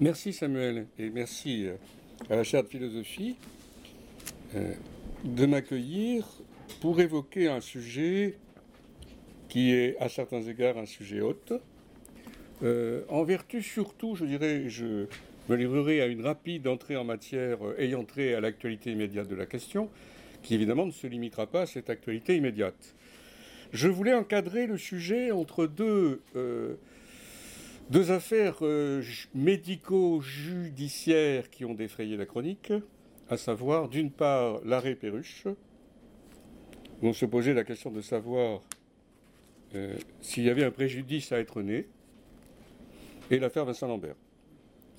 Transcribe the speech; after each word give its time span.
Merci 0.00 0.32
Samuel 0.32 0.86
et 0.98 1.10
merci 1.10 1.66
euh, 1.66 1.74
à 2.30 2.36
la 2.36 2.42
chaire 2.42 2.62
de 2.62 2.68
philosophie 2.68 3.36
euh, 4.54 4.72
de 5.24 5.44
m'accueillir 5.44 6.26
pour 6.80 7.02
évoquer 7.02 7.48
un 7.48 7.60
sujet 7.60 8.38
qui 9.50 9.74
est 9.74 9.98
à 9.98 10.08
certains 10.08 10.40
égards 10.40 10.78
un 10.78 10.86
sujet 10.86 11.20
haute. 11.20 11.52
Euh, 12.62 13.02
en 13.10 13.24
vertu 13.24 13.60
surtout, 13.60 14.14
je 14.14 14.24
dirais, 14.24 14.70
je 14.70 15.04
me 15.50 15.56
livrerai 15.56 16.00
à 16.00 16.06
une 16.06 16.22
rapide 16.22 16.66
entrée 16.66 16.96
en 16.96 17.04
matière 17.04 17.58
ayant 17.76 18.04
trait 18.04 18.32
à 18.32 18.40
l'actualité 18.40 18.92
immédiate 18.92 19.28
de 19.28 19.36
la 19.36 19.44
question, 19.44 19.90
qui 20.42 20.54
évidemment 20.54 20.86
ne 20.86 20.92
se 20.92 21.08
limitera 21.08 21.46
pas 21.46 21.62
à 21.62 21.66
cette 21.66 21.90
actualité 21.90 22.36
immédiate. 22.36 22.94
Je 23.74 23.88
voulais 23.88 24.14
encadrer 24.14 24.66
le 24.66 24.78
sujet 24.78 25.30
entre 25.30 25.66
deux, 25.66 26.22
deux 27.90 28.10
affaires 28.12 28.58
euh, 28.62 29.02
médico-judiciaires 29.34 31.50
qui 31.50 31.64
ont 31.64 31.74
défrayé 31.74 32.16
la 32.16 32.24
chronique, 32.24 32.72
à 33.28 33.36
savoir 33.36 33.88
d'une 33.88 34.12
part 34.12 34.60
l'arrêt 34.64 34.94
Perruche, 34.94 35.48
où 37.02 37.08
on 37.08 37.12
se 37.12 37.26
posait 37.26 37.52
la 37.52 37.64
question 37.64 37.90
de 37.90 38.00
savoir 38.00 38.62
euh, 39.74 39.96
s'il 40.20 40.44
y 40.44 40.50
avait 40.50 40.62
un 40.64 40.70
préjudice 40.70 41.32
à 41.32 41.40
être 41.40 41.62
né, 41.62 41.88
et 43.30 43.40
l'affaire 43.40 43.64
Vincent 43.64 43.88
Lambert, 43.88 44.14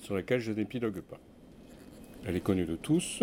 sur 0.00 0.14
laquelle 0.14 0.40
je 0.40 0.52
n'épilogue 0.52 1.00
pas. 1.00 1.20
Elle 2.26 2.36
est 2.36 2.40
connue 2.40 2.66
de 2.66 2.76
tous, 2.76 3.22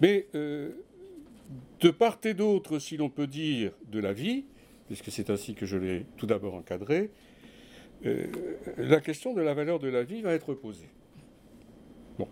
mais 0.00 0.26
de 0.34 1.90
part 1.90 2.18
et 2.24 2.34
d'autre, 2.34 2.78
si 2.78 2.96
l'on 2.96 3.08
peut 3.08 3.26
dire, 3.26 3.72
de 3.90 3.98
la 4.00 4.12
vie, 4.12 4.44
puisque 4.86 5.10
c'est 5.10 5.30
ainsi 5.30 5.54
que 5.54 5.66
je 5.66 5.76
l'ai 5.76 6.06
tout 6.16 6.26
d'abord 6.26 6.54
encadré, 6.54 7.04
euh, 7.04 7.08
la 8.02 9.00
question 9.00 9.34
de 9.34 9.42
la 9.42 9.54
valeur 9.54 9.78
de 9.78 9.88
la 9.88 10.02
vie 10.02 10.22
va 10.22 10.32
être 10.32 10.54
posée. 10.54 10.88
Bon. 12.18 12.28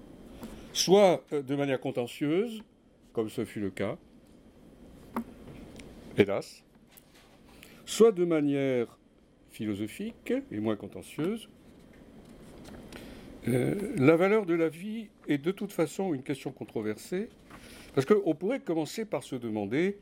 Soit 0.72 1.24
euh, 1.32 1.42
de 1.42 1.56
manière 1.56 1.80
contentieuse, 1.80 2.62
comme 3.12 3.28
ce 3.28 3.44
fut 3.44 3.60
le 3.60 3.70
cas, 3.70 3.96
hélas, 6.16 6.64
soit 7.84 8.12
de 8.12 8.24
manière 8.24 8.98
philosophique 9.50 10.32
et 10.50 10.60
moins 10.60 10.76
contentieuse. 10.76 11.48
Euh, 13.48 13.74
la 13.96 14.16
valeur 14.16 14.46
de 14.46 14.54
la 14.54 14.68
vie 14.68 15.08
est 15.26 15.38
de 15.38 15.50
toute 15.50 15.72
façon 15.72 16.14
une 16.14 16.22
question 16.22 16.52
controversée, 16.52 17.28
parce 17.94 18.06
qu'on 18.06 18.34
pourrait 18.34 18.60
commencer 18.60 19.04
par 19.04 19.22
se 19.22 19.36
demander 19.36 19.98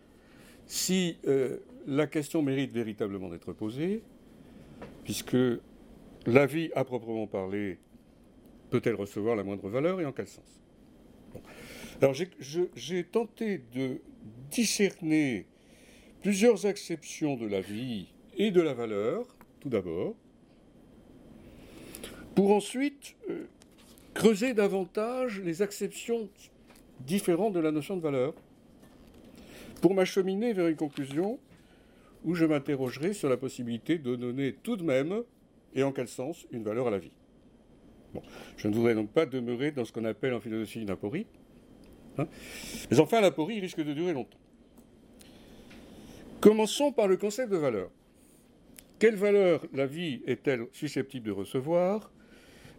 si 0.66 1.16
euh, 1.26 1.58
la 1.86 2.06
question 2.06 2.42
mérite 2.42 2.72
véritablement 2.72 3.28
d'être 3.28 3.52
posée, 3.52 4.02
puisque 5.04 5.36
la 6.26 6.46
vie, 6.46 6.70
à 6.74 6.84
proprement 6.84 7.26
parler, 7.26 7.78
peut-elle 8.70 8.94
recevoir 8.94 9.36
la 9.36 9.44
moindre 9.44 9.68
valeur 9.68 10.00
et 10.00 10.04
en 10.04 10.12
quel 10.12 10.26
sens? 10.26 10.60
Alors 12.00 12.14
j'ai 12.14 13.04
tenté 13.04 13.62
de 13.74 14.00
discerner 14.50 15.46
plusieurs 16.22 16.66
acceptions 16.66 17.36
de 17.36 17.46
la 17.46 17.60
vie 17.60 18.08
et 18.36 18.50
de 18.50 18.60
la 18.60 18.74
valeur, 18.74 19.26
tout 19.60 19.68
d'abord, 19.68 20.14
pour 22.34 22.52
ensuite 22.52 23.14
euh, 23.30 23.44
creuser 24.12 24.52
davantage 24.52 25.40
les 25.40 25.62
acceptions 25.62 26.28
différent 27.00 27.50
de 27.50 27.60
la 27.60 27.70
notion 27.70 27.96
de 27.96 28.02
valeur, 28.02 28.34
pour 29.80 29.94
m'acheminer 29.94 30.52
vers 30.52 30.66
une 30.68 30.76
conclusion 30.76 31.38
où 32.24 32.34
je 32.34 32.44
m'interrogerai 32.44 33.12
sur 33.12 33.28
la 33.28 33.36
possibilité 33.36 33.98
de 33.98 34.16
donner 34.16 34.54
tout 34.62 34.76
de 34.76 34.82
même, 34.82 35.22
et 35.74 35.82
en 35.82 35.92
quel 35.92 36.08
sens, 36.08 36.46
une 36.50 36.62
valeur 36.62 36.88
à 36.88 36.90
la 36.90 36.98
vie. 36.98 37.12
Je 38.56 38.68
ne 38.68 38.74
voudrais 38.74 38.94
donc 38.94 39.10
pas 39.10 39.26
demeurer 39.26 39.72
dans 39.72 39.84
ce 39.84 39.92
qu'on 39.92 40.04
appelle 40.04 40.32
en 40.32 40.40
philosophie 40.40 40.80
une 40.80 40.90
aporie, 40.90 41.26
hein. 42.18 42.26
mais 42.90 42.98
enfin 42.98 43.20
l'aporie 43.20 43.60
risque 43.60 43.82
de 43.82 43.92
durer 43.92 44.12
longtemps. 44.12 44.38
Commençons 46.40 46.92
par 46.92 47.08
le 47.08 47.16
concept 47.16 47.50
de 47.50 47.56
valeur. 47.56 47.90
Quelle 48.98 49.16
valeur 49.16 49.66
la 49.74 49.86
vie 49.86 50.22
est-elle 50.26 50.66
susceptible 50.72 51.26
de 51.26 51.32
recevoir? 51.32 52.10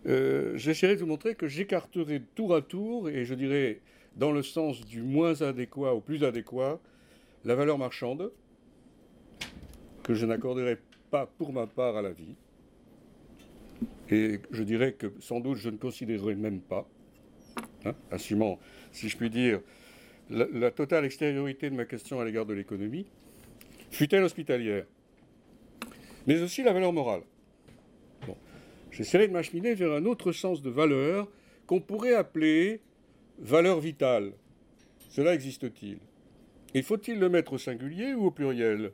Euh, 0.07 0.57
J'essaierai 0.57 0.95
de 0.95 1.01
vous 1.01 1.07
montrer 1.07 1.35
que 1.35 1.47
j'écarterai 1.47 2.21
tour 2.33 2.55
à 2.55 2.61
tour, 2.61 3.09
et 3.09 3.25
je 3.25 3.35
dirais 3.35 3.81
dans 4.15 4.31
le 4.31 4.41
sens 4.41 4.83
du 4.85 5.03
moins 5.03 5.41
adéquat 5.41 5.93
au 5.93 6.01
plus 6.01 6.23
adéquat, 6.23 6.79
la 7.45 7.55
valeur 7.55 7.77
marchande, 7.77 8.31
que 10.07 10.13
je 10.13 10.25
n'accorderai 10.25 10.77
pas 11.11 11.25
pour 11.25 11.53
ma 11.53 11.67
part 11.67 11.97
à 11.97 12.01
la 12.01 12.11
vie, 12.11 12.35
et 14.09 14.39
je 14.51 14.63
dirais 14.63 14.93
que 14.93 15.13
sans 15.19 15.39
doute 15.39 15.57
je 15.57 15.69
ne 15.69 15.77
considérerai 15.77 16.35
même 16.35 16.61
pas, 16.61 16.87
hein, 17.85 17.93
assumant, 18.09 18.57
si 18.91 19.09
je 19.09 19.17
puis 19.17 19.29
dire, 19.29 19.59
la, 20.29 20.71
totale 20.71 21.05
extériorité 21.05 21.69
de 21.69 21.75
ma 21.75 21.85
question 21.85 22.19
à 22.19 22.25
l'égard 22.25 22.45
de 22.45 22.53
l'économie, 22.53 23.05
fut-elle 23.91 24.23
hospitalière, 24.23 24.85
mais 26.25 26.41
aussi 26.41 26.63
la 26.63 26.73
valeur 26.73 26.93
morale. 26.93 27.21
J'essaierai 28.91 29.27
de 29.27 29.33
m'acheminer 29.33 29.75
vers 29.75 29.91
un 29.91 30.05
autre 30.05 30.31
sens 30.31 30.61
de 30.61 30.69
valeur 30.69 31.27
qu'on 31.67 31.81
pourrait 31.81 32.15
appeler 32.15 32.81
Valeur 33.39 33.79
vitale. 33.79 34.33
Cela 35.09 35.35
existe-t-il? 35.35 35.99
Et 36.73 36.81
faut-il 36.81 37.19
le 37.19 37.29
mettre 37.29 37.53
au 37.53 37.57
singulier 37.59 38.15
ou 38.15 38.25
au 38.25 38.31
pluriel? 38.31 38.91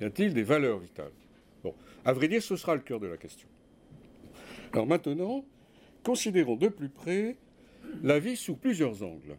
Y 0.00 0.04
a-t-il 0.04 0.34
des 0.34 0.42
valeurs 0.42 0.78
vitales? 0.78 1.12
Bon, 1.62 1.74
à 2.04 2.12
vrai 2.12 2.28
dire, 2.28 2.42
ce 2.42 2.56
sera 2.56 2.74
le 2.74 2.80
cœur 2.80 3.00
de 3.00 3.06
la 3.06 3.16
question. 3.16 3.48
Alors 4.72 4.86
maintenant, 4.86 5.44
considérons 6.02 6.56
de 6.56 6.68
plus 6.68 6.88
près 6.88 7.36
la 8.02 8.18
vie 8.18 8.36
sous 8.36 8.56
plusieurs 8.56 9.02
angles. 9.02 9.36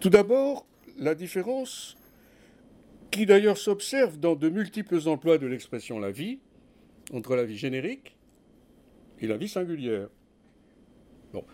Tout 0.00 0.10
d'abord, 0.10 0.66
la 0.98 1.14
différence 1.14 1.96
qui 3.10 3.26
d'ailleurs 3.26 3.58
s'observe 3.58 4.18
dans 4.18 4.36
de 4.36 4.48
multiples 4.48 5.08
emplois 5.08 5.38
de 5.38 5.46
l'expression 5.46 5.98
la 5.98 6.10
vie, 6.10 6.38
entre 7.12 7.34
la 7.34 7.44
vie 7.44 7.56
générique 7.56 8.16
et 9.20 9.26
la 9.26 9.36
vie 9.36 9.48
singulière. 9.48 10.08
Bon. 11.32 11.44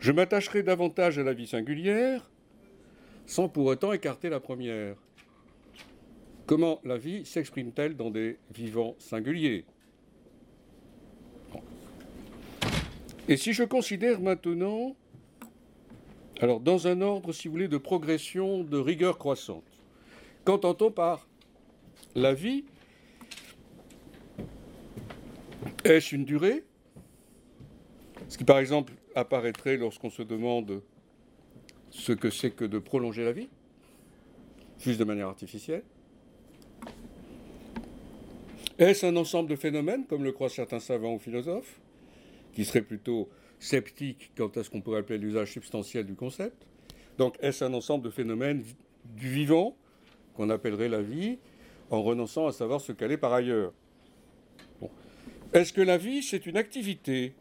Je 0.00 0.12
m'attacherai 0.12 0.62
davantage 0.62 1.18
à 1.18 1.22
la 1.22 1.32
vie 1.32 1.46
singulière 1.46 2.28
sans 3.26 3.48
pour 3.48 3.66
autant 3.66 3.92
écarter 3.92 4.28
la 4.28 4.40
première. 4.40 4.96
Comment 6.46 6.80
la 6.84 6.98
vie 6.98 7.24
s'exprime-t-elle 7.24 7.96
dans 7.96 8.10
des 8.10 8.38
vivants 8.52 8.96
singuliers? 8.98 9.64
Et 13.28 13.38
si 13.38 13.54
je 13.54 13.64
considère 13.64 14.20
maintenant, 14.20 14.94
alors 16.40 16.60
dans 16.60 16.86
un 16.86 17.00
ordre, 17.00 17.32
si 17.32 17.48
vous 17.48 17.52
voulez, 17.52 17.68
de 17.68 17.78
progression, 17.78 18.62
de 18.62 18.76
rigueur 18.76 19.16
croissante, 19.16 19.64
qu'entend-on 20.44 20.90
par 20.90 21.26
la 22.14 22.34
vie? 22.34 22.64
Est-ce 25.84 26.14
une 26.14 26.26
durée? 26.26 26.64
Ce 28.28 28.36
qui, 28.36 28.44
par 28.44 28.58
exemple, 28.58 28.92
apparaîtrait 29.14 29.78
lorsqu'on 29.78 30.10
se 30.10 30.22
demande 30.22 30.82
ce 31.90 32.12
que 32.12 32.28
c'est 32.28 32.50
que 32.50 32.66
de 32.66 32.78
prolonger 32.78 33.24
la 33.24 33.32
vie, 33.32 33.48
juste 34.78 34.98
de 34.98 35.04
manière 35.04 35.28
artificielle 35.28 35.84
Est-ce 38.78 39.06
un 39.06 39.14
ensemble 39.14 39.50
de 39.50 39.56
phénomènes, 39.56 40.04
comme 40.04 40.24
le 40.24 40.32
croient 40.32 40.48
certains 40.48 40.80
savants 40.80 41.14
ou 41.14 41.18
philosophes, 41.18 41.80
qui 42.52 42.64
seraient 42.64 42.82
plutôt 42.82 43.28
sceptiques 43.60 44.32
quant 44.36 44.48
à 44.48 44.64
ce 44.64 44.70
qu'on 44.70 44.80
pourrait 44.80 44.98
appeler 44.98 45.18
l'usage 45.18 45.52
substantiel 45.52 46.04
du 46.04 46.14
concept? 46.14 46.66
Donc, 47.16 47.36
est-ce 47.40 47.64
un 47.64 47.72
ensemble 47.72 48.04
de 48.04 48.10
phénomènes 48.10 48.64
du 49.04 49.28
vivant, 49.28 49.76
qu'on 50.34 50.50
appellerait 50.50 50.88
la 50.88 51.02
vie, 51.02 51.38
en 51.90 52.02
renonçant 52.02 52.48
à 52.48 52.52
savoir 52.52 52.80
ce 52.80 52.90
qu'elle 52.90 53.12
est 53.12 53.16
par 53.16 53.32
ailleurs? 53.32 53.72
Est-ce 55.52 55.72
que 55.72 55.80
la 55.80 55.96
vie, 55.96 56.22
c'est 56.24 56.46
une 56.46 56.56
activité 56.56 57.32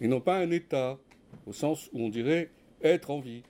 et 0.00 0.08
non 0.08 0.20
pas 0.20 0.38
un 0.38 0.50
état, 0.50 0.98
au 1.46 1.52
sens 1.52 1.90
où 1.92 2.00
on 2.00 2.08
dirait 2.08 2.50
être 2.82 3.10
en 3.10 3.20
vie? 3.20 3.42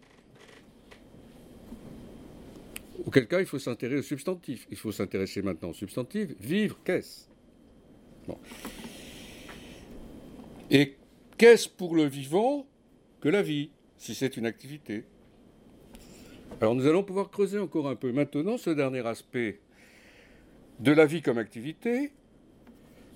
Auquel 3.05 3.29
cas, 3.29 3.41
il 3.41 3.47
faut 3.47 3.59
s'intéresser 3.59 3.99
au 3.99 4.03
substantif. 4.03 4.67
Il 4.71 4.77
faut 4.77 4.93
s'intéresser 4.93 5.43
maintenant 5.43 5.71
au 5.71 5.75
substantif. 5.75 6.31
Vivre, 6.41 6.79
qu'est-ce? 6.85 7.29
Et 10.71 10.97
qu'est-ce 11.39 11.69
pour 11.69 11.95
le 11.95 12.05
vivant 12.05 12.67
que 13.21 13.29
la 13.29 13.43
vie, 13.43 13.71
si 13.99 14.15
c'est 14.15 14.37
une 14.37 14.47
activité? 14.47 15.05
Alors 16.61 16.75
nous 16.75 16.87
allons 16.87 17.03
pouvoir 17.03 17.31
creuser 17.31 17.59
encore 17.59 17.89
un 17.89 17.97
peu 17.97 18.13
maintenant 18.13 18.57
ce 18.57 18.71
dernier 18.71 19.07
aspect 19.07 19.61
de 20.81 20.93
la 20.93 21.07
vie 21.07 21.23
comme 21.23 21.39
activité, 21.39 22.13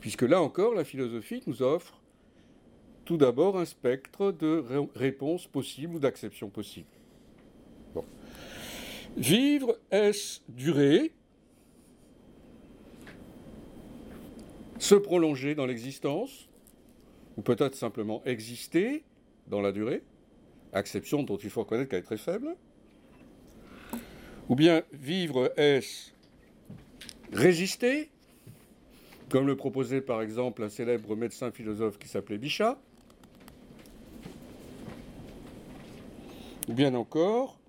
puisque 0.00 0.23
là 0.23 0.43
encore, 0.43 0.75
la 0.75 0.85
philosophie 0.85 1.43
nous 1.47 1.62
offre 1.62 2.00
tout 3.05 3.17
d'abord 3.17 3.59
un 3.59 3.65
spectre 3.65 4.31
de 4.33 4.65
réponses 4.94 5.47
possibles 5.47 5.97
ou 5.97 5.99
d'acceptions 5.99 6.50
possibles. 6.50 6.87
Vivre, 9.17 9.79
est-ce 9.91 10.41
durer? 10.49 11.12
Se 14.79 14.95
prolonger 14.95 15.55
dans 15.55 15.67
l'existence? 15.67 16.49
Ou 17.37 17.43
peut-être 17.43 17.75
simplement 17.75 18.23
exister 18.25 19.05
dans 19.47 19.61
la 19.61 19.73
durée, 19.73 20.03
acception 20.73 21.23
dont 21.23 21.37
il 21.37 21.51
faut 21.51 21.61
reconnaître 21.61 21.91
qu'elle 21.91 22.01
est 22.01 22.03
très 22.03 22.17
faible, 22.17 22.57
ou 24.49 24.57
bien 24.57 24.83
vivre 24.93 25.53
est 25.57 26.12
résister, 27.33 28.11
comme 29.29 29.47
le 29.47 29.57
proposait 29.57 30.01
par 30.01 30.23
exemple 30.23 30.62
un 30.62 30.69
célèbre 30.69 31.15
médecin 31.15 31.53
philosophe 31.53 31.99
qui 31.99 32.09
s'appelait 32.09 32.39
Bichat, 32.39 32.81
ou 36.69 36.73
bien 36.73 36.95
encore, 36.95 37.60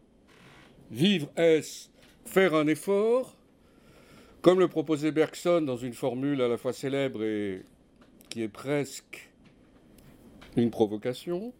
vivre 0.91 1.29
est 1.37 1.89
faire 2.25 2.53
un 2.53 2.67
effort, 2.67 3.35
comme 4.41 4.59
le 4.59 4.67
proposait 4.67 5.11
Bergson 5.11 5.61
dans 5.61 5.77
une 5.77 5.93
formule 5.93 6.41
à 6.41 6.47
la 6.47 6.57
fois 6.57 6.73
célèbre 6.73 7.23
et 7.23 7.63
qui 8.29 8.43
est 8.43 8.49
presque 8.49 9.29
une 10.55 10.69
provocation, 10.69 11.53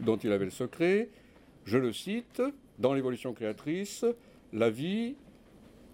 dont 0.00 0.16
il 0.16 0.32
avait 0.32 0.44
le 0.44 0.50
secret, 0.50 1.08
je 1.64 1.78
le 1.78 1.92
cite, 1.92 2.42
dans 2.78 2.94
l'évolution 2.94 3.32
créatrice, 3.32 4.04
la 4.52 4.70
vie, 4.70 5.16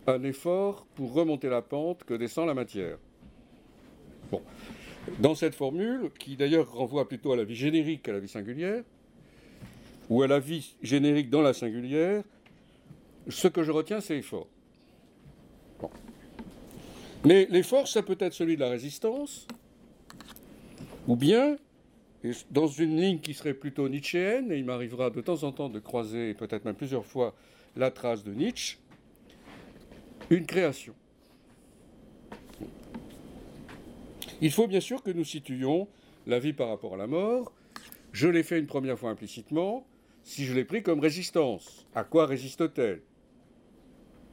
un 0.06 0.22
effort 0.22 0.86
pour 0.94 1.14
remonter 1.14 1.48
la 1.48 1.62
pente 1.62 2.04
que 2.04 2.14
descend 2.14 2.46
la 2.46 2.54
matière. 2.54 2.98
Dans 5.18 5.34
cette 5.34 5.54
formule, 5.54 6.10
qui 6.18 6.36
d'ailleurs 6.36 6.72
renvoie 6.72 7.08
plutôt 7.08 7.32
à 7.32 7.36
la 7.36 7.44
vie 7.44 7.56
générique 7.56 8.02
qu'à 8.02 8.12
la 8.12 8.20
vie 8.20 8.28
singulière, 8.28 8.84
ou 10.10 10.22
à 10.22 10.26
la 10.26 10.38
vie 10.38 10.76
générique 10.82 11.30
dans 11.30 11.42
la 11.42 11.54
singulière, 11.54 12.22
ce 13.28 13.48
que 13.48 13.62
je 13.62 13.72
retiens, 13.72 14.00
c'est 14.00 14.18
effort. 14.18 14.48
Bon. 15.80 15.90
Mais 17.24 17.46
l'effort, 17.50 17.88
ça 17.88 18.02
peut 18.02 18.16
être 18.20 18.34
celui 18.34 18.56
de 18.56 18.60
la 18.60 18.68
résistance, 18.68 19.46
ou 21.06 21.16
bien, 21.16 21.56
dans 22.50 22.66
une 22.66 23.00
ligne 23.00 23.20
qui 23.20 23.34
serait 23.34 23.54
plutôt 23.54 23.88
nietzschéenne, 23.88 24.52
et 24.52 24.58
il 24.58 24.64
m'arrivera 24.64 25.10
de 25.10 25.20
temps 25.20 25.42
en 25.42 25.52
temps 25.52 25.68
de 25.68 25.78
croiser, 25.78 26.34
peut-être 26.34 26.64
même 26.64 26.74
plusieurs 26.74 27.06
fois, 27.06 27.34
la 27.76 27.90
trace 27.90 28.24
de 28.24 28.32
Nietzsche, 28.32 28.78
une 30.30 30.46
création. 30.46 30.94
Il 34.40 34.50
faut 34.50 34.66
bien 34.66 34.80
sûr 34.80 35.02
que 35.02 35.10
nous 35.10 35.24
situions 35.24 35.88
la 36.26 36.38
vie 36.38 36.52
par 36.52 36.68
rapport 36.68 36.94
à 36.94 36.96
la 36.96 37.06
mort. 37.06 37.52
Je 38.12 38.28
l'ai 38.28 38.42
fait 38.42 38.58
une 38.58 38.66
première 38.66 38.98
fois 38.98 39.10
implicitement, 39.10 39.86
si 40.22 40.44
je 40.44 40.54
l'ai 40.54 40.64
pris 40.64 40.82
comme 40.82 41.00
résistance. 41.00 41.86
À 41.94 42.04
quoi 42.04 42.26
résiste-t-elle? 42.26 43.02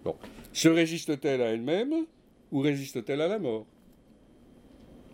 Bon. 0.03 0.15
Se 0.53 0.68
résiste-t-elle 0.68 1.42
à 1.42 1.51
elle-même 1.51 2.06
ou 2.51 2.59
résiste-t-elle 2.59 3.21
à 3.21 3.27
la 3.27 3.39
mort? 3.39 3.65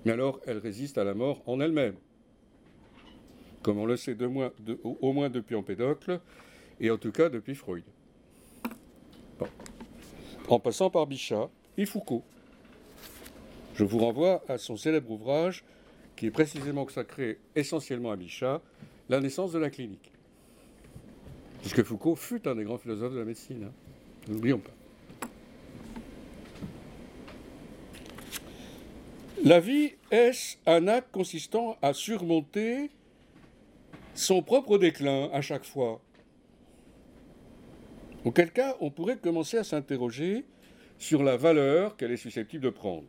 Mais 0.06 0.14
alors, 0.14 0.40
elle 0.48 0.58
résiste 0.58 0.98
à 0.98 1.04
la 1.04 1.14
mort 1.14 1.42
en 1.46 1.60
elle-même. 1.60 1.96
Comme 3.62 3.78
on 3.80 3.86
le 3.86 3.98
sait 3.98 4.16
au 4.84 5.14
moins 5.14 5.30
depuis 5.30 5.56
Empédocle, 5.56 6.22
et 6.80 6.90
en 6.90 6.98
tout 6.98 7.12
cas 7.12 7.30
depuis 7.30 7.56
Freud. 7.56 7.84
En 10.48 10.60
passant 10.60 10.90
par 10.90 11.06
Bichat 11.08 11.50
et 11.78 11.86
Foucault. 11.86 12.24
Je 13.76 13.84
vous 13.84 14.00
renvoie 14.00 14.44
à 14.48 14.58
son 14.58 14.78
célèbre 14.78 15.12
ouvrage, 15.12 15.66
qui 16.16 16.28
est 16.28 16.32
précisément 16.32 16.86
consacré 16.86 17.40
essentiellement 17.56 18.12
à 18.12 18.16
Bichat, 18.16 18.62
La 19.10 19.20
naissance 19.20 19.52
de 19.52 19.60
la 19.60 19.70
clinique. 19.70 20.12
Puisque 21.62 21.84
Foucault 21.84 22.16
fut 22.16 22.48
un 22.48 22.56
des 22.56 22.64
grands 22.64 22.78
philosophes 22.78 23.14
de 23.14 23.20
la 23.20 23.26
médecine. 23.26 23.66
Hein. 23.66 23.74
N'oublions 24.28 24.60
pas. 24.60 24.72
La 29.44 29.60
vie, 29.60 29.94
est-ce 30.12 30.58
un 30.66 30.88
acte 30.88 31.12
consistant 31.12 31.78
à 31.82 31.94
surmonter 31.94 32.90
son 34.14 34.42
propre 34.42 34.78
déclin 34.78 35.30
à 35.32 35.42
chaque 35.42 35.64
fois? 35.64 36.02
Auquel 38.26 38.52
cas, 38.52 38.76
on 38.82 38.90
pourrait 38.90 39.18
commencer 39.18 39.58
à 39.58 39.64
s'interroger 39.64 40.44
sur 40.98 41.24
la 41.24 41.38
valeur 41.38 41.96
qu'elle 41.96 42.12
est 42.12 42.18
susceptible 42.18 42.64
de 42.64 42.70
prendre. 42.72 43.04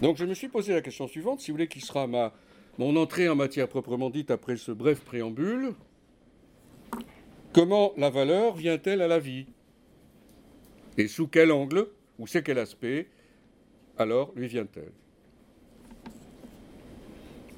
Donc 0.00 0.16
je 0.16 0.24
me 0.24 0.34
suis 0.34 0.48
posé 0.48 0.72
la 0.72 0.80
question 0.80 1.06
suivante, 1.06 1.40
si 1.40 1.50
vous 1.50 1.56
voulez, 1.56 1.68
qui 1.68 1.80
sera 1.80 2.06
ma, 2.06 2.32
mon 2.78 2.96
entrée 2.96 3.28
en 3.28 3.34
matière 3.34 3.68
proprement 3.68 4.10
dite 4.10 4.30
après 4.30 4.56
ce 4.56 4.72
bref 4.72 5.00
préambule? 5.00 5.74
Comment 7.52 7.92
la 7.96 8.10
valeur 8.10 8.54
vient-elle 8.54 9.02
à 9.02 9.08
la 9.08 9.18
vie? 9.18 9.46
Et 10.98 11.06
sous 11.06 11.28
quel 11.28 11.52
angle, 11.52 11.86
ou 12.18 12.26
c'est 12.26 12.42
quel 12.42 12.58
aspect, 12.58 13.08
alors 13.96 14.32
lui 14.34 14.48
vient-elle? 14.48 14.92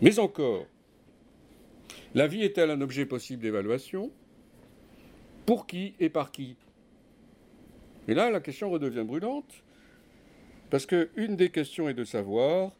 Mais 0.03 0.19
encore, 0.19 0.67
la 2.15 2.27
vie 2.27 2.43
est-elle 2.43 2.71
un 2.71 2.81
objet 2.83 3.07
possible 3.07 3.43
d'évaluation? 3.43 4.11
Pour 5.47 5.67
qui 5.67 5.95
et 5.99 6.11
par 6.11 6.31
qui? 6.33 6.57
Et 8.09 8.15
là, 8.15 8.31
la 8.31 8.41
question 8.41 8.71
redevient 8.71 9.05
brûlante, 9.05 9.65
parce 10.69 10.85
qu'une 10.85 11.37
des 11.37 11.51
questions 11.51 11.89
est 11.89 11.95
de 11.95 12.05
savoir 12.05 12.73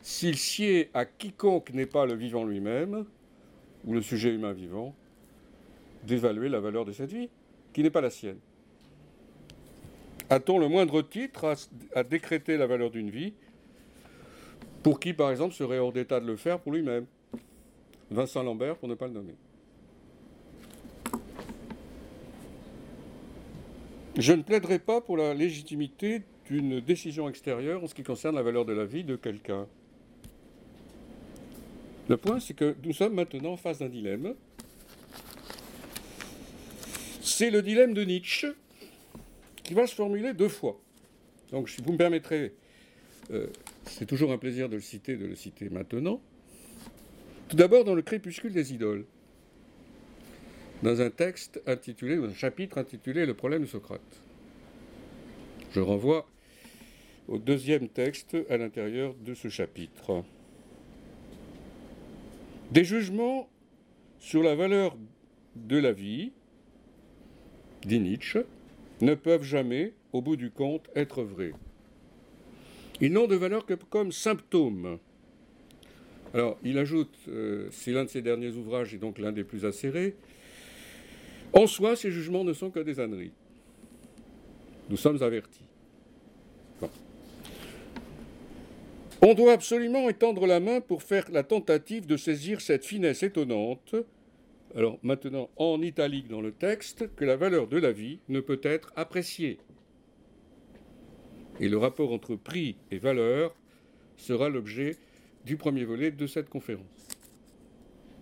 s'il 0.00 0.38
sied 0.38 0.90
à 0.94 1.04
quiconque 1.04 1.72
n'est 1.74 1.86
pas 1.86 2.06
le 2.06 2.14
vivant 2.14 2.44
lui-même, 2.44 3.04
ou 3.84 3.94
le 3.94 4.02
sujet 4.02 4.32
humain 4.32 4.52
vivant, 4.52 4.94
d'évaluer 6.04 6.48
la 6.48 6.60
valeur 6.60 6.84
de 6.84 6.92
cette 6.92 7.12
vie, 7.12 7.28
qui 7.72 7.82
n'est 7.82 7.90
pas 7.90 8.00
la 8.00 8.10
sienne. 8.10 8.38
A-t-on 10.30 10.58
le 10.58 10.68
moindre 10.68 11.02
titre 11.02 11.56
à, 11.94 12.04
décréter 12.04 12.56
la 12.56 12.66
valeur 12.66 12.90
d'une 12.90 13.10
vie 13.10 13.32
pour 14.82 15.00
qui, 15.00 15.12
par 15.12 15.30
exemple, 15.30 15.54
serait 15.54 15.78
hors 15.78 15.92
d'état 15.92 16.20
de 16.20 16.26
le 16.26 16.36
faire 16.36 16.60
pour 16.60 16.72
lui-même? 16.72 17.06
Vincent 18.10 18.42
Lambert, 18.42 18.76
pour 18.76 18.88
ne 18.88 18.94
pas 18.94 19.06
le 19.06 19.12
nommer. 19.12 19.34
Je 24.16 24.32
ne 24.32 24.42
plaiderai 24.42 24.78
pas 24.78 25.00
pour 25.00 25.16
la 25.16 25.34
légitimité 25.34 26.22
d'une 26.46 26.80
décision 26.80 27.28
extérieure 27.28 27.84
en 27.84 27.86
ce 27.86 27.94
qui 27.94 28.02
concerne 28.02 28.34
la 28.34 28.42
valeur 28.42 28.64
de 28.64 28.72
la 28.72 28.84
vie 28.84 29.04
de 29.04 29.16
quelqu'un. 29.16 29.66
Le 32.08 32.16
point, 32.16 32.40
c'est 32.40 32.54
que 32.54 32.74
nous 32.84 32.92
sommes 32.92 33.14
maintenant 33.14 33.56
face 33.56 33.78
d'un 33.78 33.88
dilemme 33.88 34.34
c'est 37.38 37.50
le 37.50 37.62
dilemme 37.62 37.94
de 37.94 38.02
Nietzsche 38.02 38.48
qui 39.68 39.74
va 39.74 39.86
se 39.86 39.94
formuler 39.94 40.32
deux 40.32 40.48
fois. 40.48 40.80
Donc, 41.50 41.68
si 41.68 41.82
vous 41.82 41.92
me 41.92 41.98
permettrez, 41.98 42.54
euh, 43.30 43.48
c'est 43.84 44.06
toujours 44.06 44.32
un 44.32 44.38
plaisir 44.38 44.70
de 44.70 44.76
le 44.76 44.80
citer, 44.80 45.14
de 45.18 45.26
le 45.26 45.34
citer 45.34 45.68
maintenant. 45.68 46.22
Tout 47.50 47.56
d'abord 47.56 47.84
dans 47.84 47.94
le 47.94 48.00
crépuscule 48.00 48.54
des 48.54 48.72
idoles, 48.72 49.04
dans 50.82 51.02
un 51.02 51.10
texte 51.10 51.60
intitulé, 51.66 52.16
un 52.16 52.32
chapitre 52.32 52.78
intitulé 52.78 53.26
Le 53.26 53.34
problème 53.34 53.60
de 53.60 53.66
Socrate. 53.66 54.00
Je 55.72 55.80
renvoie 55.80 56.26
au 57.26 57.36
deuxième 57.36 57.90
texte 57.90 58.38
à 58.48 58.56
l'intérieur 58.56 59.14
de 59.16 59.34
ce 59.34 59.48
chapitre. 59.48 60.24
Des 62.70 62.84
jugements 62.84 63.50
sur 64.18 64.42
la 64.42 64.54
valeur 64.54 64.96
de 65.56 65.76
la 65.76 65.92
vie 65.92 66.32
dit 67.82 68.00
Nietzsche, 68.00 68.38
ne 69.00 69.14
peuvent 69.14 69.42
jamais, 69.42 69.92
au 70.12 70.22
bout 70.22 70.36
du 70.36 70.50
compte, 70.50 70.88
être 70.94 71.22
vrais. 71.22 71.52
Ils 73.00 73.12
n'ont 73.12 73.26
de 73.26 73.36
valeur 73.36 73.64
que 73.64 73.74
comme 73.74 74.12
symptômes. 74.12 74.98
Alors, 76.34 76.58
il 76.62 76.78
ajoute, 76.78 77.14
euh, 77.28 77.68
c'est 77.70 77.92
l'un 77.92 78.04
de 78.04 78.10
ses 78.10 78.22
derniers 78.22 78.50
ouvrages 78.50 78.92
et 78.92 78.98
donc 78.98 79.18
l'un 79.18 79.32
des 79.32 79.44
plus 79.44 79.64
acérés, 79.64 80.14
en 81.52 81.66
soi, 81.66 81.96
ces 81.96 82.10
jugements 82.10 82.44
ne 82.44 82.52
sont 82.52 82.70
que 82.70 82.80
des 82.80 83.00
âneries. 83.00 83.32
Nous 84.90 84.96
sommes 84.96 85.22
avertis. 85.22 85.64
On 89.20 89.34
doit 89.34 89.52
absolument 89.52 90.08
étendre 90.08 90.46
la 90.46 90.60
main 90.60 90.80
pour 90.80 91.02
faire 91.02 91.28
la 91.32 91.42
tentative 91.42 92.06
de 92.06 92.16
saisir 92.16 92.60
cette 92.60 92.84
finesse 92.84 93.22
étonnante 93.22 93.96
alors 94.74 94.98
maintenant 95.02 95.50
en 95.56 95.80
italique 95.82 96.28
dans 96.28 96.40
le 96.40 96.52
texte, 96.52 97.14
que 97.14 97.24
la 97.24 97.36
valeur 97.36 97.68
de 97.68 97.78
la 97.78 97.92
vie 97.92 98.20
ne 98.28 98.40
peut 98.40 98.60
être 98.62 98.92
appréciée. 98.96 99.58
Et 101.60 101.68
le 101.68 101.78
rapport 101.78 102.12
entre 102.12 102.36
prix 102.36 102.76
et 102.90 102.98
valeur 102.98 103.54
sera 104.16 104.48
l'objet 104.48 104.96
du 105.44 105.56
premier 105.56 105.84
volet 105.84 106.10
de 106.10 106.26
cette 106.26 106.48
conférence. 106.48 107.08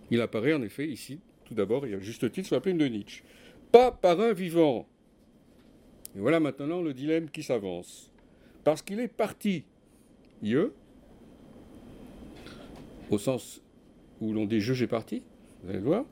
Il 0.09 0.21
apparaît 0.21 0.53
en 0.53 0.61
effet 0.61 0.87
ici, 0.87 1.19
tout 1.45 1.53
d'abord, 1.53 1.85
il 1.85 1.91
y 1.91 1.95
a 1.95 1.99
juste 1.99 2.31
titre 2.31 2.47
sur 2.47 2.55
la 2.55 2.61
plume 2.61 2.77
de 2.77 2.87
Nietzsche. 2.87 3.23
Pas 3.71 3.91
par 3.91 4.19
un 4.19 4.33
vivant. 4.33 4.87
Et 6.15 6.19
voilà 6.19 6.39
maintenant 6.39 6.81
le 6.81 6.93
dilemme 6.93 7.29
qui 7.29 7.43
s'avance. 7.43 8.11
Parce 8.63 8.81
qu'il 8.81 8.99
est 8.99 9.07
parti, 9.07 9.65
ie, 10.41 10.55
au 13.09 13.17
sens 13.17 13.61
où 14.19 14.33
l'on 14.33 14.45
dit 14.45 14.59
juge 14.59 14.81
est 14.81 14.87
parti, 14.87 15.23
vous 15.63 15.69
allez 15.69 15.79
le 15.79 15.85
voir, 15.85 16.05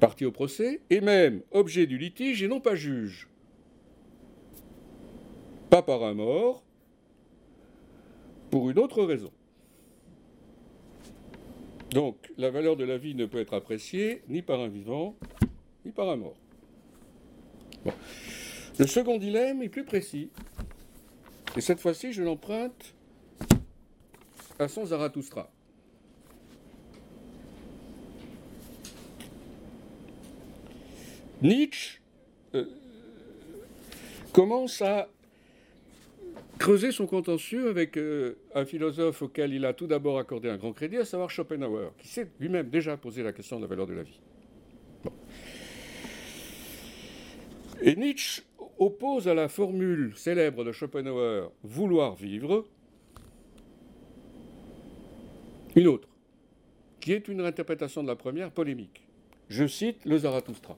partie 0.00 0.24
au 0.24 0.32
procès, 0.32 0.80
et 0.90 1.00
même 1.00 1.42
objet 1.52 1.86
du 1.86 1.98
litige 1.98 2.42
et 2.42 2.48
non 2.48 2.60
pas 2.60 2.74
juge. 2.74 3.28
Pas 5.68 5.82
par 5.82 6.02
un 6.02 6.14
mort, 6.14 6.64
pour 8.50 8.68
une 8.70 8.78
autre 8.78 9.04
raison. 9.04 9.30
Donc, 11.90 12.32
la 12.36 12.50
valeur 12.50 12.76
de 12.76 12.84
la 12.84 12.98
vie 12.98 13.14
ne 13.14 13.26
peut 13.26 13.38
être 13.38 13.54
appréciée 13.54 14.22
ni 14.28 14.42
par 14.42 14.60
un 14.60 14.68
vivant, 14.68 15.16
ni 15.84 15.92
par 15.92 16.08
un 16.08 16.16
mort. 16.16 16.36
Le 18.78 18.86
second 18.86 19.18
dilemme 19.18 19.62
est 19.62 19.68
plus 19.68 19.84
précis. 19.84 20.30
Et 21.56 21.60
cette 21.60 21.80
fois-ci, 21.80 22.12
je 22.12 22.22
l'emprunte 22.22 22.94
à 24.58 24.68
son 24.68 24.86
Zarathustra. 24.86 25.50
Nietzsche 31.42 32.00
euh, 32.54 32.66
commence 34.32 34.82
à 34.82 35.08
creuser 36.58 36.92
son 36.92 37.06
contentieux 37.06 37.70
avec 37.70 37.96
euh, 37.96 38.36
un 38.54 38.66
philosophe 38.66 39.22
auquel 39.22 39.54
il 39.54 39.64
a 39.64 39.72
tout 39.72 39.86
d'abord 39.86 40.18
accordé 40.18 40.50
un 40.50 40.58
grand 40.58 40.72
crédit, 40.72 40.98
à 40.98 41.06
savoir 41.06 41.30
Schopenhauer, 41.30 41.92
qui 41.96 42.08
s'est 42.08 42.28
lui-même 42.38 42.68
déjà 42.68 42.96
posé 42.98 43.22
la 43.22 43.32
question 43.32 43.56
de 43.56 43.62
la 43.62 43.68
valeur 43.68 43.86
de 43.86 43.94
la 43.94 44.02
vie. 44.02 44.20
Et 47.82 47.96
Nietzsche 47.96 48.42
oppose 48.78 49.26
à 49.26 49.32
la 49.32 49.48
formule 49.48 50.12
célèbre 50.16 50.64
de 50.64 50.72
Schopenhauer 50.72 51.50
vouloir 51.62 52.14
vivre 52.14 52.66
une 55.74 55.86
autre, 55.86 56.08
qui 57.00 57.12
est 57.12 57.28
une 57.28 57.40
interprétation 57.40 58.02
de 58.02 58.08
la 58.08 58.16
première 58.16 58.50
polémique. 58.50 59.02
Je 59.48 59.66
cite 59.66 60.04
le 60.04 60.18
Zarathustra 60.18 60.76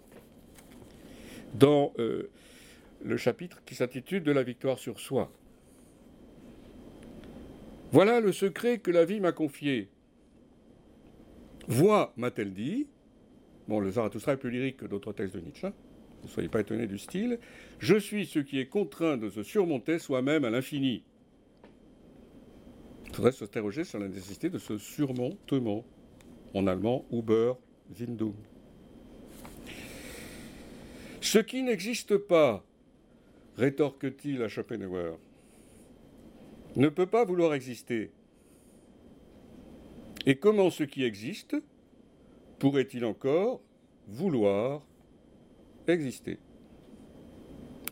dans 1.55 1.93
euh, 1.99 2.31
le 3.05 3.17
chapitre 3.17 3.63
qui 3.65 3.75
s'intitule 3.75 4.23
De 4.23 4.33
la 4.33 4.43
victoire 4.43 4.79
sur 4.79 5.01
soi. 5.01 5.31
Voilà 7.91 8.21
le 8.21 8.33
secret 8.33 8.79
que 8.79 8.91
la 8.91 9.05
vie 9.05 9.21
m'a 9.21 9.33
confié. 9.33 9.89
Vois, 11.69 12.13
m'a-t-elle 12.17 12.55
dit. 12.55 12.87
Bon, 13.69 13.81
le 13.81 13.91
Zarathustra 13.91 14.33
est 14.33 14.37
plus 14.37 14.51
lyrique 14.51 14.79
que 14.79 14.87
d'autres 14.87 15.13
textes 15.13 15.35
de 15.35 15.41
Nietzsche. 15.41 15.67
Hein. 15.67 15.75
ne 16.23 16.29
soyez 16.29 16.49
pas 16.49 16.61
étonnés 16.61 16.87
du 16.87 16.99
style. 16.99 17.39
Je 17.79 17.97
suis 17.97 18.27
ce 18.27 18.39
qui 18.39 18.59
est 18.59 18.67
contraint 18.67 19.17
de 19.17 19.29
se 19.29 19.43
surmonter 19.43 19.99
soi-même 19.99 20.45
à 20.45 20.51
l'infini. 20.51 21.05
Il 23.07 23.15
faudrait 23.15 23.33
s'interroger 23.33 23.85
sur 23.85 23.99
la 23.99 24.09
nécessité 24.09 24.49
de 24.49 24.59
ce 24.59 24.79
surmontement. 24.79 25.85
En 26.55 26.67
allemand, 26.67 27.05
Uber, 27.13 27.53
Windung. 27.99 28.35
Ce 31.23 31.39
qui 31.39 31.63
n'existe 31.63 32.17
pas, 32.17 32.65
rétorque-t-il 33.57 34.43
à 34.43 34.49
Schopenhauer, 34.49 35.19
ne 36.75 36.89
peut 36.89 37.07
pas 37.07 37.25
vouloir 37.25 37.55
exister. 37.55 38.11
Et 40.27 40.35
comment 40.35 40.69
ce 40.69 40.83
qui 40.83 41.05
existe 41.05 41.57
pourrait-il 42.59 43.05
encore 43.05 43.61
vouloir 44.09 44.83
exister? 45.87 46.39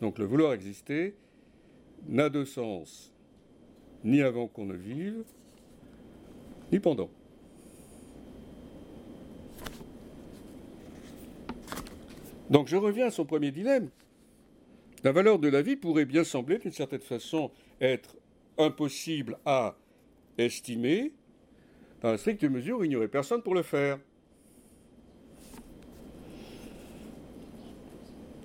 Donc 0.01 0.19
le 0.19 0.25
vouloir 0.25 0.53
exister 0.53 1.15
n'a 2.09 2.31
de 2.31 2.45
sens 2.45 3.13
ni 4.03 4.23
avant 4.23 4.49
qu'on 4.49 4.67
ne 4.67 4.75
vive, 4.75 5.23
ni 6.73 6.81
pendant. 6.81 7.11
Donc 12.51 12.67
je 12.67 12.77
reviens 12.77 13.07
à 13.07 13.11
son 13.11 13.25
premier 13.25 13.53
dilemme. 13.53 13.89
La 15.05 15.13
valeur 15.13 15.39
de 15.39 15.49
la 15.49 15.63
vie 15.63 15.77
pourrait 15.77 16.05
bien 16.05 16.25
sembler, 16.25 16.59
d'une 16.59 16.73
certaine 16.73 17.01
façon, 17.01 17.51
être 17.81 18.17
impossible 18.59 19.39
à 19.47 19.77
estimer, 20.37 21.13
dans 22.03 22.11
la 22.11 22.19
stricte 22.19 22.45
mesure 22.45 22.81
où 22.81 22.85
il 22.85 22.91
n'y 22.91 22.97
aurait 22.97 23.09
personne 23.09 23.43
pour 23.43 23.55
le 23.55 23.63
faire. 23.63 23.99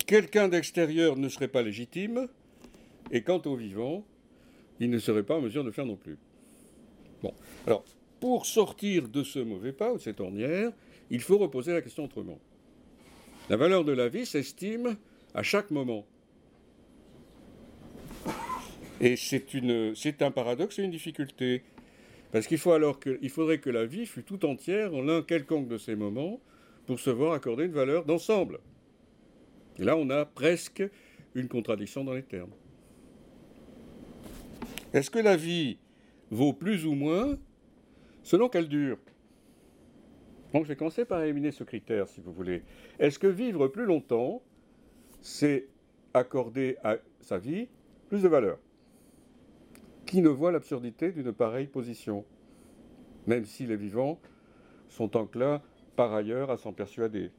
Quelqu'un 0.06 0.48
d'extérieur 0.48 1.18
ne 1.18 1.28
serait 1.28 1.48
pas 1.48 1.64
légitime, 1.64 2.28
et 3.12 3.24
quant 3.24 3.42
aux 3.46 3.56
vivants, 3.56 4.06
il 4.80 4.90
ne 4.92 5.00
serait 5.00 5.24
pas 5.24 5.36
en 5.36 5.42
mesure 5.42 5.64
de 5.64 5.72
faire 5.72 5.86
non 5.86 5.96
plus. 5.96 6.18
Bon, 7.24 7.34
alors, 7.66 7.84
pour 8.20 8.46
sortir 8.46 9.08
de 9.08 9.24
ce 9.24 9.40
mauvais 9.40 9.74
pas 9.74 9.92
ou 9.92 9.98
de 9.98 10.02
cette 10.02 10.20
ornière, 10.20 10.72
il 11.10 11.22
faut 11.22 11.38
reposer 11.38 11.74
la 11.74 11.82
question 11.82 12.06
autrement. 12.06 12.40
La 13.50 13.58
valeur 13.58 13.86
de 13.86 13.92
la 13.92 14.10
vie 14.10 14.26
s'estime 14.26 14.98
à 15.34 15.44
chaque 15.44 15.70
moment. 15.70 16.06
Et 19.00 19.16
c'est 19.16 20.22
un 20.22 20.32
paradoxe 20.32 20.80
et 20.80 20.84
une 20.84 20.92
difficulté. 20.92 21.64
Parce 22.32 22.48
qu'il 22.48 22.58
faut 22.58 22.72
alors 22.72 23.00
que, 23.00 23.20
il 23.22 23.30
faudrait 23.30 23.60
que 23.60 23.70
la 23.70 23.86
vie 23.86 24.06
fût 24.06 24.24
tout 24.24 24.46
entière 24.46 24.94
en 24.96 25.02
l'un 25.02 25.22
quelconque 25.22 25.68
de 25.68 25.78
ces 25.78 25.96
moments 25.96 26.42
pour 26.88 27.00
se 27.00 27.10
voir 27.10 27.34
accorder 27.34 27.66
une 27.66 27.72
valeur 27.72 28.04
d'ensemble. 28.04 28.60
Et 29.78 29.84
là, 29.84 29.96
on 29.96 30.10
a 30.10 30.26
presque 30.26 30.84
une 31.36 31.48
contradiction 31.48 32.04
dans 32.04 32.14
les 32.14 32.24
termes. 32.24 32.54
Est-ce 34.94 35.12
que 35.12 35.20
la 35.20 35.36
vie 35.36 35.78
vaut 36.32 36.54
plus 36.54 36.86
ou 36.86 36.94
moins 36.94 37.38
selon 38.24 38.50
qu'elle 38.50 38.70
dure? 38.70 38.98
Donc 40.56 40.64
je 40.64 40.70
vais 40.70 40.78
commencer 40.78 41.04
par 41.04 41.22
éliminer 41.22 41.52
ce 41.52 41.66
critère, 41.66 42.08
si 42.08 42.22
vous 42.22 42.32
voulez. 42.32 42.64
Est-ce 42.98 43.20
que 43.20 43.28
vivre 43.28 43.68
plus 43.68 43.84
longtemps, 43.84 44.42
c'est 45.20 45.68
accorder 46.14 46.78
à 46.82 46.96
sa 47.20 47.38
vie 47.38 47.68
plus 48.08 48.22
de 48.22 48.30
valeur? 48.30 48.58
Qui 50.06 50.22
ne 50.22 50.30
voit 50.30 50.54
l'absurdité 50.54 51.12
d'une 51.12 51.34
pareille 51.34 51.68
position 51.68 52.24
Même 53.28 53.44
si 53.44 53.66
les 53.66 53.76
vivants 53.76 54.18
sont 54.88 55.18
enclins 55.18 55.62
par 55.98 56.14
ailleurs 56.14 56.50
à 56.50 56.56
s'en 56.56 56.72
persuader? 56.72 57.32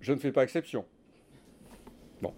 Je 0.00 0.12
ne 0.12 0.18
fais 0.20 0.30
pas 0.30 0.44
exception. 0.44 0.84
Bon. 2.22 2.34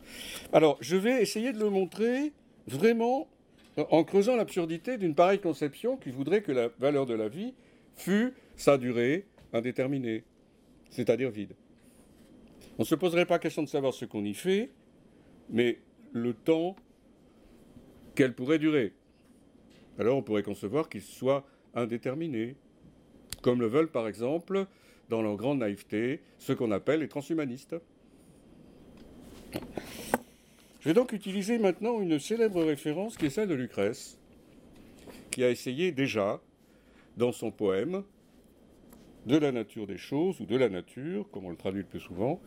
Alors, 0.55 0.79
je 0.81 0.97
vais 0.97 1.21
essayer 1.21 1.53
de 1.53 1.59
le 1.59 1.69
montrer 1.69 2.33
vraiment 2.67 3.29
en 3.77 4.03
creusant 4.03 4.37
l'absurdité 4.37 4.97
d'une 4.97 5.15
pareille 5.15 5.41
conception 5.41 5.99
qui 5.99 6.11
voudrait 6.11 6.41
que 6.41 6.53
la 6.53 6.69
valeur 6.79 7.05
de 7.05 7.13
la 7.13 7.29
vie 7.29 7.53
fut 7.97 8.33
sa 8.57 8.79
durée 8.79 9.27
indéterminée, 9.53 10.25
c'est-à-dire 10.91 11.31
vide. 11.31 11.55
On 12.79 12.83
ne 12.83 12.87
se 12.87 12.95
poserait 12.95 13.27
pas 13.27 13.39
question 13.39 13.63
de 13.63 13.69
savoir 13.69 13.93
ce 13.93 14.05
qu'on 14.05 14.25
y 14.25 14.35
fait, 14.35 14.71
mais 15.51 15.79
le 16.13 16.33
temps 16.35 16.77
qu'elle 18.15 18.35
pourrait 18.35 18.59
durer. 18.59 18.93
Alors 19.99 20.17
on 20.17 20.23
pourrait 20.23 20.43
concevoir 20.43 20.89
qu'il 20.89 21.03
soit 21.03 21.47
indéterminé, 21.75 22.57
comme 23.43 23.61
le 23.61 23.67
veulent 23.67 23.91
par 23.91 24.09
exemple, 24.09 24.67
dans 25.09 25.23
leur 25.23 25.37
grande 25.37 25.59
naïveté, 25.59 26.21
ce 26.39 26.53
qu'on 26.53 26.71
appelle 26.71 27.01
les 27.01 27.09
transhumanistes. 27.09 27.77
Je 30.81 30.89
vais 30.89 30.95
donc 30.95 31.13
utiliser 31.13 31.59
maintenant 31.59 32.01
une 32.01 32.19
célèbre 32.19 32.65
référence 32.65 33.17
qui 33.17 33.27
est 33.27 33.31
celle 33.31 33.49
de 33.49 33.55
Lucrèce, 33.55 34.19
qui 35.31 35.45
a 35.45 35.51
essayé 35.51 35.93
déjà, 35.93 36.41
dans 37.16 37.33
son 37.33 37.50
poème 37.50 38.04
de 39.26 39.37
la 39.37 39.52
nature 39.52 39.87
des 39.87 39.99
choses, 39.99 40.40
ou 40.40 40.47
de 40.47 40.57
la 40.57 40.69
nature, 40.69 41.31
comme 41.31 41.47
on 41.47 41.50
le 41.50 41.57
traduit 41.57 41.83
le 41.83 41.87
plus 41.87 42.00
souvent, 42.00 42.40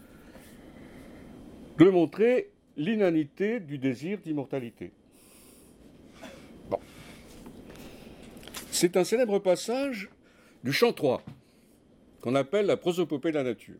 de 1.77 1.89
montrer 1.89 2.51
l'inanité 2.77 3.59
du 3.59 3.77
désir 3.77 4.19
d'immortalité. 4.19 4.91
C'est 8.71 8.97
un 8.97 9.05
célèbre 9.05 9.39
passage 9.39 10.09
du 10.63 10.73
chant 10.73 10.91
3, 10.91 11.23
qu'on 12.19 12.35
appelle 12.35 12.65
la 12.65 12.75
prosopopée 12.75 13.29
de 13.29 13.37
la 13.37 13.43
nature. 13.43 13.79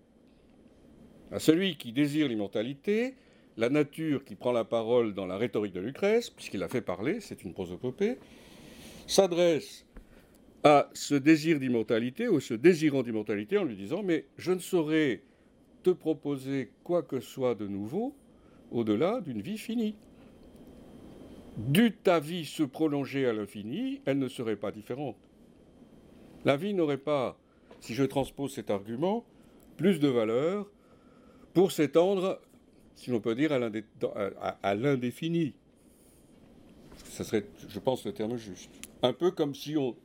À 1.31 1.39
celui 1.39 1.75
qui 1.75 1.91
désire 1.91 2.29
l'immortalité, 2.29 3.15
la 3.57 3.69
nature 3.69 4.23
qui 4.23 4.35
prend 4.35 4.53
la 4.53 4.63
parole 4.63 5.13
dans 5.13 5.25
la 5.25 5.37
rhétorique 5.37 5.73
de 5.73 5.81
Lucrèce, 5.81 6.29
puisqu'il 6.29 6.63
a 6.63 6.69
fait 6.69 6.81
parler, 6.81 7.19
c'est 7.19 7.43
une 7.43 7.53
prosopopée, 7.53 8.17
s'adresse 9.07 9.84
à 10.65 10.89
ce 10.93 11.13
désir 11.13 11.60
d'immortalité 11.60 12.27
ou 12.27 12.39
ce 12.39 12.55
désirant 12.55 13.03
d'immortalité 13.03 13.60
en 13.60 13.63
lui 13.63 13.75
disant 13.75 14.01
Mais 14.01 14.25
je 14.38 14.51
ne 14.51 14.60
saurais 14.60 15.22
te 15.84 15.91
proposer 15.91 16.72
quoi 16.84 17.03
que 17.03 17.19
soit 17.19 17.53
de 17.53 17.67
nouveau 17.67 18.15
au-delà 18.72 19.22
d'une 19.22 19.41
vie 19.41 19.60
finie. 19.60 19.95
Dût 21.57 21.91
ta 21.91 22.19
vie 22.19 22.45
se 22.45 22.63
prolonger 22.63 23.27
à 23.27 23.34
l'infini, 23.34 24.01
elle 24.05 24.17
ne 24.17 24.27
serait 24.27 24.55
pas 24.55 24.72
différente. 24.72 25.15
La 26.45 26.57
vie 26.57 26.74
n'aurait 26.74 26.98
pas, 26.98 27.38
si 27.79 27.93
je 27.93 28.03
transpose 28.03 28.51
cet 28.51 28.72
argument, 28.72 29.24
plus 29.77 30.00
de 30.00 30.07
valeur 30.07 30.67
pour 31.53 31.72
s'étendre, 31.72 32.41
si 32.95 33.12
l'on 33.12 33.19
peut 33.19 33.36
dire, 33.36 33.51
à 33.51 34.75
l'indéfini. 34.75 35.53
Ce 37.12 37.24
serait, 37.24 37.45
je 37.69 37.79
pense, 37.79 38.03
le 38.03 38.13
terme 38.13 38.36
juste. 38.36 38.72
Un 39.03 39.13
peu 39.13 39.29
comme 39.29 39.53
si 39.53 39.77
on 39.77 39.95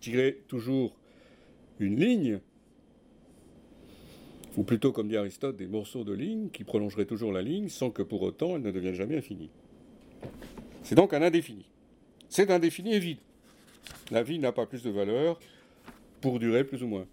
tirer 0.00 0.42
toujours 0.48 0.96
une 1.78 1.98
ligne, 1.98 2.40
ou 4.56 4.62
plutôt, 4.62 4.92
comme 4.92 5.08
dit 5.08 5.16
Aristote, 5.16 5.56
des 5.56 5.66
morceaux 5.66 6.04
de 6.04 6.14
ligne 6.14 6.48
qui 6.48 6.64
prolongeraient 6.64 7.04
toujours 7.04 7.32
la 7.32 7.42
ligne 7.42 7.68
sans 7.68 7.90
que 7.90 8.02
pour 8.02 8.22
autant 8.22 8.56
elle 8.56 8.62
ne 8.62 8.70
devienne 8.70 8.94
jamais 8.94 9.16
infinie. 9.16 9.50
C'est 10.82 10.94
donc 10.94 11.12
un 11.12 11.20
indéfini. 11.20 11.66
C'est 12.28 12.50
indéfini 12.50 12.94
et 12.94 12.98
vide. 12.98 13.18
La 14.10 14.22
vie 14.22 14.38
n'a 14.38 14.52
pas 14.52 14.66
plus 14.66 14.82
de 14.82 14.90
valeur 14.90 15.38
pour 16.20 16.38
durer 16.38 16.64
plus 16.64 16.82
ou 16.82 16.86
moins. 16.86 17.06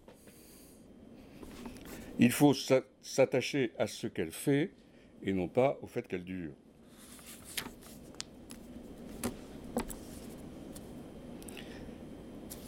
Il 2.20 2.32
faut 2.32 2.54
s'attacher 3.02 3.72
à 3.78 3.88
ce 3.88 4.08
qu'elle 4.08 4.32
fait 4.32 4.72
et 5.24 5.34
non 5.34 5.48
pas 5.48 5.78
au 5.82 5.88
fait 5.88 6.08
qu'elle 6.08 6.24
dure. 6.24 6.54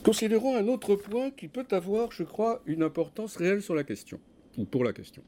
Considérons 0.05 0.55
un 0.55 0.67
autre 0.67 0.95
point 0.95 1.31
qui 1.31 1.47
peut 1.47 1.65
avoir, 1.71 2.12
je 2.12 2.21
crois, 2.21 2.62
une 2.67 2.83
importance 2.83 3.38
réelle 3.38 3.63
sur 3.63 3.74
la 3.74 3.83
question, 3.83 4.19
ou 4.55 4.63
pour 4.63 4.83
la 4.83 4.93
question. 4.93 5.24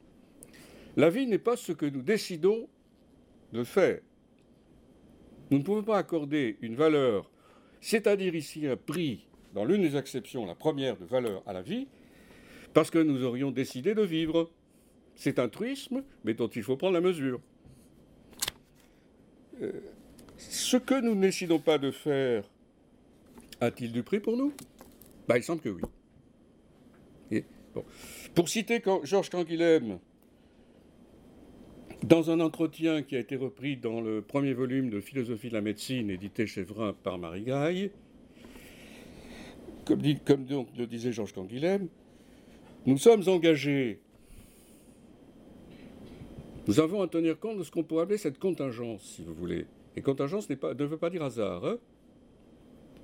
La 0.96 1.10
vie 1.10 1.25
n'est 1.25 1.39
pas 1.39 1.57
ce 1.57 1.72
que 1.72 1.88
nous 1.88 2.03
décidons 2.03 2.69
de 3.53 3.63
faire. 3.63 4.01
Nous 5.50 5.57
ne 5.57 5.63
pouvons 5.63 5.81
pas 5.81 5.98
accorder 5.98 6.57
une 6.62 6.75
valeur, 6.75 7.27
c'est-à-dire 7.81 8.36
ici 8.36 8.67
un 8.67 8.77
prix, 8.77 9.25
dans 9.55 9.65
l'une 9.65 9.81
des 9.81 9.98
exceptions, 9.98 10.46
la 10.46 10.53
première 10.53 10.96
de 10.96 11.05
valeur 11.05 11.41
à 11.48 11.53
la 11.53 11.63
vie, 11.63 11.88
parce 12.75 12.91
que 12.91 13.00
nous 13.00 13.24
aurions 13.24 13.50
décidé 13.50 13.96
de 13.96 14.03
vivre. 14.03 14.51
C'est 15.15 15.39
un 15.39 15.50
truisme, 15.50 16.03
mais 16.24 16.36
dont 16.36 16.50
il 16.50 16.62
faut 16.62 16.77
prendre 16.77 16.93
la 16.93 17.01
mesure. 17.01 17.41
Euh, 19.60 19.72
ce 20.38 20.77
que 20.77 21.01
nous 21.01 21.15
ne 21.15 21.22
décidons 21.22 21.57
pas 21.57 21.79
de 21.79 21.89
faire 21.89 22.43
a-t-il 23.62 23.92
du 23.92 24.04
prix 24.04 24.20
pour 24.20 24.38
nous? 24.38 24.54
Bah, 25.28 25.38
Il 25.38 25.44
semble 25.44 25.62
que 25.62 25.70
oui. 25.70 25.82
Pour 28.34 28.50
citer 28.50 28.82
Georges 29.04 29.30
Canguilhem, 29.30 30.00
dans 32.04 32.30
un 32.32 32.40
entretien 32.40 33.02
qui 33.04 33.16
a 33.16 33.20
été 33.20 33.36
repris 33.36 33.78
dans 33.78 34.02
le 34.02 34.22
premier 34.22 34.54
volume 34.54 34.90
de 34.90 35.00
Philosophie 35.00 35.50
de 35.50 35.54
la 35.54 35.62
médecine, 35.62 36.10
édité 36.10 36.48
chez 36.48 36.64
Vrin 36.64 36.94
par 36.94 37.18
Marie 37.18 37.44
Gaille, 37.44 37.92
comme, 39.86 40.46
donc 40.46 40.68
le 40.78 40.86
disait 40.86 41.12
Georges 41.12 41.34
Canguilhem, 41.34 41.88
nous 42.86 42.98
sommes 42.98 43.28
engagés. 43.28 44.00
Nous 46.68 46.80
avons 46.80 47.02
à 47.02 47.08
tenir 47.08 47.40
compte 47.40 47.58
de 47.60 47.64
ce 47.64 47.72
qu'on 47.72 47.84
pourrait 47.84 48.04
appeler 48.04 48.18
cette 48.18 48.40
contingence, 48.40 49.04
si 49.04 49.24
vous 49.24 49.34
voulez. 49.34 49.66
Et 49.96 50.02
contingence 50.02 50.50
ne 50.50 50.86
veut 50.86 50.98
pas 50.98 51.10
dire 51.10 51.24
hasard. 51.24 51.66
Hein 51.66 51.78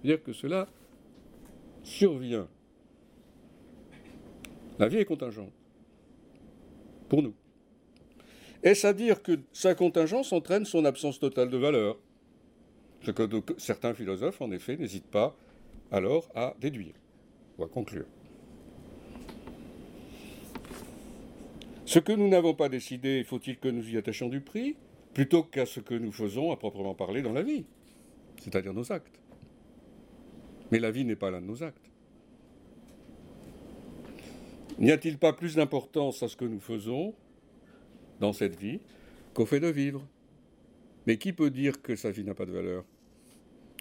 dire 0.03 0.21
que 0.21 0.33
cela 0.33 0.67
survient. 1.83 2.47
La 4.79 4.87
vie 4.87 4.97
est 4.97 5.05
contingente. 5.05 5.51
Pour 7.09 7.21
nous. 7.21 7.33
Est-ce 8.63 8.87
à 8.87 8.93
dire 8.93 9.21
que 9.21 9.39
sa 9.51 9.75
contingence 9.75 10.31
entraîne 10.31 10.65
son 10.65 10.85
absence 10.85 11.19
totale 11.19 11.49
de 11.49 11.57
valeur? 11.57 11.97
Ce 13.01 13.11
que 13.11 13.23
certains 13.57 13.93
philosophes, 13.93 14.41
en 14.41 14.51
effet, 14.51 14.77
n'hésitent 14.77 15.11
pas 15.11 15.35
alors 15.91 16.29
à 16.33 16.55
déduire 16.59 16.93
ou 17.57 17.63
à 17.63 17.67
conclure. 17.67 18.05
Ce 21.85 21.99
que 21.99 22.13
nous 22.13 22.29
n'avons 22.29 22.55
pas 22.55 22.69
décidé, 22.69 23.23
faut-il 23.25 23.59
que 23.59 23.67
nous 23.67 23.87
y 23.89 23.97
attachions 23.97 24.29
du 24.29 24.39
prix, 24.39 24.77
plutôt 25.13 25.43
qu'à 25.43 25.65
ce 25.65 25.81
que 25.81 25.93
nous 25.93 26.11
faisons 26.11 26.51
à 26.51 26.57
proprement 26.57 26.95
parler 26.95 27.21
dans 27.21 27.33
la 27.33 27.43
vie, 27.43 27.65
c'est-à-dire 28.41 28.73
nos 28.73 28.91
actes? 28.91 29.19
Mais 30.71 30.79
la 30.79 30.91
vie 30.91 31.05
n'est 31.05 31.15
pas 31.15 31.31
l'un 31.31 31.41
de 31.41 31.45
nos 31.45 31.63
actes. 31.63 31.89
N'y 34.79 34.91
a-t-il 34.91 35.17
pas 35.17 35.33
plus 35.33 35.55
d'importance 35.55 36.23
à 36.23 36.27
ce 36.27 36.35
que 36.35 36.45
nous 36.45 36.59
faisons 36.59 37.13
dans 38.19 38.33
cette 38.33 38.59
vie 38.59 38.79
qu'au 39.33 39.45
fait 39.45 39.59
de 39.59 39.67
vivre? 39.67 40.05
Mais 41.05 41.17
qui 41.17 41.33
peut 41.33 41.51
dire 41.51 41.81
que 41.81 41.95
sa 41.95 42.11
vie 42.11 42.23
n'a 42.23 42.33
pas 42.33 42.45
de 42.45 42.51
valeur? 42.51 42.85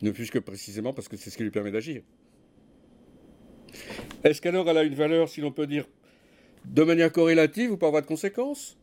Ne 0.02 0.12
fût-ce 0.12 0.32
que 0.32 0.38
précisément 0.38 0.92
parce 0.92 1.08
que 1.08 1.16
c'est 1.16 1.30
ce 1.30 1.36
qui 1.36 1.44
lui 1.44 1.50
permet 1.50 1.70
d'agir. 1.70 2.02
Est-ce 4.24 4.42
qu'alors 4.42 4.68
elle 4.68 4.78
a 4.78 4.82
une 4.82 4.94
valeur, 4.94 5.28
si 5.28 5.40
l'on 5.40 5.52
peut 5.52 5.66
dire, 5.66 5.88
de 6.64 6.82
manière 6.82 7.10
corrélative 7.10 7.72
ou 7.72 7.76
par 7.76 7.90
voie 7.90 8.00
de 8.00 8.06
conséquence? 8.06 8.76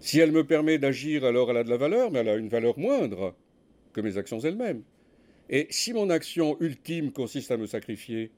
Si 0.00 0.18
elle 0.18 0.32
me 0.32 0.44
permet 0.44 0.78
d'agir, 0.78 1.24
alors 1.24 1.50
elle 1.50 1.56
a 1.56 1.64
de 1.64 1.70
la 1.70 1.76
valeur, 1.76 2.10
mais 2.10 2.18
elle 2.18 2.28
a 2.28 2.36
une 2.36 2.48
valeur 2.48 2.78
moindre 2.78 3.34
que 3.92 4.00
mes 4.00 4.18
actions 4.18 4.40
elles-mêmes. 4.40 4.82
Et 5.50 5.66
si 5.70 5.92
mon 5.92 6.10
action 6.10 6.56
ultime 6.60 7.12
consiste 7.12 7.50
à 7.50 7.56
me 7.56 7.66
sacrifier, 7.66 8.30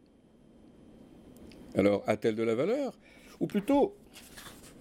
alors 1.75 2.03
a-t-elle 2.07 2.35
de 2.35 2.43
la 2.43 2.55
valeur? 2.55 2.99
Ou 3.41 3.47
plutôt, 3.47 3.95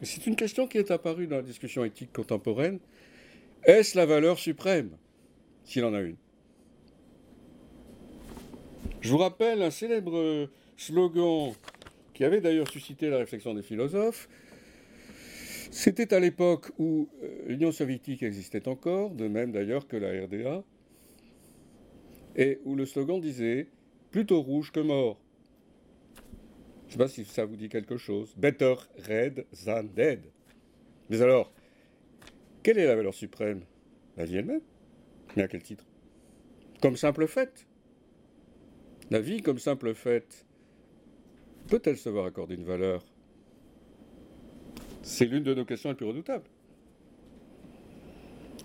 c'est 0.02 0.26
une 0.28 0.36
question 0.36 0.68
qui 0.68 0.78
est 0.78 0.92
apparue 0.92 1.28
dans 1.28 1.38
la 1.38 1.42
discussion 1.42 1.84
éthique 1.86 2.14
contemporaine, 2.14 2.80
est-ce 3.64 3.98
la 3.98 4.06
valeur 4.06 4.40
suprême, 4.40 4.92
s'il 5.64 5.84
en 5.86 5.94
a 5.94 6.02
une? 6.02 6.18
Je 9.02 9.10
vous 9.10 9.18
rappelle 9.18 9.62
un 9.62 9.72
célèbre 9.72 10.50
slogan 10.78 11.54
qui 12.14 12.24
avait 12.24 12.42
d'ailleurs 12.42 12.70
suscité 12.70 13.10
la 13.10 13.18
réflexion 13.18 13.54
des 13.54 13.62
philosophes. 13.62 14.28
C'était 15.70 16.14
à 16.14 16.20
l'époque 16.20 16.72
où 16.80 17.10
euh, 17.22 17.44
l'Union 17.48 17.72
soviétique 17.72 18.24
existait 18.24 18.68
encore, 18.68 19.12
de 19.12 19.28
même 19.28 19.52
d'ailleurs 19.52 19.88
que 19.88 19.98
la 19.98 20.24
RDA 20.26 20.64
et 22.36 22.60
où 22.66 22.76
le 22.76 22.86
slogan 22.86 23.20
disait 23.20 23.68
plutôt 24.12 24.42
rouge 24.42 24.72
que 24.72 24.80
mort. 24.80 25.20
Je 26.84 26.88
ne 26.88 26.92
sais 26.92 26.98
pas 26.98 27.08
si 27.08 27.26
ça 27.26 27.46
vous 27.46 27.56
dit 27.56 27.70
quelque 27.70 27.98
chose. 27.98 28.34
Better 28.38 28.76
red 29.08 29.46
than 29.66 29.84
dead. 29.84 30.22
Mais 31.10 31.22
alors, 31.22 31.52
quelle 32.64 32.78
est 32.78 32.86
la 32.86 32.96
valeur 32.96 33.14
suprême? 33.14 33.62
La 34.18 34.26
vie 34.26 34.38
elle-même. 34.38 34.62
Mais 35.36 35.44
à 35.44 35.48
quel 35.48 35.64
titre? 35.64 35.86
Comme 36.82 36.96
simple 36.96 37.28
fait. 37.28 37.68
La 39.12 39.20
vie 39.20 39.42
comme 39.42 39.60
simple 39.60 39.94
fait 39.94 40.46
peut-elle 41.68 41.98
se 41.98 42.10
voir 42.10 42.26
accorder 42.26 42.56
une 42.56 42.66
valeur? 42.66 43.04
C'est 45.02 45.26
l'une 45.26 45.44
de 45.44 45.54
nos 45.54 45.66
questions 45.66 45.90
les 45.90 45.96
plus 45.96 46.06
redoutables. 46.06 46.50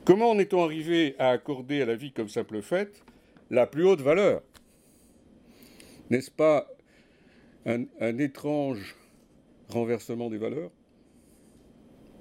Comment 0.05 0.31
en 0.31 0.39
est-on 0.39 0.63
arrivé 0.63 1.15
à 1.19 1.31
accorder 1.31 1.83
à 1.83 1.87
la 1.87 1.97
vie 1.97 2.13
comme 2.13 2.29
simple 2.29 2.63
fait 2.63 3.03
la 3.51 3.67
plus 3.67 3.85
haute 3.85 4.01
valeur. 4.01 4.43
N'est-ce 6.09 6.31
pas 6.31 6.69
un, 7.67 7.85
étrange 8.19 8.97
renversement 9.69 10.31
des 10.31 10.39
valeurs? 10.39 10.71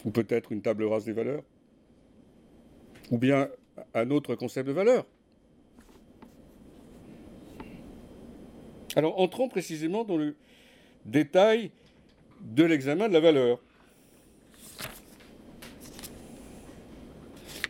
Ou 0.05 0.11
peut-être 0.11 0.51
une 0.51 0.61
table 0.61 0.83
rase 0.85 1.05
des 1.05 1.13
valeurs? 1.13 1.43
Ou 3.11 3.17
bien 3.17 3.49
un 3.93 4.09
autre 4.11 4.35
concept 4.35 4.67
de 4.67 4.73
valeur? 4.73 5.05
Alors 8.95 9.19
entrons 9.19 9.47
précisément 9.47 10.03
dans 10.03 10.17
le 10.17 10.35
détail 11.05 11.71
de 12.41 12.63
l'examen 12.63 13.07
de 13.07 13.13
la 13.13 13.19
valeur. 13.19 13.59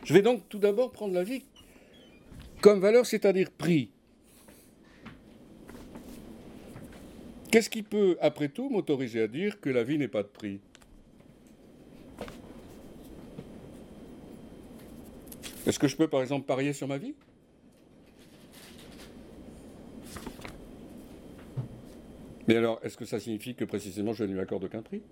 Je 0.04 0.14
vais 0.14 0.22
donc 0.22 0.48
tout 0.48 0.58
d'abord 0.58 0.90
prendre 0.90 1.14
la 1.14 1.22
vie 1.22 1.44
comme 2.60 2.80
valeur, 2.80 3.06
c'est-à-dire 3.06 3.50
prix. 3.50 3.90
Qu'est-ce 7.50 7.70
qui 7.70 7.82
peut, 7.82 8.16
après 8.20 8.48
tout, 8.48 8.68
m'autoriser 8.70 9.22
à 9.22 9.26
dire 9.26 9.60
que 9.60 9.70
la 9.70 9.82
vie 9.82 9.98
n'est 9.98 10.08
pas 10.08 10.22
de 10.22 10.28
prix? 10.28 10.60
Est-ce 15.66 15.78
que 15.78 15.88
je 15.88 15.96
peux, 15.96 16.08
par 16.08 16.22
exemple, 16.22 16.46
parier 16.46 16.72
sur 16.72 16.86
ma 16.86 16.96
vie? 16.96 17.14
Mais 22.46 22.56
alors, 22.56 22.80
est-ce 22.82 22.96
que 22.96 23.04
ça 23.04 23.20
signifie 23.20 23.54
que 23.54 23.64
précisément 23.64 24.12
je 24.12 24.24
ne 24.24 24.32
lui 24.32 24.40
accorde 24.40 24.64
aucun 24.64 24.82
prix? 24.82 25.02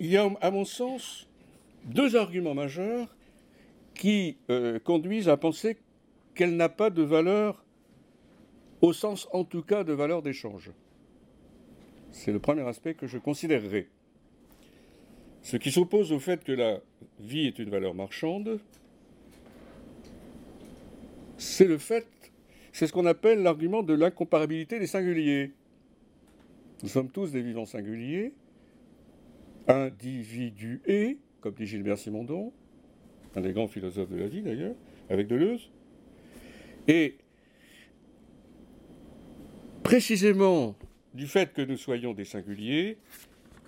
Il 0.00 0.06
y 0.06 0.16
a, 0.16 0.28
à 0.40 0.50
mon 0.50 0.64
sens, 0.64 1.28
deux 1.84 2.16
arguments 2.16 2.54
majeurs 2.54 3.14
qui 3.94 4.36
euh, 4.50 4.78
conduisent 4.78 5.28
à 5.28 5.36
penser 5.36 5.76
qu'elle 6.34 6.56
n'a 6.56 6.68
pas 6.68 6.90
de 6.90 7.02
valeur, 7.02 7.64
au 8.80 8.92
sens 8.92 9.28
en 9.32 9.44
tout 9.44 9.62
cas 9.62 9.82
de 9.82 9.92
valeur 9.92 10.22
d'échange. 10.22 10.70
C'est 12.12 12.32
le 12.32 12.38
premier 12.38 12.62
aspect 12.62 12.94
que 12.94 13.06
je 13.06 13.18
considérerai. 13.18 13.88
Ce 15.42 15.56
qui 15.56 15.70
s'oppose 15.70 16.12
au 16.12 16.20
fait 16.20 16.44
que 16.44 16.52
la 16.52 16.80
vie 17.18 17.46
est 17.46 17.58
une 17.58 17.70
valeur 17.70 17.94
marchande, 17.94 18.60
c'est 21.36 21.66
le 21.66 21.78
fait, 21.78 22.06
c'est 22.72 22.86
ce 22.86 22.92
qu'on 22.92 23.06
appelle 23.06 23.42
l'argument 23.42 23.82
de 23.82 23.94
l'incomparabilité 23.94 24.78
des 24.78 24.86
singuliers. 24.86 25.52
Nous 26.82 26.88
sommes 26.88 27.10
tous 27.10 27.32
des 27.32 27.42
vivants 27.42 27.66
singuliers, 27.66 28.32
individué, 29.68 31.18
comme 31.40 31.54
dit 31.54 31.66
Gilbert 31.66 31.98
Simondon, 31.98 32.52
un 33.36 33.40
des 33.40 33.52
grands 33.52 33.68
philosophes 33.68 34.10
de 34.10 34.16
la 34.16 34.26
vie 34.26 34.42
d'ailleurs, 34.42 34.74
avec 35.10 35.28
Deleuze. 35.28 35.70
Et 36.88 37.16
précisément 39.82 40.74
du 41.14 41.26
fait 41.26 41.52
que 41.52 41.62
nous 41.62 41.76
soyons 41.76 42.14
des 42.14 42.24
singuliers, 42.24 42.98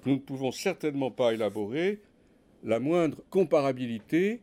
nous 0.06 0.14
ne 0.14 0.18
pouvons 0.18 0.52
certainement 0.52 1.10
pas 1.10 1.34
élaborer 1.34 2.00
la 2.64 2.80
moindre 2.80 3.18
comparabilité 3.30 4.40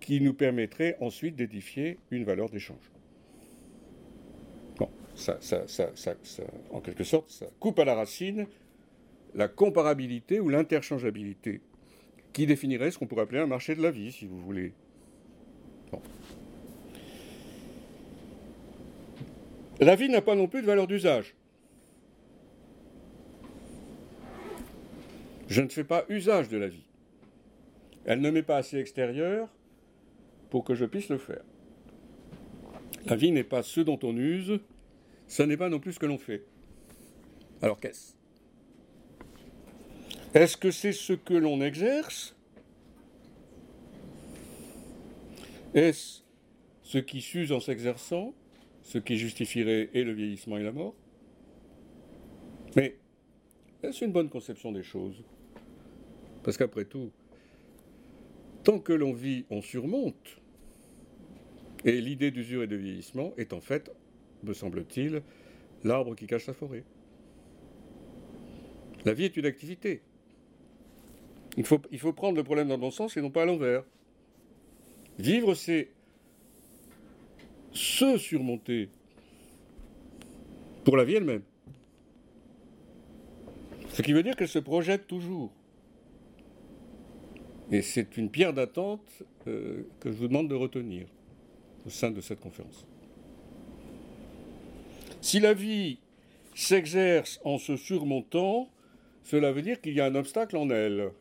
qui 0.00 0.20
nous 0.20 0.34
permettrait 0.34 0.96
ensuite 1.00 1.36
d'édifier 1.36 1.98
une 2.10 2.24
valeur 2.24 2.50
d'échange. 2.50 2.90
Bon, 4.78 4.88
ça, 5.14 5.38
en 6.70 6.80
quelque 6.80 7.04
sorte, 7.04 7.30
ça 7.30 7.46
coupe 7.60 7.78
à 7.78 7.84
la 7.84 7.94
racine 7.94 8.46
la 9.34 9.48
comparabilité 9.48 10.40
ou 10.40 10.48
l'interchangeabilité 10.48 11.60
qui 12.32 12.46
définirait 12.46 12.90
ce 12.90 12.98
qu'on 12.98 13.06
pourrait 13.06 13.22
appeler 13.22 13.40
un 13.40 13.46
marché 13.46 13.74
de 13.74 13.82
la 13.82 13.90
vie, 13.90 14.12
si 14.12 14.26
vous 14.26 14.40
voulez. 14.40 14.72
La 19.80 19.96
vie 19.96 20.08
n'a 20.08 20.22
pas 20.22 20.34
non 20.34 20.48
plus 20.48 20.62
de 20.62 20.66
valeur 20.66 20.86
d'usage. 20.86 21.34
Je 25.48 25.60
ne 25.60 25.68
fais 25.68 25.84
pas 25.84 26.04
usage 26.08 26.48
de 26.48 26.56
la 26.56 26.68
vie. 26.68 26.86
Elle 28.04 28.20
ne 28.20 28.30
m'est 28.30 28.42
pas 28.42 28.56
assez 28.56 28.78
extérieure 28.78 29.48
pour 30.50 30.64
que 30.64 30.74
je 30.74 30.84
puisse 30.84 31.08
le 31.08 31.18
faire. 31.18 31.42
La 33.06 33.16
vie 33.16 33.32
n'est 33.32 33.44
pas 33.44 33.62
ce 33.62 33.80
dont 33.80 33.98
on 34.02 34.16
use, 34.16 34.60
ce 35.26 35.42
n'est 35.42 35.56
pas 35.56 35.68
non 35.68 35.80
plus 35.80 35.94
ce 35.94 35.98
que 35.98 36.06
l'on 36.06 36.18
fait. 36.18 36.44
Alors 37.60 37.78
qu'est-ce? 37.80 38.21
Est-ce 40.34 40.56
que 40.56 40.70
c'est 40.70 40.92
ce 40.92 41.12
que 41.12 41.34
l'on 41.34 41.60
exerce? 41.60 42.34
Est-ce 45.74 46.22
ce 46.82 46.98
qui 46.98 47.20
s'use 47.20 47.52
en 47.52 47.60
s'exerçant, 47.60 48.34
ce 48.82 48.98
qui 48.98 49.18
justifierait 49.18 49.90
et 49.92 50.04
le 50.04 50.12
vieillissement 50.12 50.56
et 50.56 50.62
la 50.62 50.72
mort? 50.72 50.94
Mais 52.76 52.96
est-ce 53.82 54.04
une 54.04 54.12
bonne 54.12 54.30
conception 54.30 54.72
des 54.72 54.82
choses? 54.82 55.22
Parce 56.42 56.56
qu'après 56.56 56.86
tout, 56.86 57.10
tant 58.64 58.78
que 58.78 58.92
l'on 58.92 59.12
vit, 59.12 59.44
on 59.50 59.60
surmonte. 59.60 60.40
Et 61.84 62.00
l'idée 62.00 62.30
d'usure 62.30 62.62
et 62.62 62.66
de 62.66 62.76
vieillissement 62.76 63.34
est 63.36 63.52
en 63.52 63.60
fait, 63.60 63.90
me 64.44 64.54
semble-t-il, 64.54 65.22
l'arbre 65.84 66.14
qui 66.14 66.26
cache 66.26 66.46
la 66.46 66.54
forêt. 66.54 66.84
La 69.04 69.12
vie 69.12 69.24
est 69.24 69.36
une 69.36 69.46
activité. 69.46 70.00
Il 71.56 71.64
faut, 71.64 72.12
prendre 72.12 72.36
le 72.36 72.44
problème 72.44 72.68
dans 72.68 72.74
le 72.74 72.80
bon 72.80 72.90
sens 72.90 73.16
et 73.16 73.20
non 73.20 73.30
pas 73.30 73.42
à 73.42 73.44
l'envers. 73.44 73.84
Vivre, 75.18 75.54
c'est 75.54 75.90
se 77.72 78.16
surmonter 78.16 78.88
pour 80.84 80.96
la 80.96 81.04
vie 81.04 81.14
elle-même. 81.14 81.42
Ce 83.90 84.00
qui 84.00 84.12
veut 84.14 84.22
dire 84.22 84.34
qu'elle 84.36 84.48
se 84.48 84.58
projette 84.58 85.06
toujours. 85.06 85.52
Et 87.70 87.82
c'est 87.82 88.16
une 88.16 88.30
pierre 88.30 88.54
d'attente 88.54 89.22
euh, 89.46 89.82
que 90.00 90.10
je 90.10 90.16
vous 90.16 90.28
demande 90.28 90.48
de 90.48 90.54
retenir 90.54 91.06
au 91.86 91.90
sein 91.90 92.10
de 92.10 92.20
cette 92.20 92.40
conférence. 92.40 92.86
Si 95.20 95.40
la 95.40 95.54
vie 95.54 95.98
s'exerce 96.54 97.40
en 97.44 97.58
se 97.58 97.76
surmontant, 97.76 98.68
cela 99.22 99.52
veut 99.52 99.62
dire 99.62 99.80
qu'il 99.80 99.94
y 99.94 100.00
a 100.00 100.06
un 100.06 100.14
obstacle 100.14 100.56
en 100.56 100.70
elle. 100.70 101.12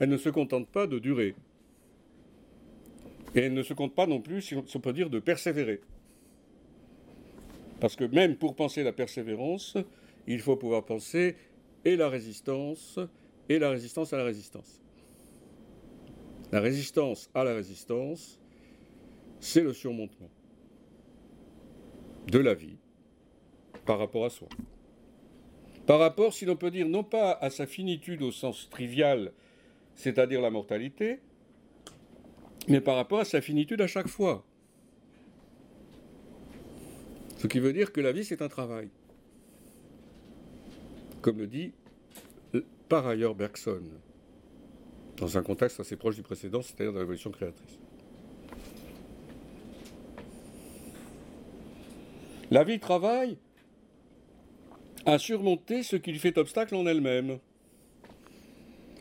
Elle 0.00 0.08
ne 0.08 0.16
se 0.16 0.30
contente 0.30 0.68
pas 0.68 0.86
de 0.86 0.98
durer. 0.98 1.34
Et 3.34 3.40
elle 3.40 3.54
ne 3.54 3.62
se 3.62 3.74
compte 3.74 3.94
pas 3.94 4.06
non 4.06 4.20
plus, 4.20 4.42
si 4.42 4.56
on 4.56 4.80
peut 4.80 4.92
dire, 4.92 5.10
de 5.10 5.20
persévérer. 5.20 5.80
Parce 7.80 7.96
que 7.96 8.04
même 8.04 8.36
pour 8.36 8.56
penser 8.56 8.82
la 8.82 8.92
persévérance, 8.92 9.76
il 10.26 10.40
faut 10.40 10.56
pouvoir 10.56 10.84
penser 10.84 11.36
et 11.84 11.96
la 11.96 12.08
résistance, 12.08 12.98
et 13.48 13.58
la 13.58 13.70
résistance 13.70 14.12
à 14.12 14.18
la 14.18 14.24
résistance. 14.24 14.80
La 16.52 16.60
résistance 16.60 17.30
à 17.34 17.44
la 17.44 17.54
résistance, 17.54 18.40
c'est 19.38 19.62
le 19.62 19.72
surmontement 19.72 20.30
de 22.26 22.38
la 22.38 22.54
vie 22.54 22.76
par 23.86 23.98
rapport 23.98 24.24
à 24.24 24.30
soi. 24.30 24.48
Par 25.86 25.98
rapport, 25.98 26.32
si 26.32 26.44
l'on 26.44 26.56
peut 26.56 26.70
dire, 26.70 26.88
non 26.88 27.02
pas 27.02 27.32
à 27.32 27.50
sa 27.50 27.66
finitude 27.66 28.22
au 28.22 28.30
sens 28.30 28.68
trivial, 28.70 29.32
c'est-à-dire 29.94 30.40
la 30.40 30.50
mortalité, 30.50 31.20
mais 32.68 32.80
par 32.80 32.96
rapport 32.96 33.20
à 33.20 33.24
sa 33.24 33.40
finitude 33.40 33.80
à 33.80 33.86
chaque 33.86 34.08
fois. 34.08 34.44
Ce 37.38 37.46
qui 37.46 37.58
veut 37.58 37.72
dire 37.72 37.92
que 37.92 38.00
la 38.00 38.12
vie, 38.12 38.24
c'est 38.24 38.42
un 38.42 38.48
travail. 38.48 38.90
Comme 41.22 41.38
le 41.38 41.46
dit 41.46 41.72
par 42.90 43.06
ailleurs 43.06 43.36
Bergson, 43.36 43.82
dans 45.16 45.38
un 45.38 45.42
contexte 45.42 45.78
assez 45.78 45.96
proche 45.96 46.16
du 46.16 46.22
précédent, 46.22 46.60
c'est-à-dire 46.60 46.92
de 46.92 46.96
la 46.96 47.00
révolution 47.00 47.30
créatrice. 47.30 47.78
La 52.50 52.64
vie 52.64 52.80
travaille 52.80 53.38
à 55.06 55.18
surmonter 55.18 55.84
ce 55.84 55.94
qui 55.94 56.10
lui 56.10 56.18
fait 56.18 56.36
obstacle 56.36 56.74
en 56.74 56.84
elle-même, 56.84 57.38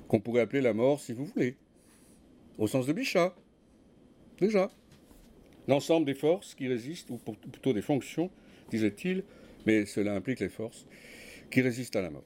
qu'on 0.10 0.19
pourrait 0.19 0.41
appeler 0.41 0.62
la 0.62 0.74
mort 0.74 1.00
si 1.00 1.13
vous 1.13 1.24
voulez, 1.24 1.56
au 2.58 2.67
sens 2.67 2.86
de 2.86 2.91
Bichat. 2.91 3.34
Déjà. 4.41 4.69
L'ensemble 5.67 6.06
des 6.06 6.15
forces 6.15 6.56
qui 6.56 6.67
résistent, 6.67 7.12
ou 7.12 7.17
plutôt 7.17 7.74
des 7.74 7.84
fonctions, 7.84 8.32
disait-il, 8.72 9.24
mais 9.67 9.86
cela 9.86 10.15
implique 10.15 10.39
les 10.39 10.50
forces, 10.50 10.88
qui 11.52 11.62
résistent 11.62 11.95
à 11.95 12.02
la 12.02 12.10
mort. 12.10 12.26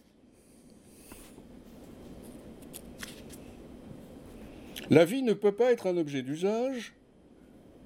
La 4.89 5.03
vie 5.03 5.23
ne 5.23 5.33
peut 5.33 5.51
pas 5.51 5.71
être 5.71 5.87
un 5.87 5.97
objet 5.97 6.21
d'usage, 6.21 6.93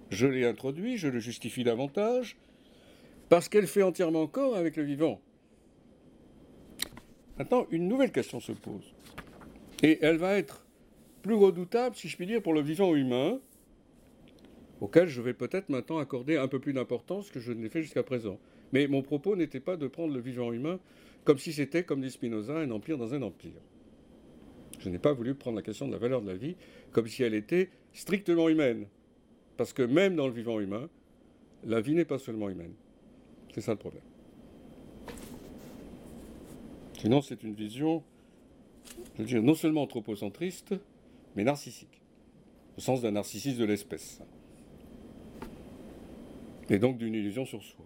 je 0.09 0.27
l'ai 0.27 0.45
introduit, 0.45 0.97
je 0.97 1.07
le 1.07 1.19
justifie 1.19 1.63
davantage, 1.63 2.37
parce 3.29 3.49
qu'elle 3.49 3.67
fait 3.67 3.81
entièrement 3.83 4.27
corps 4.27 4.55
avec 4.55 4.75
le 4.75 4.83
vivant. 4.83 5.19
Maintenant, 7.39 7.65
une 7.71 7.87
nouvelle 7.87 8.11
question 8.11 8.39
se 8.39 8.51
pose, 8.51 8.93
et 9.83 9.99
elle 10.01 10.17
va 10.17 10.37
être 10.37 10.65
plus 11.21 11.35
redoutable, 11.35 11.95
si 11.95 12.07
je 12.07 12.15
puis 12.15 12.25
dire, 12.25 12.41
pour 12.41 12.53
le 12.53 12.61
vivant 12.61 12.95
humain, 12.95 13.39
auquel 14.81 15.07
je 15.07 15.21
vais 15.21 15.33
peut-être 15.33 15.69
maintenant 15.69 15.97
accorder 15.97 16.37
un 16.37 16.47
peu 16.47 16.59
plus 16.59 16.73
d'importance 16.73 17.29
que 17.29 17.39
je 17.39 17.51
ne 17.51 17.61
l'ai 17.61 17.69
fait 17.69 17.81
jusqu'à 17.81 18.03
présent. 18.03 18.39
Mais 18.73 18.87
mon 18.87 19.01
propos 19.01 19.35
n'était 19.35 19.59
pas 19.59 19.77
de 19.77 19.87
prendre 19.87 20.13
le 20.13 20.19
vivant 20.19 20.51
humain 20.51 20.79
comme 21.23 21.37
si 21.37 21.51
c'était, 21.51 21.83
comme 21.83 22.01
dit 22.01 22.11
Spinoza, 22.11 22.57
un 22.57 22.71
empire 22.71 22.97
dans 22.97 23.13
un 23.13 23.21
empire. 23.21 23.59
Je 24.79 24.89
n'ai 24.89 24.99
pas 24.99 25.13
voulu 25.13 25.33
prendre 25.33 25.57
la 25.57 25.63
question 25.63 25.87
de 25.87 25.91
la 25.91 25.97
valeur 25.97 26.21
de 26.21 26.27
la 26.27 26.35
vie 26.35 26.55
comme 26.91 27.07
si 27.07 27.23
elle 27.23 27.33
était 27.33 27.69
strictement 27.93 28.49
humaine. 28.49 28.85
Parce 29.57 29.73
que 29.73 29.81
même 29.81 30.15
dans 30.15 30.27
le 30.27 30.33
vivant 30.33 30.59
humain, 30.59 30.87
la 31.65 31.81
vie 31.81 31.95
n'est 31.95 32.05
pas 32.05 32.19
seulement 32.19 32.49
humaine. 32.49 32.73
C'est 33.53 33.61
ça 33.61 33.71
le 33.71 33.77
problème. 33.77 34.03
Sinon, 36.99 37.21
c'est 37.21 37.43
une 37.43 37.53
vision, 37.53 38.03
je 39.15 39.21
veux 39.21 39.27
dire, 39.27 39.43
non 39.43 39.55
seulement 39.55 39.83
anthropocentriste, 39.83 40.75
mais 41.35 41.43
narcissique, 41.43 42.01
au 42.77 42.81
sens 42.81 43.01
d'un 43.01 43.11
narcissisme 43.11 43.59
de 43.59 43.65
l'espèce 43.65 44.21
et 46.69 46.79
donc 46.79 46.97
d'une 46.97 47.13
illusion 47.13 47.45
sur 47.45 47.63
soi. 47.63 47.85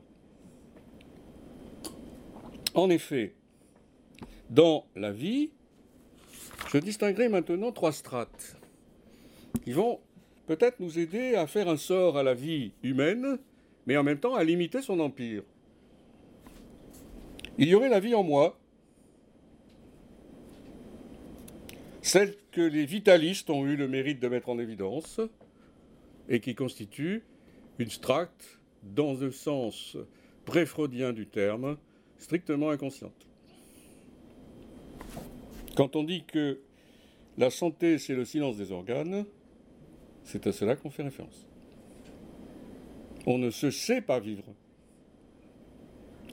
En 2.74 2.90
effet, 2.90 3.36
dans 4.50 4.86
la 4.96 5.12
vie, 5.12 5.52
je 6.72 6.78
distinguerai 6.78 7.30
maintenant 7.30 7.72
trois 7.72 7.92
strates 7.92 8.56
qui 9.64 9.72
vont 9.72 10.00
peut-être 10.48 10.80
nous 10.80 10.98
aider 10.98 11.36
à 11.36 11.48
faire 11.48 11.68
un 11.70 11.78
sort 11.78 12.18
à 12.18 12.24
la 12.24 12.34
vie 12.34 12.72
humaine, 12.82 13.38
mais 13.86 13.98
en 13.98 14.04
même 14.04 14.20
temps 14.20 14.36
à 14.36 14.44
limiter 14.44 14.82
son 14.82 15.00
empire. 15.00 15.44
Il 17.58 17.68
y 17.68 17.76
aurait 17.76 17.90
la 17.90 18.00
vie 18.00 18.16
en 18.16 18.24
moi, 18.24 18.58
celle 22.12 22.36
que 22.52 22.60
les 22.60 22.86
vitalistes 22.86 23.50
ont 23.50 23.66
eu 23.66 23.78
le 23.78 23.88
mérite 23.88 24.20
de 24.20 24.28
mettre 24.28 24.50
en 24.50 24.60
évidence, 24.60 25.22
et 26.28 26.42
qui 26.42 26.56
constitue 26.56 27.24
une 27.80 27.90
strate 27.90 28.60
dans 28.84 29.14
le 29.14 29.32
sens 29.32 29.96
pré-freudien 30.44 31.14
du 31.14 31.26
terme, 31.26 31.78
strictement 32.18 32.70
inconsciente. 32.70 33.16
Quand 35.78 35.96
on 35.96 36.04
dit 36.04 36.26
que 36.26 36.60
la 37.38 37.50
santé, 37.50 37.98
c'est 37.98 38.16
le 38.16 38.26
silence 38.26 38.58
des 38.58 38.74
organes, 38.74 39.24
c'est 40.26 40.48
à 40.48 40.52
cela 40.52 40.76
qu'on 40.76 40.90
fait 40.90 41.04
référence. 41.04 41.48
On 43.26 43.38
ne 43.38 43.52
se 43.52 43.72
sait 43.72 44.02
pas 44.02 44.20
vivre. 44.20 44.54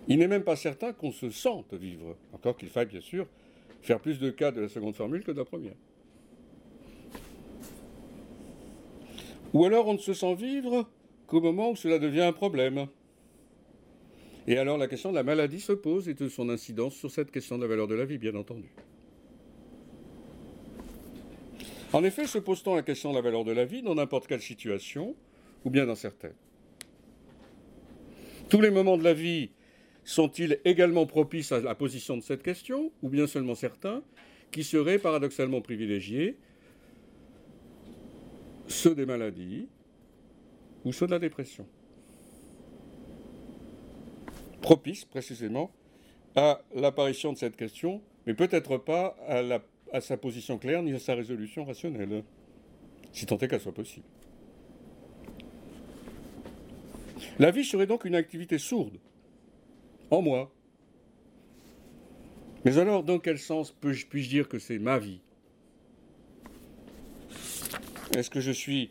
Il 0.09 0.19
n'est 0.19 0.27
même 0.27 0.43
pas 0.43 0.57
certain 0.57 0.93
qu'on 0.93 1.13
se 1.13 1.31
sente 1.31 1.73
vivre, 1.75 2.17
encore 2.33 2.57
qu'il 2.57 2.69
faille 2.69 2.87
bien 2.87 3.01
sûr 3.01 3.29
faire 3.83 4.01
plus 4.01 4.19
de 4.19 4.31
cas 4.31 4.51
de 4.51 4.61
la 4.61 4.69
seconde 4.69 4.95
formule 4.95 5.25
que 5.25 5.33
de 5.33 5.39
la 5.39 5.45
première. 5.45 5.77
Ou 9.55 9.65
alors 9.65 9.89
on 9.89 9.95
ne 9.95 9.99
se 9.99 10.13
sent 10.13 10.35
vivre 10.35 10.89
qu'au 11.27 11.41
moment 11.41 11.71
où 11.71 11.77
cela 11.77 11.99
devient 11.99 12.23
un 12.23 12.33
problème. 12.33 12.87
Et 14.47 14.57
alors 14.59 14.79
la 14.79 14.89
question 14.89 15.11
de 15.11 15.15
la 15.15 15.23
maladie 15.23 15.61
se 15.61 15.73
pose 15.73 16.09
et 16.09 16.15
de 16.15 16.29
son 16.29 16.49
incidence 16.49 16.95
sur 16.95 17.11
cette 17.11 17.31
question 17.31 17.57
de 17.57 17.63
la 17.63 17.69
valeur 17.69 17.87
de 17.87 17.95
la 17.95 18.05
vie, 18.05 18.19
bien 18.19 18.35
entendu. 18.35 18.71
En 21.93 22.05
effet, 22.05 22.27
se 22.27 22.39
pose-t-on 22.39 22.75
la 22.75 22.83
question 22.83 23.11
de 23.11 23.17
la 23.17 23.23
valeur 23.23 23.45
de 23.45 23.53
la 23.53 23.65
vie 23.65 23.83
dans 23.83 23.95
n'importe 23.95 24.27
quelle 24.27 24.43
situation, 24.43 25.17
ou 25.65 25.71
bien 25.71 25.87
dans 25.87 25.95
certaines? 25.95 26.35
Tous 28.51 28.61
les 28.61 28.71
moments 28.71 28.99
de 28.99 29.05
la 29.05 29.15
vie 29.15 29.51
sont-ils 30.09 30.59
également 30.65 31.05
propices 31.05 31.53
à 31.53 31.61
la 31.61 31.75
position 31.75 32.17
de 32.17 32.23
cette 32.23 32.43
question, 32.43 32.91
ou 33.03 33.11
bien 33.11 33.27
seulement 33.27 33.55
certains, 33.55 34.03
qui 34.51 34.65
seraient 34.65 34.99
paradoxalement 34.99 35.61
privilégiés, 35.61 36.39
ceux 38.69 38.95
des 38.95 39.05
maladies 39.05 39.69
ou 40.87 40.95
ceux 40.95 41.05
de 41.05 41.11
la 41.11 41.19
dépression? 41.19 41.67
Propices 44.63 45.05
précisément 45.05 45.71
à 46.35 46.63
l'apparition 46.75 47.35
de 47.35 47.37
cette 47.37 47.57
question, 47.57 48.01
mais 48.27 48.33
peut-être 48.33 48.79
pas 48.79 49.15
à 49.93 50.01
sa 50.01 50.17
position 50.17 50.57
claire 50.57 50.83
ni 50.83 50.95
à 50.95 50.99
sa 50.99 51.17
résolution 51.17 51.67
rationnelle, 51.67 52.25
si 53.13 53.27
tant 53.27 53.37
est 53.37 53.47
qu'elle 53.47 53.61
soit 53.61 53.73
possible. 53.73 54.07
La 57.39 57.51
vie 57.51 57.65
serait 57.65 57.87
donc 57.87 58.07
une 58.07 58.15
activité 58.15 58.57
sourde, 58.57 58.97
en 60.11 60.23
moi. 60.23 60.53
Mais 62.65 62.79
alors, 62.79 63.05
dans 63.05 63.19
quel 63.19 63.39
sens 63.39 63.71
puis-je 63.73 64.29
dire 64.29 64.49
que 64.49 64.59
c'est 64.59 64.79
ma 64.79 64.99
vie? 64.99 65.21
Est-ce 68.17 68.31
que 68.31 68.41
je 68.41 68.51
suis 68.51 68.91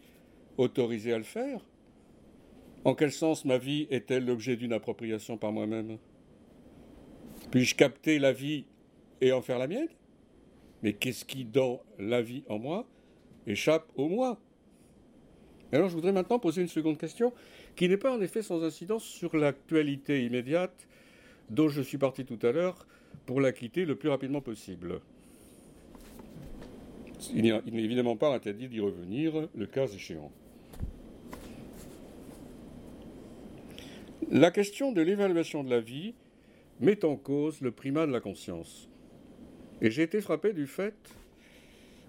autorisé 0.58 1.14
à 1.14 1.18
le 1.18 1.24
faire? 1.24 1.62
En 2.86 2.96
quel 2.96 3.12
sens 3.12 3.44
ma 3.46 3.58
vie 3.58 3.88
est-elle 3.90 4.26
l'objet 4.26 4.56
d'une 4.56 4.74
appropriation 4.74 5.38
par 5.38 5.52
moi-même? 5.52 5.98
Puis-je 7.52 7.76
capter 7.76 8.20
la 8.20 8.32
vie 8.32 8.66
et 9.20 9.32
en 9.32 9.42
faire 9.42 9.60
la 9.60 9.68
mienne? 9.68 9.90
Mais 10.84 10.94
qu'est-ce 10.94 11.26
qui, 11.26 11.44
dans 11.44 11.82
la 11.98 12.22
vie 12.22 12.44
en 12.48 12.60
moi, 12.60 12.88
échappe 13.46 13.92
au 13.96 14.08
moi? 14.08 14.40
Alors 15.72 15.90
je 15.90 15.96
voudrais 15.96 16.14
maintenant 16.14 16.40
poser 16.40 16.62
une 16.62 16.70
seconde 16.70 16.98
question, 16.98 17.34
qui 17.76 17.90
n'est 17.90 17.98
pas 17.98 18.16
en 18.16 18.22
effet 18.22 18.42
sans 18.42 18.64
incidence 18.64 19.04
sur 19.04 19.36
l'actualité 19.36 20.24
immédiate 20.24 20.88
dont 21.50 21.70
je 21.70 21.82
suis 21.82 21.98
parti 21.98 22.26
tout 22.26 22.40
à 22.42 22.52
l'heure 22.52 22.88
pour 23.26 23.42
la 23.42 23.52
quitter 23.52 23.86
le 23.86 23.96
plus 23.96 24.10
rapidement 24.10 24.42
possible. 24.42 25.02
Il 27.34 27.44
n'est 27.44 27.84
évidemment 27.84 28.16
pas 28.16 28.34
interdit 28.34 28.68
d'y 28.68 28.80
revenir, 28.80 29.48
le 29.56 29.66
cas 29.66 29.88
échéant. 29.88 30.32
La 34.30 34.52
question 34.52 34.92
de 34.92 35.02
l'évaluation 35.02 35.64
de 35.64 35.70
la 35.70 35.80
vie 35.80 36.14
met 36.80 37.06
en 37.06 37.16
cause 37.16 37.62
le 37.62 37.72
primat 37.72 38.06
de 38.06 38.12
la 38.12 38.20
conscience. 38.20 38.90
Et 39.82 39.90
j'ai 39.90 40.04
été 40.04 40.22
frappé 40.22 40.54
du 40.54 40.68
fait 40.68 40.96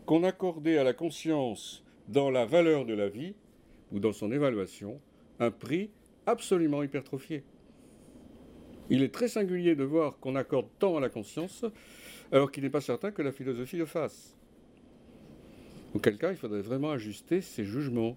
qu'on 0.05 0.24
accordait 0.24 0.79
à 0.79 0.85
la 0.85 0.94
conscience, 0.94 1.85
dans 2.09 2.31
la 2.31 2.44
valeur 2.44 2.87
de 2.87 2.94
la 2.94 3.09
vie, 3.09 3.35
ou 3.92 4.01
dans 4.01 4.12
son 4.12 4.33
évaluation, 4.33 5.01
un 5.38 5.51
prix 5.51 5.90
absolument 6.27 6.83
hypertrophié. 6.83 7.44
Il 8.90 9.03
est 9.03 9.12
très 9.12 9.29
singulier 9.29 9.74
de 9.74 9.85
voir 9.85 10.18
qu'on 10.18 10.35
accorde 10.37 10.66
tant 10.79 10.96
à 10.96 11.01
la 11.01 11.09
conscience, 11.09 11.64
alors 12.33 12.51
qu'il 12.51 12.64
n'est 12.64 12.70
pas 12.70 12.81
certain 12.81 13.11
que 13.11 13.22
la 13.22 13.33
philosophie 13.33 13.77
le 13.77 13.87
fasse. 13.87 14.35
Auquel 15.94 16.18
cas, 16.18 16.31
il 16.31 16.37
faudrait 16.37 16.62
vraiment 16.62 16.90
ajuster 16.90 17.40
ses 17.40 17.64
jugements. 17.64 18.16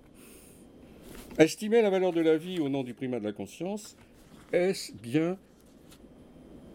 Estimer 1.38 1.82
la 1.82 1.90
valeur 1.90 2.12
de 2.12 2.22
la 2.22 2.38
vie 2.38 2.60
au 2.60 2.70
nom 2.70 2.84
du 2.84 2.94
primat 2.94 3.20
de 3.20 3.26
la 3.26 3.32
conscience, 3.32 3.96
est-ce 4.52 4.94
bien 4.94 5.38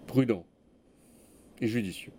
prudent 0.06 0.44
et 1.60 1.68
judicieux? 1.68 2.12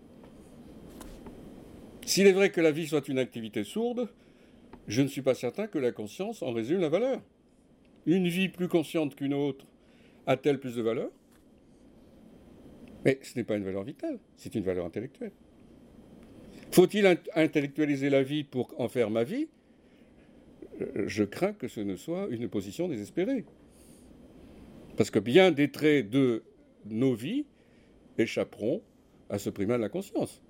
S'il 2.05 2.27
est 2.27 2.33
vrai 2.33 2.51
que 2.51 2.61
la 2.61 2.71
vie 2.71 2.87
soit 2.87 3.07
une 3.07 3.19
activité 3.19 3.63
sourde, 3.63 4.07
je 4.87 5.01
ne 5.01 5.07
suis 5.07 5.21
pas 5.21 5.33
certain 5.33 5.67
que 5.67 5.77
la 5.77 5.91
conscience 5.91 6.41
en 6.41 6.53
résume 6.53 6.79
la 6.79 6.89
valeur. 6.89 7.21
Une 8.05 8.27
vie 8.27 8.49
plus 8.49 8.67
consciente 8.67 9.15
qu'une 9.15 9.33
autre 9.33 9.65
a-t-elle 10.25 10.59
plus 10.59 10.75
de 10.75 10.81
valeur? 10.81 11.09
Mais 13.07 13.17
ce 13.23 13.37
n'est 13.37 13.45
pas 13.45 13.55
une 13.55 13.63
valeur 13.63 13.83
vitale, 13.83 14.19
c'est 14.35 14.53
une 14.53 14.63
valeur 14.63 14.85
intellectuelle. 14.85 15.31
Faut-il 16.71 17.07
intellectualiser 17.33 18.09
la 18.09 18.21
vie 18.21 18.43
pour 18.43 18.75
en 18.77 18.89
faire 18.89 19.09
ma 19.09 19.23
vie? 19.23 19.47
Je 21.05 21.23
crains 21.23 21.53
que 21.53 21.69
ce 21.69 21.79
ne 21.79 21.95
soit 21.95 22.27
une 22.29 22.49
position 22.49 22.89
désespérée. 22.89 23.45
Parce 24.97 25.09
que 25.09 25.19
bien 25.19 25.51
des 25.51 25.71
traits 25.71 26.09
de 26.09 26.43
nos 26.85 27.13
vies 27.13 27.45
échapperont 28.17 28.81
à 29.29 29.39
ce 29.39 29.49
primat 29.49 29.77
de 29.77 29.83
la 29.83 29.89
conscience 29.89 30.41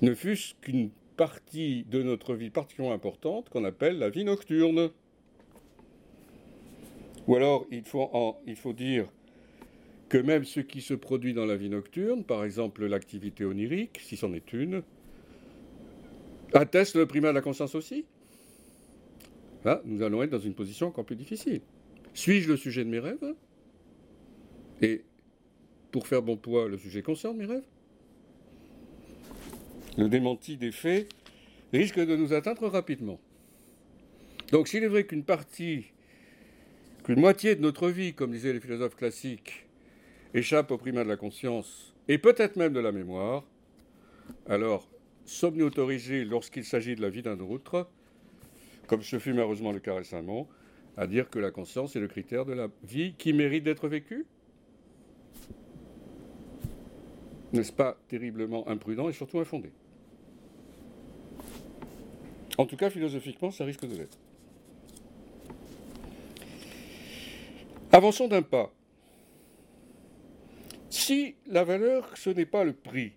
ne 0.00 0.14
fût-ce 0.14 0.54
qu'une 0.62 0.90
partie 1.18 1.84
de 1.84 2.02
notre 2.02 2.34
vie 2.34 2.48
particulièrement 2.48 2.94
importante 2.94 3.50
qu'on 3.50 3.64
appelle 3.64 3.98
la 3.98 4.08
vie 4.08 4.24
nocturne. 4.24 4.90
Ou 7.26 7.36
alors, 7.36 7.66
il 7.70 7.84
faut, 7.84 8.10
il 8.46 8.56
faut 8.56 8.72
dire 8.72 9.08
que 10.08 10.18
même 10.18 10.44
ce 10.44 10.60
qui 10.60 10.80
se 10.80 10.94
produit 10.94 11.34
dans 11.34 11.46
la 11.46 11.56
vie 11.56 11.68
nocturne, 11.68 12.24
par 12.24 12.44
exemple 12.44 12.86
l'activité 12.86 13.44
onirique, 13.44 14.00
si 14.02 14.16
c'en 14.16 14.32
est 14.32 14.52
une, 14.52 14.82
atteste 16.52 16.96
le 16.96 17.06
primat 17.06 17.30
de 17.30 17.34
la 17.34 17.40
conscience 17.40 17.74
aussi. 17.74 18.04
Là, 19.64 19.80
nous 19.84 20.02
allons 20.02 20.22
être 20.22 20.30
dans 20.30 20.38
une 20.38 20.54
position 20.54 20.88
encore 20.88 21.06
plus 21.06 21.16
difficile. 21.16 21.62
Suis-je 22.12 22.48
le 22.48 22.56
sujet 22.56 22.84
de 22.84 22.90
mes 22.90 22.98
rêves? 22.98 23.34
Et 24.82 25.02
pour 25.90 26.06
faire 26.06 26.22
bon 26.22 26.36
poids, 26.36 26.68
le 26.68 26.76
sujet 26.76 27.02
conscient 27.02 27.32
de 27.32 27.38
mes 27.38 27.46
rêves? 27.46 27.64
Le 29.96 30.08
démenti 30.08 30.56
des 30.56 30.72
faits 30.72 31.08
risque 31.72 31.98
de 31.98 32.16
nous 32.16 32.32
atteindre 32.32 32.68
rapidement. 32.68 33.18
Donc 34.52 34.68
s'il 34.68 34.84
est 34.84 34.88
vrai 34.88 35.04
qu'une 35.04 35.24
partie, 35.24 35.86
qu'une 37.04 37.20
moitié 37.20 37.56
de 37.56 37.62
notre 37.62 37.88
vie, 37.88 38.12
comme 38.12 38.32
disaient 38.32 38.52
les 38.52 38.60
philosophes 38.60 38.96
classiques, 38.96 39.63
échappe 40.34 40.70
au 40.70 40.78
primat 40.78 41.04
de 41.04 41.08
la 41.08 41.16
conscience 41.16 41.94
et 42.08 42.18
peut-être 42.18 42.56
même 42.56 42.72
de 42.72 42.80
la 42.80 42.92
mémoire, 42.92 43.44
alors 44.46 44.88
sommes-nous 45.24 45.66
autorisés, 45.66 46.24
lorsqu'il 46.24 46.64
s'agit 46.64 46.96
de 46.96 47.02
la 47.02 47.08
vie 47.08 47.22
d'un 47.22 47.38
autre, 47.40 47.88
comme 48.86 49.02
ce 49.02 49.18
fut 49.18 49.32
malheureusement 49.32 49.72
le 49.72 49.80
cas 49.80 49.94
récemment, 49.94 50.48
à 50.96 51.06
dire 51.06 51.30
que 51.30 51.38
la 51.38 51.50
conscience 51.50 51.96
est 51.96 52.00
le 52.00 52.08
critère 52.08 52.44
de 52.44 52.52
la 52.52 52.68
vie 52.82 53.14
qui 53.16 53.32
mérite 53.32 53.64
d'être 53.64 53.88
vécue? 53.88 54.26
N'est-ce 57.52 57.72
pas 57.72 57.96
terriblement 58.08 58.68
imprudent 58.68 59.08
et 59.08 59.12
surtout 59.12 59.38
infondé? 59.38 59.72
En 62.58 62.66
tout 62.66 62.76
cas, 62.76 62.90
philosophiquement, 62.90 63.50
ça 63.50 63.64
risque 63.64 63.86
de 63.86 63.96
l'être. 63.96 64.18
Avançons 67.92 68.28
d'un 68.28 68.42
pas. 68.42 68.72
Si 71.06 71.34
la 71.48 71.64
valeur, 71.64 72.16
ce 72.16 72.30
n'est 72.30 72.46
pas 72.46 72.64
le 72.64 72.72
prix, 72.72 73.12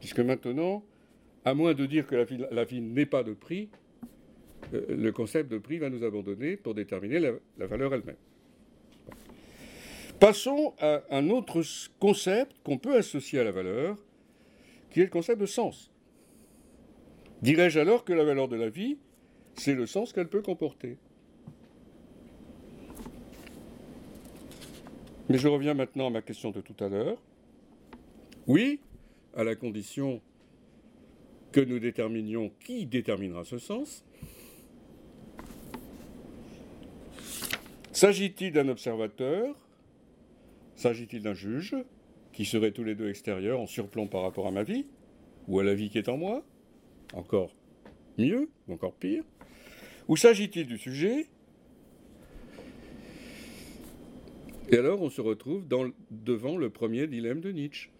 puisque 0.00 0.18
maintenant, 0.18 0.82
à 1.44 1.54
moins 1.54 1.72
de 1.72 1.86
dire 1.86 2.04
que 2.04 2.16
la 2.16 2.64
vie, 2.64 2.80
n'est 2.80 3.06
pas 3.06 3.22
de 3.22 3.32
prix, 3.32 3.68
euh, 4.72 4.84
le 4.88 5.12
concept 5.12 5.48
de 5.52 5.58
prix 5.58 5.78
va 5.78 5.88
nous 5.88 6.02
abandonner 6.02 6.56
pour 6.56 6.74
déterminer 6.74 7.20
la 7.20 7.66
valeur 7.68 7.94
elle-même. 7.94 8.16
Passons 10.18 10.74
à 10.80 11.04
un 11.10 11.30
autre 11.30 11.62
concept 12.00 12.56
qu'on 12.64 12.78
peut 12.78 12.96
associer 12.96 13.38
à 13.38 13.44
la 13.44 13.52
valeur, 13.52 13.96
qui 14.90 14.98
est 14.98 15.04
le 15.04 15.10
concept 15.10 15.40
de 15.40 15.46
sens. 15.46 15.92
Dirais-je 17.40 17.78
alors 17.78 18.04
que 18.04 18.12
la 18.12 18.24
valeur 18.24 18.48
de 18.48 18.56
la 18.56 18.68
vie, 18.68 18.98
c'est 19.54 19.76
le 19.76 19.86
sens 19.86 20.12
qu'elle 20.12 20.28
peut 20.28 20.42
comporter 20.42 20.98
Mais 25.28 25.38
je 25.38 25.48
reviens 25.48 25.74
maintenant 25.74 26.08
à 26.08 26.10
ma 26.10 26.22
question 26.22 26.50
de 26.50 26.60
tout 26.60 26.76
à 26.84 26.88
l'heure. 26.88 27.18
Oui, 28.46 28.80
à 29.34 29.42
la 29.42 29.54
condition 29.54 30.20
que 31.50 31.60
nous 31.60 31.78
déterminions 31.78 32.50
qui 32.60 32.84
déterminera 32.84 33.44
ce 33.44 33.58
sens. 33.58 34.04
S'agit-il 37.92 38.52
d'un 38.52 38.68
observateur? 38.68 39.56
S'agit-il 40.76 41.22
d'un 41.22 41.34
juge 41.34 41.76
qui 42.32 42.44
seraient 42.44 42.72
tous 42.72 42.84
les 42.84 42.94
deux 42.94 43.08
extérieurs 43.08 43.60
en 43.60 43.66
surplomb 43.66 44.08
par 44.08 44.22
rapport 44.22 44.46
à 44.46 44.50
ma 44.50 44.64
vie? 44.64 44.86
Ou 45.48 45.60
à 45.60 45.64
la 45.64 45.74
vie 45.74 45.88
qui 45.88 45.98
est 45.98 46.08
en 46.08 46.16
moi? 46.16 46.44
Encore 47.14 47.54
mieux, 48.18 48.50
encore 48.68 48.94
pire 48.94 49.22
Ou 50.08 50.16
s'agit-il 50.16 50.66
du 50.66 50.76
sujet 50.76 51.28
Et 54.70 54.76
alors 54.76 55.02
on 55.02 55.10
se 55.10 55.20
retrouve 55.20 55.66
devant 56.10 56.56
le 56.56 56.70
premier 56.70 57.06
dilemme 57.06 57.40
de 57.40 57.50
Nietzsche. 57.50 57.90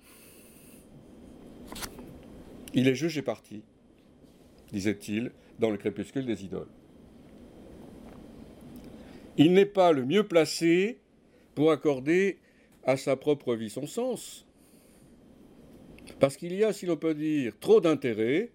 Il 2.72 2.88
est 2.88 2.94
juge 2.94 3.18
et 3.18 3.22
parti, 3.22 3.62
disait-il 4.72 5.30
dans 5.58 5.70
le 5.70 5.76
crépuscule 5.76 6.26
des 6.26 6.44
idoles. 6.44 6.70
Il 9.36 9.52
n'est 9.52 9.66
pas 9.66 9.92
le 9.92 10.04
mieux 10.04 10.26
placé 10.26 10.98
pour 11.54 11.70
accorder 11.70 12.38
à 12.82 12.96
sa 12.96 13.16
propre 13.16 13.54
vie 13.54 13.70
son 13.70 13.86
sens. 13.86 14.46
Parce 16.18 16.36
qu'il 16.36 16.54
y 16.54 16.64
a, 16.64 16.72
si 16.72 16.86
l'on 16.86 16.96
peut 16.96 17.14
dire, 17.14 17.58
trop 17.58 17.80
d'intérêt 17.80 18.50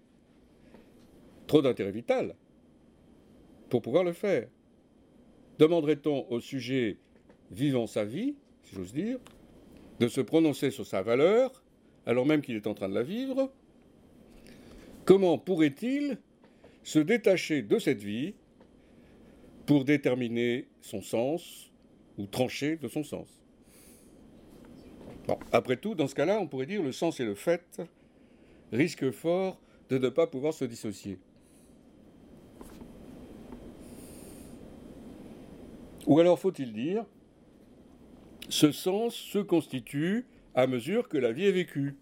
trop 1.50 1.62
d'intérêt 1.62 1.90
vital 1.90 2.36
pour 3.70 3.82
pouvoir 3.82 4.04
le 4.04 4.12
faire. 4.12 4.46
Demanderait-on 5.58 6.30
au 6.30 6.38
sujet 6.38 6.96
vivant 7.50 7.86
sa 7.86 8.04
vie, 8.04 8.34
si 8.64 8.74
j'ose 8.74 8.92
dire, 8.92 9.18
de 9.98 10.08
se 10.08 10.20
prononcer 10.20 10.70
sur 10.70 10.86
sa 10.86 11.02
valeur, 11.02 11.62
alors 12.06 12.26
même 12.26 12.42
qu'il 12.42 12.56
est 12.56 12.66
en 12.66 12.74
train 12.74 12.88
de 12.88 12.94
la 12.94 13.02
vivre 13.02 13.50
Comment 15.04 15.38
pourrait-il 15.38 16.18
se 16.84 17.00
détacher 17.00 17.62
de 17.62 17.78
cette 17.78 18.00
vie 18.00 18.34
pour 19.66 19.84
déterminer 19.84 20.68
son 20.82 21.02
sens 21.02 21.72
ou 22.16 22.26
trancher 22.26 22.76
de 22.76 22.86
son 22.86 23.02
sens? 23.02 23.28
Après 25.52 25.76
tout, 25.76 25.94
dans 25.94 26.06
ce 26.06 26.14
cas-là, 26.14 26.38
on 26.40 26.46
pourrait 26.46 26.66
dire 26.66 26.82
le 26.82 26.92
sens 26.92 27.18
et 27.18 27.24
le 27.24 27.34
fait 27.34 27.80
risquent 28.72 29.10
fort 29.10 29.60
de 29.88 29.98
ne 29.98 30.08
pas 30.08 30.26
pouvoir 30.26 30.54
se 30.54 30.64
dissocier. 30.64 31.18
Ou 36.06 36.20
alors 36.20 36.38
faut-il 36.38 36.72
dire, 36.72 37.04
ce 38.50 38.72
sens 38.72 39.14
se 39.14 39.38
constitue 39.38 40.26
à 40.54 40.66
mesure 40.66 41.08
que 41.08 41.16
la 41.16 41.32
vie 41.32 41.46
est 41.46 41.52
vécue. 41.52 41.94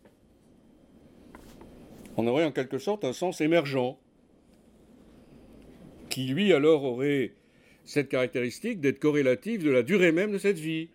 On 2.17 2.27
aurait 2.27 2.45
en 2.45 2.53
quelque 2.53 2.79
sorte 2.79 3.05
un 3.05 3.13
sens 3.13 3.41
émergent, 3.41 3.99
qui 6.09 6.27
lui 6.27 6.53
alors 6.53 6.83
aurait 6.85 7.35
cette 7.85 8.09
caractéristique 8.09 8.81
d'être 8.81 8.99
corrélative 8.99 9.63
de 9.63 9.71
la 9.71 9.83
durée 9.83 10.11
même 10.11 10.33
de 10.33 10.39
cette 10.39 10.59
vie. 10.59 10.89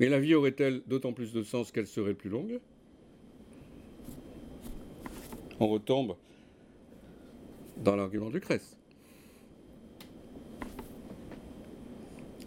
Mais 0.00 0.08
la 0.08 0.18
vie 0.18 0.34
aurait-elle 0.34 0.82
d'autant 0.86 1.12
plus 1.12 1.32
de 1.32 1.42
sens 1.42 1.70
qu'elle 1.70 1.86
serait 1.86 2.14
plus 2.14 2.30
longue? 2.30 2.60
On 5.60 5.68
retombe 5.68 6.16
dans 7.76 7.96
l'argument 7.96 8.30
du 8.30 8.40
Cresse. 8.40 8.76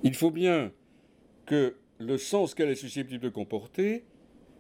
Il 0.04 0.14
faut 0.16 0.32
bien 0.32 0.72
que 1.46 1.76
le 2.00 2.18
sens 2.18 2.54
qu'elle 2.56 2.70
est 2.70 2.76
susceptible 2.76 3.24
de 3.24 3.30
comporter 3.30 4.04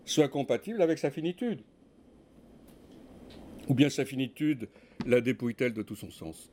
soit 0.05 0.27
compatible 0.27 0.81
avec 0.81 0.99
sa 0.99 1.11
finitude. 1.11 1.61
Ou 3.69 3.73
bien 3.73 3.89
sa 3.89 4.05
finitude 4.05 4.67
la 5.05 5.21
dépouille-t-elle 5.21 5.73
de 5.73 5.81
tout 5.81 5.95
son 5.95 6.11
sens? 6.11 6.51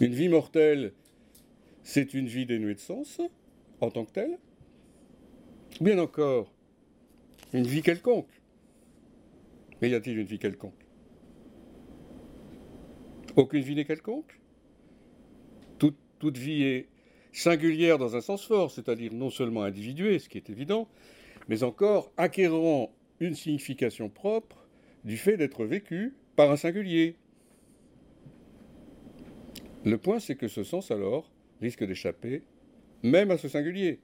Une 0.00 0.14
vie 0.14 0.28
mortelle, 0.28 0.92
c'est 1.82 2.14
une 2.14 2.26
vie 2.26 2.46
dénuée 2.46 2.74
de 2.74 2.80
sens 2.80 3.20
en 3.80 3.90
tant 3.90 4.04
que 4.04 4.12
telle? 4.12 4.38
Ou 5.80 5.84
bien 5.84 5.98
encore, 5.98 6.52
une 7.52 7.66
vie 7.66 7.82
quelconque? 7.82 8.30
Mais 9.80 9.90
y 9.90 9.94
a-t-il 9.94 10.18
une 10.18 10.26
vie 10.26 10.38
quelconque? 10.38 10.74
Aucune 13.36 13.62
vie 13.62 13.74
n'est 13.74 13.84
quelconque? 13.84 14.38
Toute, 15.78 15.96
toute 16.18 16.36
vie 16.36 16.62
est 16.62 16.88
singulière 17.32 17.98
dans 17.98 18.16
un 18.16 18.20
sens 18.20 18.44
fort, 18.44 18.70
c'est-à-dire 18.70 19.12
non 19.12 19.30
seulement 19.30 19.62
individuée, 19.62 20.18
ce 20.18 20.28
qui 20.28 20.38
est 20.38 20.50
évident, 20.50 20.88
mais 21.48 21.62
encore 21.62 22.10
acquérant 22.16 22.92
une 23.20 23.34
signification 23.34 24.08
propre 24.08 24.56
du 25.04 25.16
fait 25.16 25.36
d'être 25.36 25.64
vécu 25.64 26.14
par 26.36 26.50
un 26.50 26.56
singulier. 26.56 27.16
Le 29.84 29.96
point, 29.98 30.20
c'est 30.20 30.36
que 30.36 30.48
ce 30.48 30.62
sens, 30.62 30.90
alors, 30.90 31.30
risque 31.60 31.84
d'échapper 31.84 32.42
même 33.02 33.30
à 33.30 33.38
ce 33.38 33.48
singulier. 33.48 34.00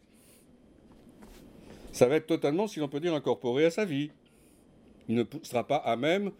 Ça 1.92 2.06
va 2.06 2.16
être 2.16 2.26
totalement, 2.26 2.66
si 2.66 2.80
l'on 2.80 2.88
peut 2.88 3.00
dire, 3.00 3.14
incorporé 3.14 3.64
à 3.64 3.70
sa 3.70 3.84
vie. 3.84 4.10
Il 5.08 5.14
ne 5.14 5.24
sera 5.42 5.66
pas 5.66 5.76
à 5.76 5.96
même 5.96 6.32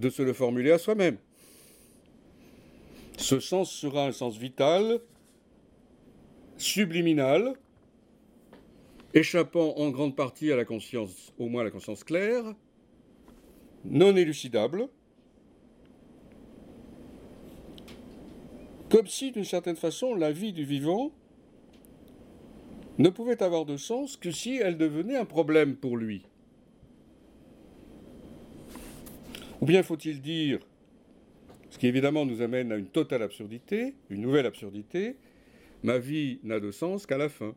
de 0.00 0.10
se 0.10 0.22
le 0.22 0.32
formuler 0.32 0.72
à 0.72 0.78
soi-même. 0.78 1.18
Ce 3.16 3.40
sens 3.40 3.70
sera 3.70 4.06
un 4.06 4.12
sens 4.12 4.36
vital 4.36 5.00
subliminal, 6.62 7.54
échappant 9.14 9.76
en 9.76 9.90
grande 9.90 10.16
partie 10.16 10.52
à 10.52 10.56
la 10.56 10.64
conscience, 10.64 11.32
au 11.38 11.48
moins 11.48 11.62
à 11.62 11.64
la 11.64 11.70
conscience 11.70 12.04
claire, 12.04 12.44
non 13.84 14.16
élucidable, 14.16 14.88
comme 18.88 19.06
si, 19.06 19.32
d'une 19.32 19.44
certaine 19.44 19.76
façon, 19.76 20.14
la 20.14 20.32
vie 20.32 20.52
du 20.52 20.64
vivant 20.64 21.12
ne 22.98 23.08
pouvait 23.08 23.42
avoir 23.42 23.64
de 23.64 23.76
sens 23.76 24.16
que 24.16 24.30
si 24.30 24.56
elle 24.56 24.76
devenait 24.76 25.16
un 25.16 25.24
problème 25.24 25.76
pour 25.76 25.96
lui. 25.96 26.22
Ou 29.60 29.66
bien 29.66 29.82
faut-il 29.82 30.20
dire, 30.20 30.60
ce 31.70 31.78
qui 31.78 31.86
évidemment 31.86 32.26
nous 32.26 32.42
amène 32.42 32.70
à 32.70 32.76
une 32.76 32.86
totale 32.86 33.22
absurdité, 33.22 33.94
une 34.10 34.20
nouvelle 34.20 34.46
absurdité, 34.46 35.16
ma 35.82 35.98
vie 35.98 36.38
n'a 36.42 36.60
de 36.60 36.70
sens 36.70 37.06
qu'à 37.06 37.18
la 37.18 37.28
fin. 37.28 37.54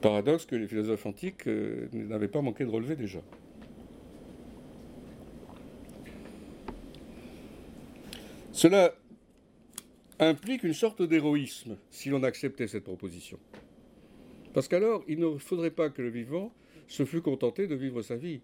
Paradoxe 0.00 0.46
que 0.46 0.54
les 0.54 0.68
philosophes 0.68 1.06
antiques 1.06 1.46
euh, 1.48 1.88
n'avaient 1.92 2.28
pas 2.28 2.42
manqué 2.42 2.64
de 2.64 2.70
relever 2.70 2.94
déjà. 2.94 3.20
Cela 8.52 8.94
implique 10.20 10.64
une 10.64 10.74
sorte 10.74 11.02
d'héroïsme 11.02 11.76
si 11.90 12.10
l'on 12.10 12.22
acceptait 12.22 12.66
cette 12.66 12.84
proposition. 12.84 13.38
Parce 14.52 14.68
qu'alors, 14.68 15.04
il 15.06 15.18
ne 15.18 15.38
faudrait 15.38 15.70
pas 15.70 15.90
que 15.90 16.02
le 16.02 16.08
vivant 16.08 16.52
se 16.88 17.04
fût 17.04 17.20
contenté 17.20 17.66
de 17.66 17.74
vivre 17.74 18.02
sa 18.02 18.16
vie. 18.16 18.40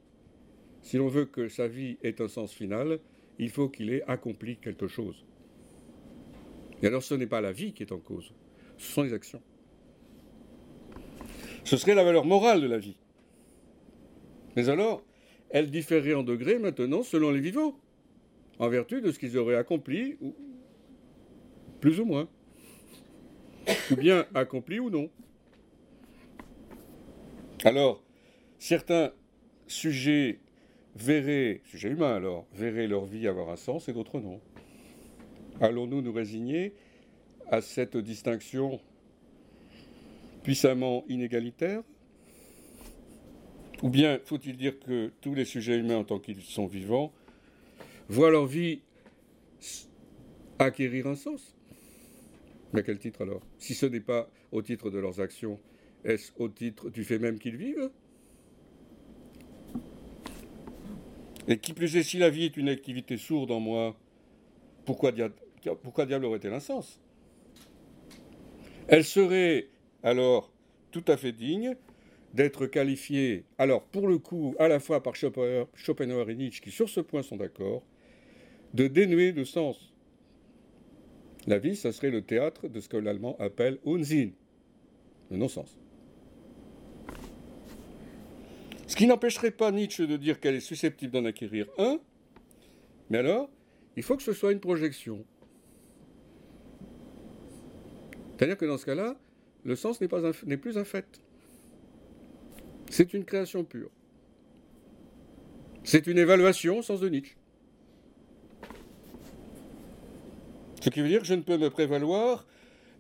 Si 0.83 0.99
l'on 0.99 1.09
veut 1.09 1.25
que 1.25 1.49
sa 1.49 1.67
vie 1.67 1.97
ait 2.03 2.21
un 2.21 2.29
sens 2.29 2.53
final, 2.53 3.01
il 3.39 3.51
faut 3.51 3.69
qu'il 3.69 3.91
ait 3.93 4.03
accompli 4.07 4.57
quelque 4.57 4.87
chose. 4.87 5.25
Et 6.83 6.87
alors 6.87 7.03
ce 7.03 7.15
n'est 7.15 7.27
pas 7.27 7.41
la 7.41 7.53
vie 7.53 7.73
qui 7.73 7.83
est 7.83 7.93
en 7.93 7.99
cause, 7.99 8.33
ce 8.77 8.93
sont 8.93 9.03
les 9.03 9.13
actions. 9.13 9.41
Ce 11.65 11.77
serait 11.77 11.95
la 11.95 12.05
valeur 12.05 12.27
morale 12.27 12.61
de 12.61 12.67
la 12.67 12.79
vie. 12.79 12.97
Mais 14.57 14.69
alors, 14.69 15.03
elle 15.51 15.71
différerait 15.71 16.15
en 16.15 16.23
degrés 16.23 16.59
maintenant 16.59 17.03
selon 17.03 17.31
les 17.31 17.41
vivants, 17.41 17.79
en 18.59 18.69
vertu 18.69 19.01
de 19.01 19.11
ce 19.11 19.19
qu'ils 19.19 19.39
auraient 19.39 19.57
accompli, 19.57 20.17
plus 21.81 22.01
ou 22.01 22.05
moins, 22.05 22.29
ou 23.91 23.97
bien 23.97 24.27
accompli 24.35 24.79
ou 24.79 24.91
non. 24.91 25.11
Alors, 27.65 28.03
certains 28.59 29.13
sujets 29.67 30.39
verraient, 30.97 31.63
sujets 31.65 31.89
humains 31.89 32.15
alors, 32.15 32.47
verraient 32.53 32.87
leur 32.87 33.05
vie 33.05 33.27
avoir 33.27 33.49
un 33.49 33.57
sens 33.57 33.89
et 33.89 33.93
d'autres 33.93 34.21
non. 34.21 34.41
Allons-nous 35.61 36.03
nous 36.03 36.13
résigner 36.13 36.73
à 37.49 37.61
cette 37.61 37.97
distinction 37.97 38.81
puissamment 40.43 41.05
inégalitaire? 41.09 41.83
Ou 43.83 43.89
bien 43.89 44.19
faut-il 44.25 44.57
dire 44.57 44.79
que 44.81 45.13
tous 45.21 45.35
les 45.35 45.45
sujets 45.45 45.79
humains 45.79 45.99
en 45.99 46.05
tant 46.05 46.19
qu'ils 46.19 46.43
sont 46.43 46.67
vivants 46.67 47.13
voient 48.09 48.31
leur 48.31 48.47
vie 48.47 48.81
acquérir 50.59 51.07
un 51.07 51.17
sens? 51.17 51.55
Mais 52.73 52.81
à 52.81 52.83
quel 52.83 52.99
titre 52.99 53.23
alors? 53.23 53.43
Si 53.59 53.75
ce 53.75 53.87
n'est 53.87 54.01
pas 54.01 54.29
au 54.51 54.63
titre 54.63 54.91
de 54.91 54.99
leurs 54.99 55.21
actions, 55.21 55.61
est-ce 56.05 56.33
au 56.37 56.49
titre 56.49 56.91
du 56.91 57.05
fait 57.05 57.19
même 57.19 57.39
qu'ils 57.39 57.57
vivent? 57.57 57.91
Et 61.47 61.59
qui 61.59 61.75
plus 61.75 61.97
est, 61.97 62.03
si 62.03 62.19
la 62.19 62.31
vie 62.31 62.45
est 62.45 62.57
une 62.57 62.69
activité 62.69 63.17
sourde 63.17 63.51
en 63.51 63.61
moi, 63.61 63.97
pourquoi, 64.85 65.13
pourquoi 65.83 66.07
diable 66.07 66.25
aurait-elle 66.25 66.53
un 66.53 66.61
sens? 66.61 67.01
Elle 68.89 69.05
serait 69.05 69.69
alors 70.03 70.53
tout 70.91 71.05
à 71.09 71.17
fait 71.17 71.33
digne 71.33 71.77
d'être 72.35 72.67
qualifiée, 72.67 73.45
alors 73.59 73.85
pour 73.85 74.09
le 74.09 74.19
coup, 74.19 74.55
à 74.59 74.69
la 74.69 74.81
fois 74.81 75.03
par 75.03 75.15
Schopenhauer 75.15 76.31
et 76.31 76.35
Nietzsche, 76.35 76.61
qui 76.61 76.71
sur 76.71 76.89
ce 76.89 77.01
point 77.01 77.23
sont 77.23 77.37
d'accord, 77.37 77.83
de 78.75 78.89
dénuer 78.89 79.33
de 79.33 79.45
sens. 79.45 79.93
La 81.47 81.59
vie, 81.59 81.77
ça 81.77 81.93
serait 81.93 82.11
le 82.11 82.23
théâtre 82.23 82.69
de 82.69 82.81
ce 82.81 82.89
que 82.89 82.97
l'allemand 82.97 83.37
appelle 83.39 83.79
Unsinn, 83.87 84.33
le 85.31 85.37
non-sens. 85.37 85.79
Ce 88.87 88.97
qui 88.97 89.07
n'empêcherait 89.07 89.51
pas 89.51 89.71
Nietzsche 89.71 90.07
de 90.07 90.17
dire 90.17 90.41
qu'elle 90.41 90.57
est 90.57 90.61
susceptible 90.61 91.13
d'en 91.13 91.25
acquérir 91.25 91.69
un, 91.79 92.01
mais 93.11 93.19
alors, 93.19 93.49
il 93.97 94.03
faut 94.03 94.17
que 94.17 94.23
ce 94.23 94.33
soit 94.33 94.53
une 94.53 94.61
projection. 94.61 95.25
C'est-à-dire 98.45 98.59
que 98.59 98.67
dans 98.67 98.77
ce 98.77 98.85
cas-là, 98.85 99.17
le 99.65 99.75
sens 99.75 100.03
n'est, 100.03 100.57
plus 100.59 100.77
un 100.77 100.85
fait. 100.85 101.07
C'est 102.91 103.15
une 103.15 103.25
création 103.25 103.65
pure. 103.65 103.89
C'est 105.83 106.07
une 106.07 106.19
évaluation 106.19 106.81
au 106.81 106.83
sens 106.83 107.01
de 107.01 107.09
Nietzsche. 107.09 107.39
Ce 110.83 110.91
qui 110.91 111.01
veut 111.01 111.09
dire 111.09 111.21
que 111.21 111.27
je 111.27 111.33
ne 111.33 111.41
peux 111.41 111.57
me 111.57 111.71
prévaloir 111.71 112.47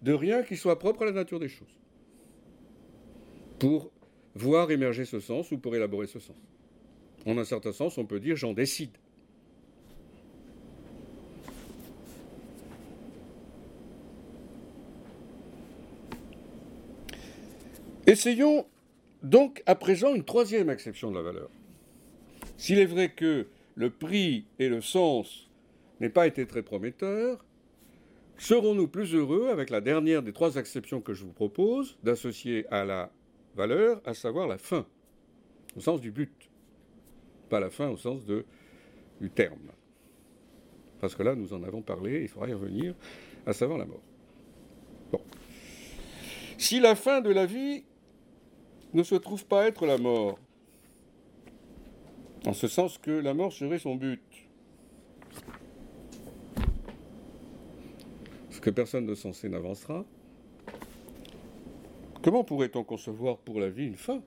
de 0.01 0.15
rien 0.15 0.43
qui 0.43 0.57
soit 0.57 0.79
propre 0.79 1.03
à 1.03 1.05
la 1.05 1.13
nature 1.13 1.41
des 1.41 1.51
choses. 1.51 1.79
Pour 3.59 3.93
voir 4.35 4.71
émerger 4.71 5.05
ce 5.05 5.21
sens 5.21 5.53
ou 5.53 5.59
pour 5.59 5.77
élaborer 5.77 6.07
ce 6.07 6.21
sens. 6.21 6.39
En 7.27 7.37
un 7.37 7.45
certain 7.45 7.73
sens, 7.73 7.99
on 7.99 8.07
peut 8.07 8.19
dire 8.19 8.35
j'en 8.37 8.55
décide. 8.55 8.97
Essayons 18.07 18.67
donc 19.23 19.63
à 19.65 19.75
présent 19.75 20.15
une 20.15 20.25
troisième 20.25 20.69
acception 20.69 21.11
de 21.11 21.17
la 21.17 21.23
valeur. 21.23 21.49
S'il 22.59 22.79
est 22.79 22.85
vrai 22.85 23.11
que 23.11 23.47
le 23.77 23.89
prix 23.91 24.45
et 24.59 24.69
le 24.69 24.83
sens 24.83 25.49
n'aient 26.01 26.11
pas 26.11 26.27
été 26.27 26.47
très 26.47 26.63
prometteurs, 26.63 27.43
serons-nous 28.37 28.89
plus 28.89 29.15
heureux 29.15 29.49
avec 29.49 29.71
la 29.71 29.81
dernière 29.81 30.23
des 30.23 30.35
trois 30.35 30.59
acceptions 30.59 31.01
que 31.01 31.15
je 31.15 31.25
vous 31.25 31.33
propose 31.33 31.97
d'associer 32.03 32.67
à 32.71 32.85
la 32.85 33.11
valeur, 33.57 34.03
à 34.05 34.13
savoir 34.13 34.49
la 34.49 34.59
fin, 34.59 34.87
au 35.75 35.81
sens 35.81 36.01
du 36.01 36.11
but, 36.11 36.51
pas 37.49 37.61
la 37.61 37.71
fin 37.71 37.89
au 37.89 37.97
sens 37.97 38.21
du 38.27 39.31
terme. 39.31 39.71
Parce 41.01 41.15
que 41.15 41.23
là, 41.23 41.35
nous 41.35 41.55
en 41.55 41.63
avons 41.63 41.81
parlé, 41.81 42.23
il 42.23 42.29
faudra 42.29 42.49
y 42.49 42.53
revenir, 42.53 42.95
à 43.47 43.55
savoir 43.55 43.79
la 43.79 43.87
mort. 43.87 44.03
Si 46.59 46.81
la 46.81 46.95
fin 46.95 47.21
de 47.21 47.31
la 47.31 47.47
vie 47.47 47.85
ne 48.95 49.03
se 49.03 49.17
trouve 49.17 49.45
pas 49.45 49.67
être 49.67 49.87
la 49.87 49.99
mort, 49.99 50.39
en 52.47 52.53
ce 52.53 52.69
sens 52.69 52.97
que 52.97 53.11
la 53.11 53.35
mort 53.35 53.53
serait 53.53 53.79
son 53.79 53.97
but, 53.97 54.23
ce 58.51 58.61
que 58.61 58.71
personne 58.71 59.05
de 59.07 59.15
sensé 59.15 59.49
n'avancera, 59.49 60.05
comment 62.23 62.45
pourrait-on 62.45 62.85
concevoir 62.85 63.39
pour 63.39 63.61
la 63.61 63.69
vie 63.69 63.87
une 63.87 63.97
fin? 63.97 64.23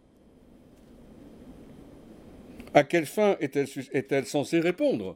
À 2.73 2.83
quelle 2.83 3.05
fin 3.05 3.37
est-elle 3.39 3.67
est 3.91 4.23
censée 4.25 4.59
répondre? 4.59 5.15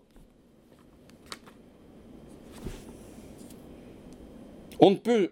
On 4.80 4.92
ne 4.92 4.96
peut 4.96 5.32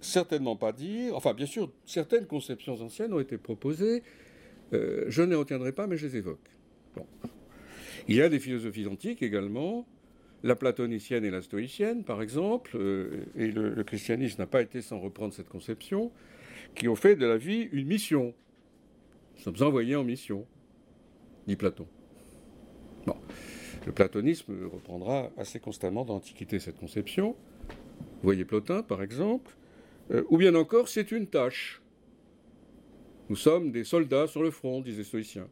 certainement 0.00 0.56
pas 0.56 0.72
dire, 0.72 1.16
enfin 1.16 1.34
bien 1.34 1.46
sûr, 1.46 1.70
certaines 1.84 2.26
conceptions 2.26 2.80
anciennes 2.80 3.12
ont 3.12 3.20
été 3.20 3.38
proposées, 3.38 4.02
euh, 4.72 5.04
je 5.08 5.22
ne 5.22 5.30
les 5.30 5.36
retiendrai 5.36 5.72
pas, 5.72 5.86
mais 5.86 5.96
je 5.96 6.06
les 6.06 6.16
évoque. 6.16 6.50
Il 8.08 8.16
y 8.16 8.22
a 8.22 8.28
des 8.28 8.40
philosophies 8.40 8.86
antiques 8.86 9.22
également, 9.22 9.86
la 10.42 10.54
platonicienne 10.54 11.24
et 11.24 11.30
la 11.30 11.42
stoïcienne 11.42 12.04
par 12.04 12.22
exemple, 12.22 12.76
euh, 12.76 13.24
et 13.36 13.50
le, 13.50 13.82
christianisme 13.84 14.40
n'a 14.42 14.46
pas 14.46 14.62
été 14.62 14.82
sans 14.82 15.00
reprendre 15.00 15.34
cette 15.34 15.48
conception, 15.48 16.12
qui 16.74 16.88
ont 16.88 16.96
fait 16.96 17.16
de 17.16 17.26
la 17.26 17.36
vie 17.36 17.68
une 17.72 17.86
mission. 17.86 18.34
Nous 19.36 19.42
sommes 19.42 19.66
envoyés 19.66 19.96
en 19.96 20.04
mission, 20.04 20.46
dit 21.46 21.56
Platon. 21.56 21.86
Bon. 23.06 23.16
Le 23.86 23.92
platonisme 23.92 24.52
reprendra 24.70 25.30
assez 25.38 25.60
constamment 25.60 26.04
dans 26.04 26.14
l'Antiquité 26.14 26.58
cette 26.58 26.78
conception. 26.78 27.36
Vous 27.68 28.24
voyez 28.24 28.44
Plotin, 28.44 28.82
par 28.82 29.02
exemple. 29.02 29.56
Euh, 30.10 30.24
ou 30.28 30.38
bien 30.38 30.54
encore, 30.54 30.88
c'est 30.88 31.12
une 31.12 31.26
tâche. 31.26 31.82
Nous 33.28 33.36
sommes 33.36 33.70
des 33.72 33.84
soldats 33.84 34.26
sur 34.26 34.42
le 34.42 34.50
front, 34.50 34.80
disait 34.80 35.04
Stoïcien. 35.04 35.48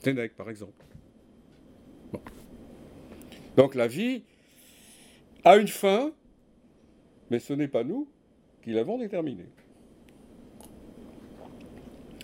Sénèque, 0.00 0.36
par 0.36 0.50
exemple. 0.50 0.84
Donc 3.56 3.74
la 3.74 3.86
vie 3.86 4.24
a 5.44 5.56
une 5.56 5.68
fin, 5.68 6.12
mais 7.30 7.38
ce 7.38 7.52
n'est 7.52 7.68
pas 7.68 7.84
nous 7.84 8.08
qui 8.62 8.70
l'avons 8.70 8.98
déterminée. 8.98 9.48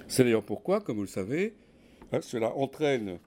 C'est 0.08 0.24
d'ailleurs 0.24 0.44
pourquoi, 0.44 0.80
comme 0.80 0.96
vous 0.96 1.02
le 1.02 1.08
savez, 1.08 1.54
hein, 2.12 2.20
cela 2.20 2.54
entraîne 2.56 3.18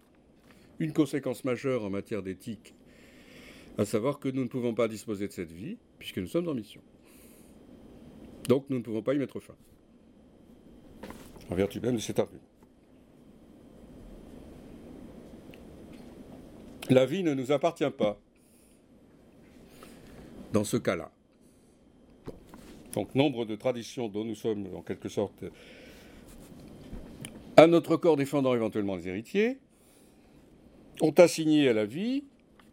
une 0.80 0.92
conséquence 0.92 1.46
majeure 1.46 1.86
en 1.86 1.90
matière 1.90 2.22
d'éthique, 2.22 2.76
à 3.78 3.86
savoir 3.86 4.20
que 4.20 4.28
nous 4.28 4.44
ne 4.44 4.50
pouvons 4.50 4.74
pas 4.74 4.88
disposer 4.88 5.28
de 5.28 5.32
cette 5.32 5.52
vie, 5.52 5.78
puisque 5.98 6.18
nous 6.18 6.28
sommes 6.28 6.50
en 6.50 6.54
mission. 6.54 6.82
Donc 8.48 8.66
nous 8.70 8.78
ne 8.78 8.84
pouvons 8.84 9.02
pas 9.02 9.14
y 9.14 9.18
mettre 9.18 9.40
fin. 9.40 9.56
En 11.50 11.56
vertu 11.56 11.80
même 11.80 11.96
de 11.96 12.02
cet 12.02 12.20
argument. 12.20 12.42
La 16.90 17.06
vie 17.06 17.24
ne 17.24 17.34
nous 17.34 17.52
appartient 17.52 17.90
pas 17.90 18.20
dans 20.52 20.64
ce 20.64 20.78
cas-là. 20.78 21.12
Donc 22.94 23.16
nombre 23.16 23.46
de 23.46 23.56
traditions 23.56 24.08
dont 24.08 24.24
nous 24.24 24.36
sommes 24.36 24.68
en 24.76 24.82
quelque 24.82 25.10
sorte 25.10 25.44
à 27.56 27.68
notre 27.68 27.98
corps 27.98 28.18
défendant 28.18 28.56
éventuellement 28.56 28.96
les 28.96 29.08
héritiers 29.08 29.60
ont 31.02 31.12
assigné 31.12 31.70
à 31.70 31.74
la 31.74 31.86
vie, 31.86 32.24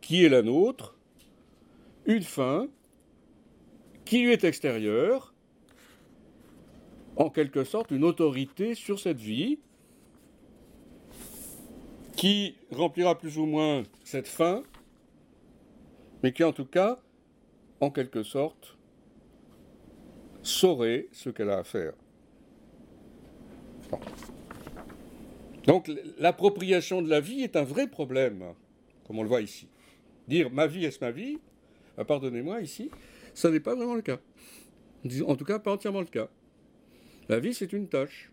qui 0.01 0.25
est 0.25 0.29
la 0.29 0.43
nôtre, 0.43 0.97
une 2.07 2.23
fin 2.23 2.69
qui 4.05 4.23
lui 4.23 4.33
est 4.33 4.45
extérieure 4.45 5.35
en 7.17 7.31
quelque 7.31 7.65
sorte 7.65 7.91
une 7.91 8.05
autorité 8.05 8.75
sur 8.75 8.99
cette 8.99 9.19
vie 9.19 9.59
qui 12.17 12.57
remplira 12.71 13.19
plus 13.19 13.39
ou 13.39 13.47
moins 13.47 13.83
cette 14.05 14.29
fin, 14.29 14.63
mais 16.23 16.33
qui 16.33 16.45
en 16.45 16.53
tout 16.53 16.67
cas, 16.67 17.01
en 17.81 17.91
quelque 17.91 18.23
sorte, 18.23 18.77
saurait 20.43 21.09
ce 21.13 21.31
qu'elle 21.31 21.51
a 21.51 21.59
à 21.59 21.65
faire. 21.65 21.93
Donc 25.67 25.91
l'appropriation 26.19 27.03
de 27.03 27.09
la 27.09 27.21
vie 27.21 27.43
est 27.43 27.57
un 27.57 27.65
vrai 27.65 27.87
problème, 27.87 28.55
comme 29.07 29.19
on 29.19 29.23
le 29.23 29.29
voit 29.29 29.41
ici. 29.43 29.69
Dire 30.29 30.51
ma 30.51 30.67
vie 30.67 30.85
est-ce 30.85 31.01
ma 31.01 31.11
vie? 31.11 31.39
Ah, 31.97 32.05
Pardonnez-moi 32.05 32.61
ici, 32.61 32.91
ça 33.35 33.51
n'est 33.51 33.61
pas 33.61 33.75
vraiment 33.75 33.95
le 33.95 34.03
cas. 34.03 34.19
En 35.27 35.37
tout 35.37 35.45
cas, 35.45 35.59
pas 35.59 35.73
entièrement 35.73 36.01
le 36.01 36.07
cas. 36.07 36.29
La 37.31 37.39
vie, 37.39 37.55
c'est 37.55 37.73
une 37.73 37.87
tâche. 37.87 38.29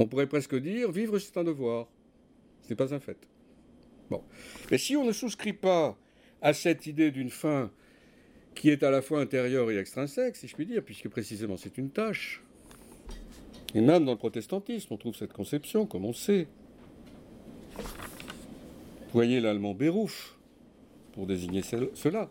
On 0.00 0.08
pourrait 0.08 0.26
presque 0.26 0.56
dire 0.56 0.90
vivre, 0.90 1.20
c'est 1.20 1.36
un 1.36 1.44
devoir. 1.44 1.86
Ce 2.62 2.70
n'est 2.70 2.74
pas 2.74 2.92
un 2.92 2.98
fait. 2.98 3.28
Bon. 4.10 4.24
Mais 4.72 4.78
si 4.78 4.96
on 4.96 5.04
ne 5.04 5.12
souscrit 5.12 5.52
pas 5.52 5.96
à 6.42 6.52
cette 6.52 6.86
idée 6.86 7.12
d'une 7.12 7.30
fin 7.30 7.70
qui 8.56 8.70
est 8.70 8.82
à 8.82 8.90
la 8.90 9.02
fois 9.02 9.20
intérieure 9.20 9.70
et 9.70 9.78
extrinsèque, 9.78 10.34
si 10.34 10.48
je 10.48 10.56
puis 10.56 10.66
dire, 10.66 10.82
puisque 10.82 11.08
précisément 11.08 11.56
c'est 11.56 11.78
une 11.78 11.90
tâche, 11.90 12.42
et 13.72 13.80
même 13.80 14.04
dans 14.04 14.10
le 14.10 14.18
protestantisme, 14.18 14.92
on 14.92 14.96
trouve 14.96 15.14
cette 15.14 15.32
conception, 15.32 15.86
comme 15.86 16.04
on 16.04 16.12
sait. 16.12 16.48
Vous 17.76 19.12
voyez 19.12 19.38
l'allemand 19.38 19.74
Beruf 19.74 20.36
pour 21.12 21.28
désigner 21.28 21.62
cela. 21.62 22.28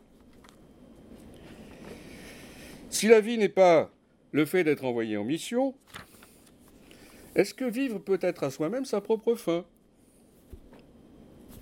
Si 2.89 3.07
la 3.07 3.22
vie 3.22 3.38
n'est 3.38 3.47
pas 3.47 3.89
le 4.32 4.46
fait 4.46 4.64
d'être 4.64 4.86
envoyé 4.86 5.18
en 5.18 5.24
mission, 5.24 5.74
est-ce 7.36 7.54
que 7.54 7.66
vivre 7.66 8.00
peut 8.00 8.20
être 8.22 8.44
à 8.44 8.52
soi-même 8.52 8.86
sa 8.86 9.02
propre 9.02 9.36
fin? 9.36 9.66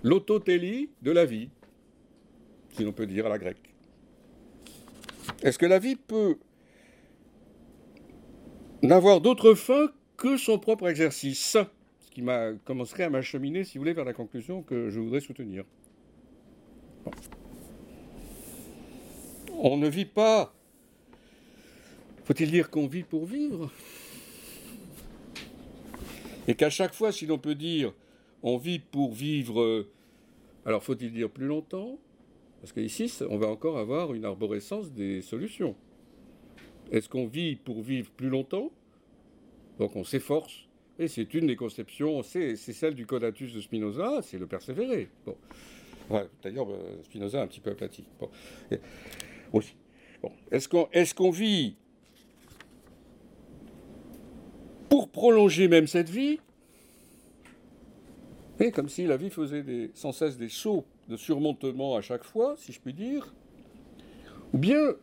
L'autotélie 0.03 0.89
de 1.01 1.11
la 1.11 1.25
vie, 1.25 1.49
si 2.71 2.83
l'on 2.83 2.93
peut 2.93 3.07
dire 3.07 3.25
à 3.25 3.29
la 3.29 3.37
grecque. 3.37 3.73
Est-ce 5.43 5.59
que 5.59 5.65
la 5.65 5.79
vie 5.79 5.95
peut 5.95 6.37
n'avoir 8.81 9.21
d'autre 9.21 9.53
fin 9.53 9.91
que 10.15 10.37
son 10.37 10.57
propre 10.59 10.87
exercice? 10.87 11.57
Ce 11.99 12.11
qui 12.11 12.23
commencerait 12.65 13.03
à 13.03 13.09
m'acheminer, 13.09 13.63
si 13.63 13.77
vous 13.77 13.83
voulez, 13.83 13.93
vers 13.93 14.05
la 14.05 14.13
conclusion 14.13 14.63
que 14.63 14.89
je 14.89 14.99
voudrais 14.99 15.19
soutenir. 15.19 15.65
On 19.59 19.77
ne 19.77 19.87
vit 19.87 20.05
pas 20.05 20.53
faut-il 22.27 22.51
dire 22.51 22.69
qu'on 22.69 22.87
vit 22.87 23.03
pour 23.03 23.25
vivre? 23.25 23.71
Et 26.49 26.55
qu'à 26.55 26.69
chaque 26.69 26.93
fois, 26.93 27.13
si 27.13 27.25
l'on 27.25 27.37
peut 27.37 27.55
dire 27.55 27.93
on 28.43 28.57
vit 28.57 28.79
pour 28.79 29.13
vivre, 29.13 29.87
alors 30.65 30.83
faut-il 30.83 31.13
dire 31.13 31.29
plus 31.29 31.47
longtemps? 31.47 31.97
Parce 32.59 32.73
qu'ici, 32.73 33.11
on 33.29 33.37
va 33.37 33.47
encore 33.47 33.77
avoir 33.77 34.13
une 34.13 34.25
arborescence 34.25 34.91
des 34.91 35.21
solutions. 35.21 35.75
Est-ce 36.91 37.07
qu'on 37.07 37.27
vit 37.27 37.55
pour 37.55 37.81
vivre 37.81 38.11
plus 38.11 38.29
longtemps? 38.29 38.71
Donc 39.79 39.95
on 39.95 40.03
s'efforce. 40.03 40.67
Et 40.99 41.07
c'est 41.07 41.33
une 41.33 41.47
des 41.47 41.55
conceptions, 41.55 42.23
c'est 42.23 42.57
celle 42.57 42.93
du 42.93 43.05
codatus 43.05 43.53
de 43.53 43.61
Spinoza, 43.61 44.21
c'est 44.21 44.37
le 44.37 44.47
persévérer. 44.47 45.09
D'ailleurs, 46.43 46.69
euh, 46.71 47.01
Spinoza 47.03 47.41
un 47.41 47.47
petit 47.47 47.59
peu 47.59 47.71
aplati. 47.71 48.03
Est-ce 50.51 51.13
qu'on 51.13 51.29
vit 51.29 51.75
pour 54.89 55.06
prolonger 55.17 55.67
même 55.67 55.87
cette 55.87 56.11
vie, 56.11 56.39
et 58.59 58.69
comme 58.69 58.87
si 58.87 59.07
la 59.07 59.17
vie 59.17 59.31
faisait 59.31 59.89
sans 59.95 60.11
cesse 60.11 60.37
des 60.37 60.47
sauts 60.47 60.85
de 61.09 61.17
surmontement 61.17 61.95
à 61.95 62.01
chaque 62.01 62.23
fois, 62.23 62.53
si 62.55 62.71
je 62.71 62.79
puis 62.79 62.93
dire, 62.93 63.33
ou 64.53 64.59
bien 64.59 64.93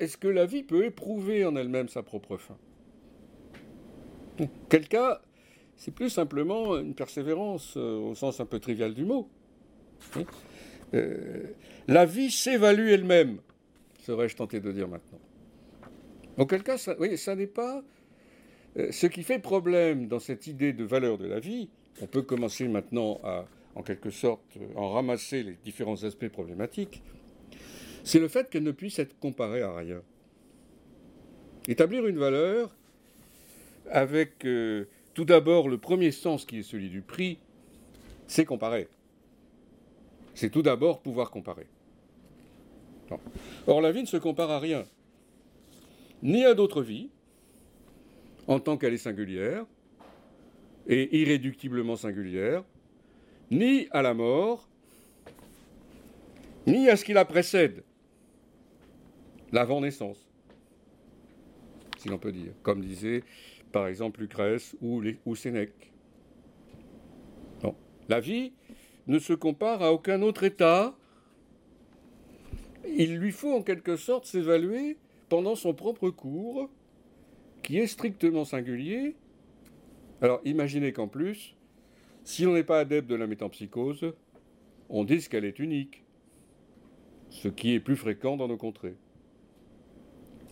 est-ce 0.00 0.18
que 0.18 0.28
la 0.28 0.44
vie 0.44 0.62
peut 0.62 0.84
éprouver 0.84 1.46
en 1.46 1.56
elle-même 1.56 1.88
sa 1.88 2.02
propre 2.02 2.36
fin? 2.36 2.58
Quel 4.68 4.86
cas 4.86 5.22
c'est 5.76 5.94
plus 5.94 6.10
simplement 6.10 6.76
une 6.76 6.94
persévérance 6.94 7.72
euh, 7.78 7.96
au 7.96 8.14
sens 8.14 8.38
un 8.40 8.46
peu 8.46 8.60
trivial 8.60 8.92
du 8.92 9.06
mot. 9.06 9.30
Hein. 10.14 10.24
Euh, 10.92 11.54
la 11.88 12.04
vie 12.04 12.30
s'évalue 12.30 12.88
elle-même, 12.88 13.38
serais-je 14.02 14.36
tenté 14.36 14.60
de 14.60 14.72
dire 14.72 14.88
maintenant. 14.88 15.20
Auquel 16.36 16.62
cas, 16.62 16.76
ça, 16.76 16.94
oui, 16.98 17.16
ça 17.16 17.34
n'est 17.34 17.46
pas 17.46 17.82
ce 18.90 19.06
qui 19.06 19.22
fait 19.22 19.38
problème 19.38 20.08
dans 20.08 20.18
cette 20.20 20.46
idée 20.46 20.72
de 20.72 20.84
valeur 20.84 21.18
de 21.18 21.26
la 21.26 21.40
vie. 21.40 21.68
On 22.02 22.06
peut 22.06 22.22
commencer 22.22 22.68
maintenant 22.68 23.20
à, 23.24 23.46
en 23.74 23.82
quelque 23.82 24.10
sorte, 24.10 24.42
en 24.74 24.90
ramasser 24.90 25.42
les 25.42 25.56
différents 25.64 26.04
aspects 26.04 26.28
problématiques. 26.28 27.02
C'est 28.04 28.18
le 28.20 28.28
fait 28.28 28.50
qu'elle 28.50 28.62
ne 28.62 28.72
puisse 28.72 28.98
être 28.98 29.18
comparée 29.18 29.62
à 29.62 29.74
rien. 29.74 30.02
Établir 31.68 32.06
une 32.06 32.18
valeur 32.18 32.76
avec 33.90 34.46
tout 35.14 35.24
d'abord, 35.24 35.68
le 35.68 35.78
premier 35.78 36.10
sens 36.10 36.44
qui 36.44 36.58
est 36.58 36.62
celui 36.62 36.90
du 36.90 37.00
prix, 37.00 37.38
c'est 38.26 38.44
comparer. 38.44 38.88
C'est 40.34 40.50
tout 40.50 40.62
d'abord 40.62 41.00
pouvoir 41.00 41.30
comparer. 41.30 41.66
Or, 43.66 43.80
la 43.80 43.92
vie 43.92 44.02
ne 44.02 44.06
se 44.06 44.18
compare 44.18 44.50
à 44.50 44.58
rien, 44.58 44.84
ni 46.22 46.44
à 46.44 46.54
d'autres 46.54 46.82
vies, 46.82 47.08
en 48.46 48.60
tant 48.60 48.76
qu'elle 48.76 48.94
est 48.94 48.98
singulière, 48.98 49.64
et 50.86 51.18
irréductiblement 51.20 51.96
singulière, 51.96 52.64
ni 53.50 53.88
à 53.90 54.02
la 54.02 54.14
mort, 54.14 54.68
ni 56.66 56.88
à 56.88 56.96
ce 56.96 57.04
qui 57.04 57.12
la 57.12 57.24
précède, 57.24 57.82
l'avant-naissance, 59.52 60.28
si 61.98 62.08
l'on 62.08 62.18
peut 62.18 62.32
dire, 62.32 62.52
comme 62.62 62.80
disait 62.80 63.22
par 63.72 63.88
exemple 63.88 64.20
Lucrèce 64.20 64.74
ou, 64.80 65.34
Sénèque. 65.34 65.92
La 68.08 68.20
vie 68.20 68.52
ne 69.06 69.18
se 69.18 69.32
compare 69.32 69.82
à 69.82 69.92
aucun 69.92 70.22
autre 70.22 70.44
état. 70.44 70.96
Il 72.86 73.16
lui 73.16 73.32
faut 73.32 73.52
en 73.52 73.62
quelque 73.62 73.96
sorte 73.96 74.24
s'évaluer 74.26 74.96
pendant 75.28 75.56
son 75.56 75.74
propre 75.74 76.08
cours, 76.10 76.70
qui 77.66 77.80
est 77.80 77.88
strictement 77.88 78.44
singulier. 78.44 79.16
Alors 80.22 80.40
imaginez 80.44 80.92
qu'en 80.92 81.08
plus, 81.08 81.56
si 82.22 82.46
on 82.46 82.54
n'est 82.54 82.62
pas 82.62 82.78
adepte 82.78 83.10
de 83.10 83.16
la 83.16 83.26
métampsychose, 83.26 84.14
on 84.88 85.02
dise 85.02 85.26
qu'elle 85.26 85.44
est 85.44 85.58
unique, 85.58 86.04
ce 87.28 87.48
qui 87.48 87.72
est 87.72 87.80
plus 87.80 87.96
fréquent 87.96 88.36
dans 88.36 88.46
nos 88.46 88.56
contrées. 88.56 88.94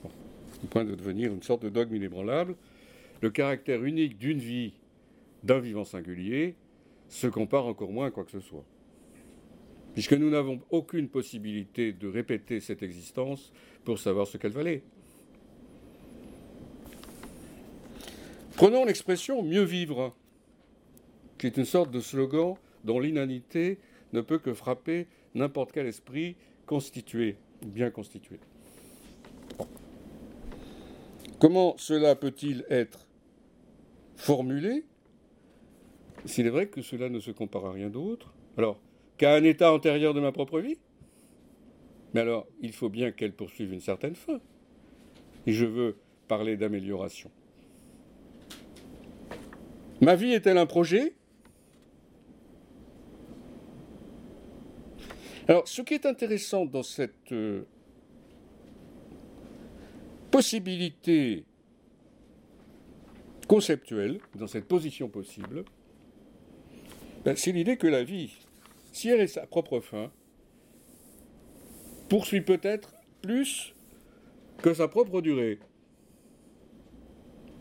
au 0.04 0.66
point 0.66 0.84
de 0.84 0.96
devenir 0.96 1.32
une 1.32 1.42
sorte 1.42 1.62
de 1.62 1.68
dogme 1.68 1.94
inébranlable, 1.94 2.56
le 3.20 3.30
caractère 3.30 3.84
unique 3.84 4.18
d'une 4.18 4.40
vie, 4.40 4.72
d'un 5.44 5.60
vivant 5.60 5.84
singulier, 5.84 6.56
se 7.08 7.28
compare 7.28 7.66
encore 7.66 7.92
moins 7.92 8.06
à 8.06 8.10
quoi 8.10 8.24
que 8.24 8.32
ce 8.32 8.40
soit. 8.40 8.64
Puisque 9.92 10.14
nous 10.14 10.30
n'avons 10.30 10.60
aucune 10.70 11.08
possibilité 11.08 11.92
de 11.92 12.08
répéter 12.08 12.58
cette 12.58 12.82
existence 12.82 13.52
pour 13.84 14.00
savoir 14.00 14.26
ce 14.26 14.36
qu'elle 14.36 14.50
valait. 14.50 14.82
Prenons 18.56 18.84
l'expression 18.84 19.42
mieux 19.42 19.64
vivre, 19.64 20.14
qui 21.38 21.48
est 21.48 21.56
une 21.56 21.64
sorte 21.64 21.90
de 21.90 21.98
slogan 21.98 22.54
dont 22.84 23.00
l'inanité 23.00 23.78
ne 24.12 24.20
peut 24.20 24.38
que 24.38 24.54
frapper 24.54 25.08
n'importe 25.34 25.72
quel 25.72 25.86
esprit 25.86 26.36
constitué, 26.64 27.36
bien 27.66 27.90
constitué. 27.90 28.38
Comment 31.40 31.74
cela 31.78 32.14
peut-il 32.14 32.64
être 32.70 33.08
formulée, 34.14 34.84
s'il 36.24 36.46
est 36.46 36.50
vrai 36.50 36.68
que 36.68 36.80
cela 36.80 37.08
ne 37.08 37.18
se 37.18 37.32
compare 37.32 37.66
à 37.66 37.72
rien 37.72 37.90
d'autre, 37.90 38.32
alors 38.56 38.78
qu'à 39.18 39.34
un 39.34 39.42
état 39.42 39.72
antérieur 39.72 40.14
de 40.14 40.20
ma 40.20 40.30
propre 40.30 40.60
vie? 40.60 40.78
Mais 42.14 42.20
alors, 42.20 42.46
il 42.60 42.72
faut 42.72 42.88
bien 42.88 43.10
qu'elle 43.10 43.32
poursuive 43.32 43.72
une 43.72 43.80
certaine 43.80 44.14
fin. 44.14 44.40
Et 45.46 45.52
je 45.52 45.66
veux 45.66 45.96
parler 46.28 46.56
d'amélioration. 46.56 47.32
Ma 50.00 50.16
vie 50.16 50.32
est-elle 50.32 50.58
un 50.58 50.66
projet? 50.66 51.14
Alors, 55.46 55.68
ce 55.68 55.82
qui 55.82 55.94
est 55.94 56.06
intéressant 56.06 56.64
dans 56.64 56.82
cette 56.82 57.32
euh, 57.32 57.66
possibilité 60.30 61.44
conceptuelle, 63.46 64.20
dans 64.34 64.46
cette 64.46 64.66
position 64.66 65.08
possible, 65.08 65.64
ben, 67.24 67.36
c'est 67.36 67.52
l'idée 67.52 67.76
que 67.76 67.86
la 67.86 68.04
vie, 68.04 68.32
si 68.92 69.08
elle 69.08 69.20
est 69.20 69.26
sa 69.26 69.46
propre 69.46 69.80
fin, 69.80 70.10
poursuit 72.08 72.40
peut-être 72.40 72.94
plus 73.22 73.74
que 74.62 74.72
sa 74.72 74.88
propre 74.88 75.20
durée, 75.20 75.58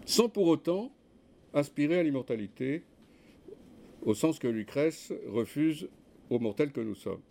sans 0.06 0.30
pour 0.30 0.48
autant 0.48 0.92
aspirer 1.54 2.00
à 2.00 2.04
l'immortalité, 2.04 2.84
au 4.02 4.14
sens 4.14 4.40
que 4.40 4.48
Lucrèce 4.48 5.14
refuse 5.28 5.88
aux 6.30 6.40
mortels 6.40 6.72
que 6.72 6.82
nous 6.82 6.96
sommes. 6.96 7.22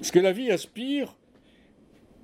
Ce 0.00 0.10
que 0.12 0.18
la 0.18 0.32
vie 0.32 0.50
aspire, 0.50 1.16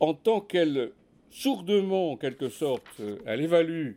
en 0.00 0.14
tant 0.14 0.40
qu'elle 0.40 0.92
sourdement, 1.30 2.12
en 2.12 2.16
quelque 2.16 2.48
sorte, 2.48 2.86
euh, 3.00 3.18
elle 3.24 3.40
évalue 3.40 3.92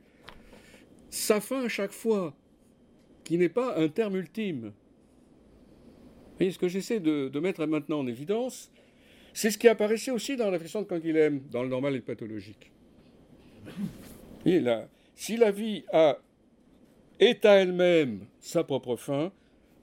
sa 1.09 1.41
fin 1.41 1.65
à 1.65 1.67
chaque 1.67 1.91
fois, 1.91 2.33
qui 3.23 3.37
n'est 3.37 3.49
pas 3.49 3.77
un 3.77 3.89
terme 3.89 4.15
ultime. 4.15 4.71
Et 6.39 6.51
ce 6.51 6.57
que 6.57 6.67
j'essaie 6.67 6.99
de, 6.99 7.39
mettre 7.39 7.65
maintenant 7.65 7.99
en 7.99 8.07
évidence, 8.07 8.71
c'est 9.33 9.51
ce 9.51 9.57
qui 9.57 9.67
apparaissait 9.67 10.11
aussi 10.11 10.35
dans 10.35 10.45
la 10.45 10.51
réflexion 10.51 10.81
de 10.81 10.87
Canguilhem, 10.87 11.41
dans 11.51 11.63
le 11.63 11.69
normal 11.69 11.93
et 11.93 11.97
le 11.97 12.03
pathologique. 12.03 12.71
Et 14.45 14.59
là, 14.59 14.87
si 15.15 15.37
la 15.37 15.51
vie 15.51 15.83
a, 15.91 16.17
est 17.19 17.45
à 17.45 17.53
elle-même 17.55 18.25
sa 18.39 18.63
propre 18.63 18.95
fin, 18.95 19.31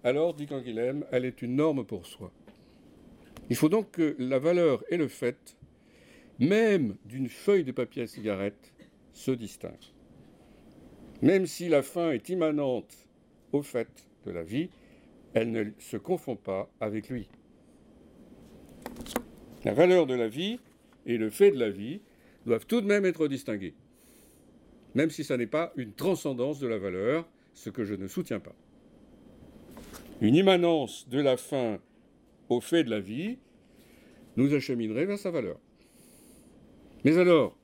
alors, 0.05 0.35
dit 0.35 0.47
Canguilhem, 0.47 1.05
elle 1.11 1.25
est 1.25 1.43
une 1.43 1.57
norme 1.57 1.85
pour 1.85 2.07
soi. 2.07 2.31
Il 3.51 3.57
faut 3.57 3.69
donc 3.69 3.91
que 3.91 4.15
la 4.19 4.39
valeur 4.39 4.85
et 4.91 4.97
le 4.97 5.09
fait 5.09 5.57
même 6.39 6.97
d'une 7.05 7.29
feuille 7.29 7.65
de 7.65 7.73
papier 7.73 8.03
à 8.03 8.07
cigarette, 8.07 8.73
se 9.13 9.31
distingue. 9.33 9.93
Même 11.23 11.47
si 11.47 11.69
la 11.69 11.83
fin 11.83 12.13
est 12.13 12.29
immanente 12.29 13.09
au 13.53 13.63
fait 13.63 14.07
de 14.25 14.31
la 14.31 14.45
vie, 14.45 14.71
elle 15.35 15.51
ne 15.51 15.65
se 15.79 15.97
confond 15.97 16.37
pas 16.37 16.71
avec 16.81 17.09
lui. 17.09 17.29
La 19.65 19.75
valeur 19.75 20.07
de 20.07 20.15
la 20.15 20.29
vie 20.29 20.61
et 21.07 21.19
le 21.19 21.31
fait 21.31 21.51
de 21.51 21.59
la 21.59 21.71
vie 21.71 22.01
doivent 22.47 22.67
tout 22.67 22.81
de 22.81 22.87
même 22.87 23.05
être 23.05 23.27
distingués, 23.27 23.75
même 24.95 25.11
si 25.11 25.25
ça 25.25 25.37
n'est 25.37 25.47
pas 25.47 25.73
une 25.77 25.93
transcendance 25.93 26.59
de 26.59 26.67
la 26.67 26.79
valeur, 26.79 27.29
ce 27.55 27.71
que 27.71 27.85
je 27.85 27.95
ne 27.95 28.07
soutiens 28.07 28.41
pas. 28.41 28.55
Une 30.21 30.35
immanence 30.35 31.09
de 31.09 31.21
la 31.21 31.37
fin 31.37 31.79
au 32.49 32.61
fait 32.61 32.85
de 32.85 32.91
la 32.91 33.01
vie 33.01 33.39
nous 34.37 34.55
acheminerait 34.55 35.07
vers 35.07 35.19
sa 35.19 35.31
valeur. 35.31 35.59
Mais 37.05 37.19
alors, 37.19 37.57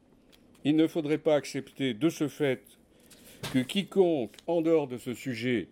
il 0.64 0.76
ne 0.76 0.86
faudrait 0.86 1.18
pas 1.18 1.34
accepter 1.34 1.94
de 1.94 2.08
ce 2.08 2.28
fait 2.28 2.62
que 3.52 3.58
quiconque, 3.58 4.34
en 4.46 4.62
dehors 4.62 4.88
de 4.88 4.98
ce 4.98 5.12
sujet, 5.12 5.68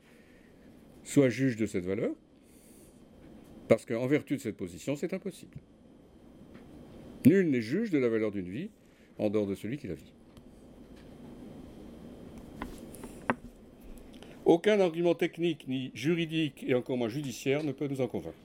soit 1.04 1.28
juge 1.28 1.56
de 1.56 1.66
cette 1.66 1.84
valeur, 1.84 2.14
parce 3.68 3.86
qu'en 3.86 4.06
vertu 4.06 4.36
de 4.36 4.40
cette 4.40 4.56
position, 4.56 4.96
c'est 4.96 5.14
impossible. 5.14 5.56
Nul 7.24 7.50
n'est 7.50 7.62
juge 7.62 7.90
de 7.90 7.98
la 7.98 8.08
valeur 8.08 8.30
d'une 8.30 8.48
vie 8.48 8.70
en 9.18 9.30
dehors 9.30 9.46
de 9.46 9.54
celui 9.54 9.78
qui 9.78 9.86
la 9.86 9.94
vit. 9.94 10.12
Aucun 14.44 14.80
argument 14.80 15.14
technique, 15.14 15.68
ni 15.68 15.92
juridique, 15.94 16.64
et 16.66 16.74
encore 16.74 16.96
moins 16.96 17.08
judiciaire, 17.08 17.62
ne 17.62 17.72
peut 17.72 17.86
nous 17.86 18.00
en 18.00 18.08
convaincre. 18.08 18.36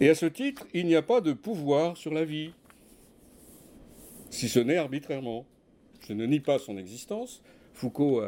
Et 0.00 0.08
à 0.08 0.14
ce 0.14 0.26
titre, 0.26 0.66
il 0.72 0.86
n'y 0.86 0.94
a 0.94 1.02
pas 1.02 1.20
de 1.20 1.32
pouvoir 1.32 1.96
sur 1.96 2.14
la 2.14 2.24
vie, 2.24 2.52
si 4.30 4.48
ce 4.48 4.60
n'est 4.60 4.76
arbitrairement. 4.76 5.44
Je 6.06 6.12
ne 6.14 6.24
nie 6.24 6.40
pas 6.40 6.58
son 6.58 6.78
existence. 6.78 7.42
Foucault 7.74 8.22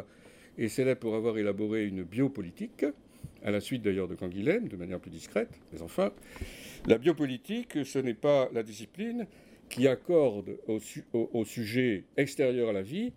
est 0.57 0.67
célèbre 0.67 0.99
pour 0.99 1.15
avoir 1.15 1.37
élaboré 1.37 1.85
une 1.85 2.03
biopolitique, 2.03 2.85
à 3.43 3.49
la 3.49 3.61
suite 3.61 3.81
d'ailleurs 3.81 4.07
de 4.07 4.15
Canguilhem, 4.15 4.67
de 4.67 4.75
manière 4.75 4.99
plus 4.99 5.09
discrète. 5.09 5.49
Mais 5.73 5.81
enfin, 5.81 6.11
la 6.85 6.97
biopolitique, 6.97 7.85
ce 7.85 7.97
n'est 7.97 8.13
pas 8.13 8.49
la 8.53 8.61
discipline 8.61 9.25
qui 9.69 9.87
accorde 9.87 10.57
au, 10.67 10.79
au 11.13 11.45
sujet 11.45 12.03
extérieur 12.17 12.69
à 12.69 12.73
la 12.73 12.81
vie 12.81 13.13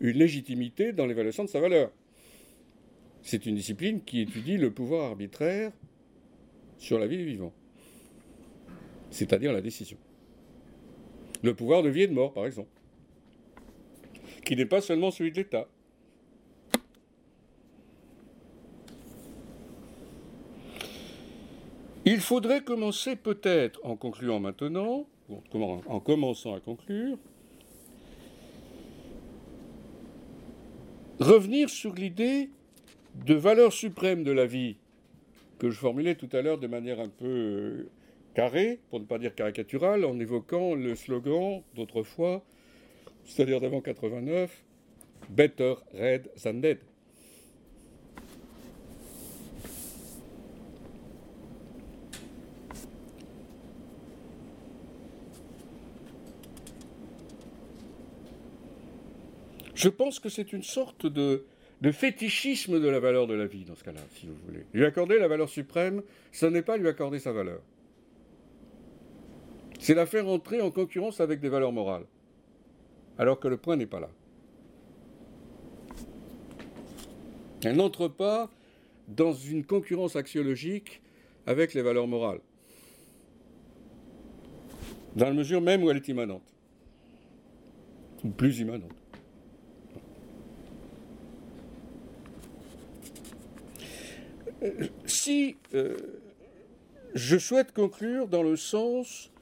une 0.00 0.18
légitimité 0.18 0.92
dans 0.92 1.06
l'évaluation 1.06 1.44
de 1.44 1.48
sa 1.48 1.60
valeur. 1.60 1.90
C'est 3.22 3.46
une 3.46 3.54
discipline 3.54 4.02
qui 4.02 4.22
étudie 4.22 4.56
le 4.56 4.72
pouvoir 4.72 5.10
arbitraire 5.10 5.72
sur 6.78 6.98
la 6.98 7.06
vie 7.06 7.18
du 7.18 7.24
vivant 7.24 7.52
c'est-à-dire 9.10 9.52
la 9.52 9.60
décision. 9.60 9.98
Le 11.42 11.54
pouvoir 11.54 11.82
de 11.82 11.88
vie 11.88 12.02
et 12.02 12.06
de 12.06 12.12
mort, 12.12 12.32
par 12.32 12.46
exemple. 12.46 12.68
qui 14.44 14.56
n'est 14.56 14.66
pas 14.66 14.80
seulement 14.80 15.10
celui 15.10 15.30
de 15.30 15.36
l'État. 15.36 15.68
Il 22.04 22.20
faudrait 22.20 22.62
commencer 22.64 23.14
peut-être, 23.14 23.78
en 23.84 23.94
concluant 23.96 24.40
maintenant, 24.40 25.06
en 25.28 26.00
commençant 26.00 26.54
à 26.54 26.60
conclure, 26.60 27.18
revenir 31.20 31.68
sur 31.68 31.94
l'idée 31.94 32.48
de 33.26 33.34
valeur 33.34 33.72
suprême 33.72 34.24
de 34.24 34.32
la 34.32 34.46
vie 34.46 34.76
que 35.58 35.70
je 35.70 35.78
formulais 35.78 36.14
tout 36.14 36.28
à 36.32 36.40
l'heure 36.40 36.58
de 36.58 36.66
manière 36.66 36.98
un 37.00 37.10
peu 37.10 37.26
euh, 37.26 37.90
carrée, 38.34 38.80
pour 38.88 38.98
ne 38.98 39.04
pas 39.04 39.18
dire 39.18 39.34
caricaturale, 39.34 40.06
en 40.06 40.18
évoquant 40.18 40.74
le 40.74 40.94
slogan 40.94 41.62
d'autrefois, 41.74 42.42
c'est-à-dire 43.26 43.60
d'avant 43.60 43.82
89, 43.82 44.64
Better 45.28 45.74
Red 45.92 46.30
than 46.42 46.54
Dead. 46.54 46.78
Je 59.80 59.88
pense 59.88 60.20
que 60.20 60.28
c'est 60.28 60.52
une 60.52 60.62
sorte 60.62 61.06
de, 61.06 61.46
fétichisme 61.90 62.80
de 62.80 62.88
la 62.88 63.00
valeur 63.00 63.26
de 63.26 63.32
la 63.32 63.46
vie 63.46 63.64
dans 63.64 63.74
ce 63.74 63.82
cas-là, 63.82 64.02
si 64.14 64.26
vous 64.26 64.34
voulez. 64.46 64.66
Lui 64.74 64.84
accorder 64.84 65.18
la 65.18 65.26
valeur 65.26 65.48
suprême, 65.48 66.02
ce 66.32 66.44
n'est 66.44 66.60
pas 66.60 66.76
lui 66.76 66.86
accorder 66.86 67.18
sa 67.18 67.32
valeur. 67.32 67.62
C'est 69.78 69.94
la 69.94 70.04
faire 70.04 70.28
entrer 70.28 70.60
en 70.60 70.70
concurrence 70.70 71.22
avec 71.22 71.40
des 71.40 71.48
valeurs 71.48 71.72
morales, 71.72 72.04
alors 73.16 73.40
que 73.40 73.48
le 73.48 73.56
point 73.56 73.76
n'est 73.76 73.86
pas 73.86 74.00
là. 74.00 74.10
Elle 77.64 77.76
n'entre 77.76 78.08
pas 78.08 78.50
dans 79.08 79.32
une 79.32 79.64
concurrence 79.64 80.14
axiologique 80.14 81.00
avec 81.46 81.72
les 81.72 81.80
valeurs 81.80 82.06
morales, 82.06 82.40
dans 85.16 85.24
la 85.24 85.32
mesure 85.32 85.62
même 85.62 85.82
où 85.82 85.90
elle 85.90 85.96
est 85.96 86.08
immanente, 86.08 86.44
ou 88.22 88.28
plus 88.28 88.58
immanente. 88.58 88.99
Si 95.06 95.56
euh, 95.74 95.96
je 97.14 97.38
souhaite 97.38 97.72
conclure 97.72 98.28
dans 98.28 98.42
le 98.42 98.56
sens 98.56 99.32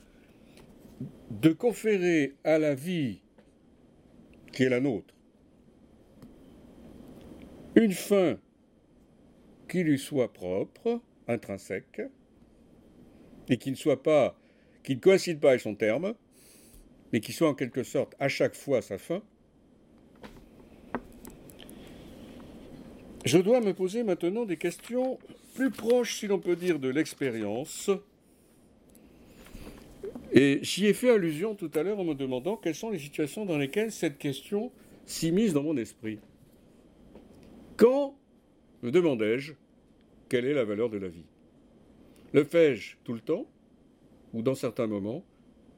de 1.31 1.53
conférer 1.53 2.35
à 2.45 2.59
la 2.59 2.75
vie 2.75 3.21
qui 4.53 4.65
est 4.65 4.69
la 4.69 4.81
nôtre 4.81 5.15
une 7.75 7.93
fin 7.93 8.39
qui 9.69 9.85
lui 9.85 9.99
soit 9.99 10.33
propre, 10.33 11.01
intrinsèque, 11.29 12.03
et 13.49 13.57
qui 13.57 13.71
ne 13.71 13.77
soit 13.77 14.03
pas, 14.03 14.37
qui 14.83 14.97
ne 14.97 15.01
coïncide 15.01 15.39
pas 15.39 15.51
avec 15.51 15.61
son 15.61 15.75
terme, 15.75 16.15
mais 17.13 17.21
qui 17.21 17.33
soit 17.33 17.49
en 17.49 17.55
quelque 17.55 17.85
sorte 17.85 18.15
à 18.19 18.29
chaque 18.29 18.55
fois 18.55 18.83
sa 18.83 18.99
fin, 18.99 19.23
Je 23.29 23.37
dois 23.37 23.61
me 23.61 23.75
poser 23.75 24.05
maintenant 24.05 24.47
des 24.47 24.57
questions 24.57 25.19
plus 25.55 25.71
proches, 25.71 26.17
si 26.17 26.27
l'on 26.27 26.39
peut 26.39 26.57
dire, 26.57 26.79
de 26.79 26.89
l'expérience. 26.89 27.91
Et 30.33 30.61
j'y 30.63 30.87
ai 30.87 30.95
fait 30.95 31.11
allusion 31.11 31.55
tout 31.55 31.71
à 31.75 31.83
l'heure 31.83 31.99
en 31.99 32.05
me 32.05 32.15
demandant 32.15 32.57
quelles 32.57 32.75
sont 32.75 32.89
les 32.89 32.99
situations 32.99 33.45
dans 33.45 33.59
lesquelles 33.59 33.93
cette 33.93 34.17
question 34.17 34.73
s'immisce 35.05 35.53
dans 35.53 35.63
mon 35.63 35.77
esprit. 35.77 36.21
Quand 37.77 38.17
me 38.83 38.91
demandais-je 38.91 39.53
quelle 40.31 40.47
est 40.47 40.55
la 40.55 40.65
valeur 40.65 40.89
de 40.89 40.97
la 40.97 41.09
vie? 41.09 41.27
Le 42.33 42.45
fais-je 42.45 42.97
tout 43.05 43.13
le 43.13 43.21
temps 43.21 43.45
ou 44.33 44.41
dans 44.41 44.55
certains 44.55 44.87
moments? 44.87 45.23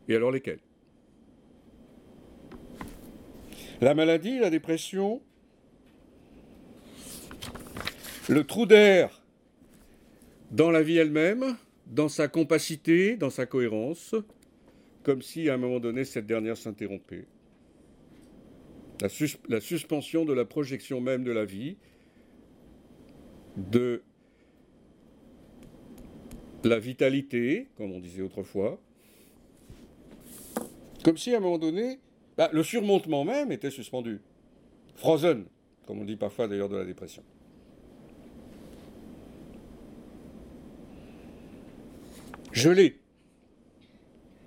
Et 0.07 0.15
alors 0.15 0.31
lesquels 0.31 0.61
La 3.81 3.97
maladie, 3.97 4.39
la 4.39 4.51
dépression, 4.51 5.21
le 8.31 8.45
trou 8.45 8.65
d'air 8.65 9.23
dans 10.53 10.71
la 10.71 10.83
vie 10.83 10.97
elle-même, 10.99 11.57
dans 11.87 12.09
sa 12.09 12.29
compacité, 12.29 13.17
dans 13.17 13.29
sa 13.29 13.45
cohérence, 13.45 14.15
comme 15.03 15.21
si 15.21 15.49
à 15.51 15.55
un 15.55 15.57
moment 15.57 15.81
donné 15.81 16.05
cette 16.05 16.27
dernière 16.27 16.57
s'interrompait. 16.57 17.27
La, 19.49 19.61
suspension 19.61 20.25
de 20.25 20.33
la 20.33 20.45
projection 20.45 21.01
même 21.01 21.25
de 21.25 21.33
la 21.33 21.45
vie, 21.45 21.77
de 23.57 24.01
la 26.63 26.79
vitalité, 26.79 27.67
comme 27.77 27.91
on 27.91 27.99
disait 27.99 28.23
autrefois, 28.23 28.79
comme 31.03 31.17
si 31.17 31.35
à 31.35 31.39
un 31.39 31.41
moment 31.41 31.59
donné, 31.59 31.99
bah, 32.37 32.49
le 32.53 32.63
surmontement 32.63 33.25
même 33.25 33.51
était 33.51 33.73
suspendu, 33.73 34.21
frozen, 34.95 35.47
comme 35.87 35.99
on 35.99 36.05
dit 36.05 36.17
parfois 36.17 36.47
d'ailleurs 36.47 36.69
de 36.69 36.77
la 36.77 36.85
dépression. 36.85 37.25
Je 42.61 42.71
l'ai. 42.71 42.99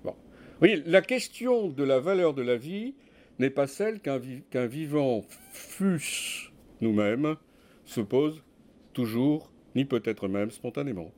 Bon. 0.03 0.15
Oui, 0.61 0.83
la 0.85 1.01
question 1.01 1.69
de 1.69 1.83
la 1.83 1.99
valeur 1.99 2.33
de 2.33 2.41
la 2.41 2.57
vie 2.57 2.93
n'est 3.39 3.49
pas 3.49 3.67
celle 3.67 3.99
qu'un 3.99 4.67
vivant 4.67 5.23
fût 5.51 6.51
nous-mêmes 6.81 7.35
se 7.85 8.01
pose 8.01 8.43
toujours, 8.93 9.51
ni 9.75 9.85
peut-être 9.85 10.27
même 10.27 10.51
spontanément. 10.51 11.11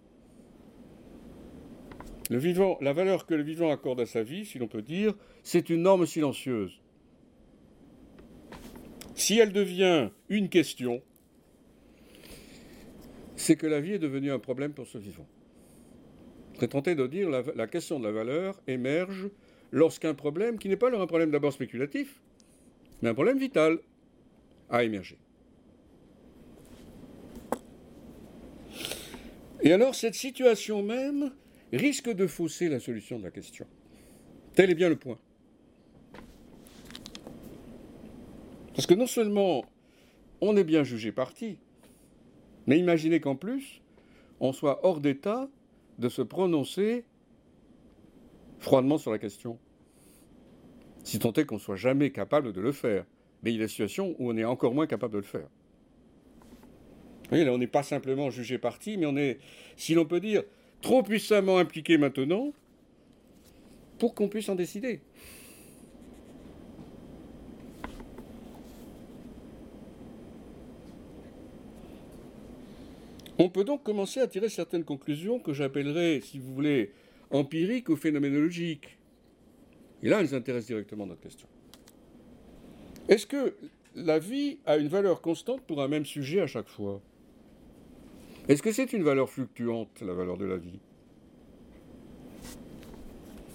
Le 2.29 2.37
vivant, 2.37 2.77
la 2.81 2.93
valeur 2.93 3.25
que 3.25 3.35
le 3.35 3.43
vivant 3.43 3.69
accorde 3.69 3.99
à 3.99 4.05
sa 4.05 4.23
vie, 4.23 4.45
si 4.45 4.57
l'on 4.57 4.67
peut 4.67 4.81
dire, 4.81 5.13
c'est 5.43 5.69
une 5.69 5.81
norme 5.81 6.05
silencieuse. 6.05 6.81
Si 9.13 9.37
elle 9.37 9.53
devient 9.53 10.09
une 10.29 10.49
question, 10.49 11.01
c'est 13.35 13.55
que 13.55 13.67
la 13.67 13.79
vie 13.79 13.93
est 13.93 13.99
devenue 13.99 14.31
un 14.31 14.39
problème 14.39 14.73
pour 14.73 14.87
ce 14.87 14.97
vivant. 14.97 15.27
Serais 16.55 16.67
tenté 16.67 16.95
de 16.95 17.05
dire 17.07 17.29
la, 17.29 17.43
la 17.55 17.67
question 17.67 17.99
de 17.99 18.05
la 18.05 18.11
valeur 18.11 18.59
émerge 18.67 19.29
lorsqu'un 19.71 20.13
problème, 20.13 20.57
qui 20.57 20.69
n'est 20.69 20.77
pas 20.77 20.89
un 20.89 21.05
problème 21.05 21.31
d'abord 21.31 21.53
spéculatif, 21.53 22.21
mais 23.01 23.09
un 23.09 23.13
problème 23.13 23.37
vital, 23.37 23.79
a 24.69 24.83
émergé. 24.83 25.17
Et 29.61 29.71
alors 29.73 29.95
cette 29.95 30.15
situation 30.15 30.83
même 30.83 31.31
risque 31.73 32.09
de 32.09 32.27
fausser 32.27 32.69
la 32.69 32.79
solution 32.79 33.19
de 33.19 33.23
la 33.23 33.31
question. 33.31 33.65
Tel 34.53 34.69
est 34.69 34.75
bien 34.75 34.89
le 34.89 34.95
point. 34.95 35.19
Parce 38.75 38.87
que 38.87 38.93
non 38.93 39.07
seulement 39.07 39.65
on 40.41 40.55
est 40.57 40.63
bien 40.63 40.83
jugé 40.83 41.11
parti, 41.11 41.57
mais 42.67 42.77
imaginez 42.77 43.19
qu'en 43.19 43.35
plus, 43.35 43.81
on 44.39 44.53
soit 44.53 44.85
hors 44.85 44.99
d'état 44.99 45.49
de 45.99 46.09
se 46.09 46.21
prononcer 46.21 47.05
froidement 48.59 48.97
sur 48.97 49.11
la 49.11 49.19
question. 49.19 49.57
Si 51.03 51.19
tant 51.19 51.33
est 51.33 51.45
qu'on 51.45 51.59
soit 51.59 51.75
jamais 51.75 52.11
capable 52.11 52.51
de 52.51 52.61
le 52.61 52.71
faire. 52.71 53.05
Mais 53.43 53.51
il 53.51 53.57
y 53.57 53.59
a 53.59 53.65
des 53.65 53.67
situations 53.67 54.15
où 54.17 54.31
on 54.31 54.37
est 54.37 54.43
encore 54.43 54.73
moins 54.73 54.87
capable 54.87 55.13
de 55.13 55.19
le 55.19 55.23
faire. 55.23 55.47
Vous 57.25 57.29
voyez, 57.29 57.45
là, 57.45 57.51
on 57.53 57.57
n'est 57.57 57.67
pas 57.67 57.83
simplement 57.83 58.29
jugé 58.29 58.57
parti, 58.57 58.97
mais 58.97 59.05
on 59.05 59.17
est, 59.17 59.39
si 59.77 59.93
l'on 59.93 60.05
peut 60.05 60.19
dire, 60.19 60.43
trop 60.81 61.03
puissamment 61.03 61.57
impliqué 61.57 61.97
maintenant 61.97 62.53
pour 63.97 64.13
qu'on 64.13 64.27
puisse 64.27 64.49
en 64.49 64.55
décider. 64.55 65.01
On 73.37 73.49
peut 73.49 73.63
donc 73.65 73.83
commencer 73.83 74.21
à 74.21 74.27
tirer 74.27 74.49
certaines 74.49 74.85
conclusions 74.85 75.39
que 75.39 75.53
j'appellerais, 75.53 76.21
si 76.21 76.39
vous 76.39 76.53
voulez, 76.53 76.91
empiriques 77.31 77.89
ou 77.89 77.95
phénoménologiques. 77.95 78.97
Et 80.01 80.09
là, 80.09 80.21
elles 80.21 80.33
intéressent 80.33 80.67
directement 80.67 81.05
notre 81.05 81.21
question. 81.21 81.47
Est-ce 83.09 83.27
que 83.27 83.55
la 83.95 84.19
vie 84.19 84.59
a 84.65 84.77
une 84.77 84.87
valeur 84.87 85.21
constante 85.21 85.61
pour 85.61 85.81
un 85.81 85.87
même 85.87 86.05
sujet 86.05 86.41
à 86.41 86.47
chaque 86.47 86.69
fois? 86.69 87.01
Est-ce 88.47 88.63
que 88.63 88.71
c'est 88.71 88.93
une 88.93 89.03
valeur 89.03 89.29
fluctuante, 89.29 90.01
la 90.01 90.13
valeur 90.13 90.37
de 90.37 90.45
la 90.45 90.57
vie? 90.57 90.79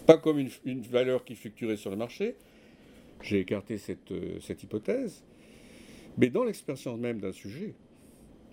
Pas 0.06 0.18
comme 0.18 0.38
une, 0.64 0.82
valeur 0.82 1.24
qui 1.24 1.36
fluctuerait 1.36 1.76
sur 1.76 1.90
le 1.90 1.96
marché. 1.96 2.36
J'ai 3.22 3.40
écarté 3.40 3.78
cette, 3.78 4.10
euh, 4.12 4.40
cette 4.40 4.62
hypothèse. 4.62 5.22
Mais 6.18 6.28
dans 6.28 6.44
l'expérience 6.44 6.98
même 6.98 7.20
d'un 7.20 7.32
sujet, 7.32 7.74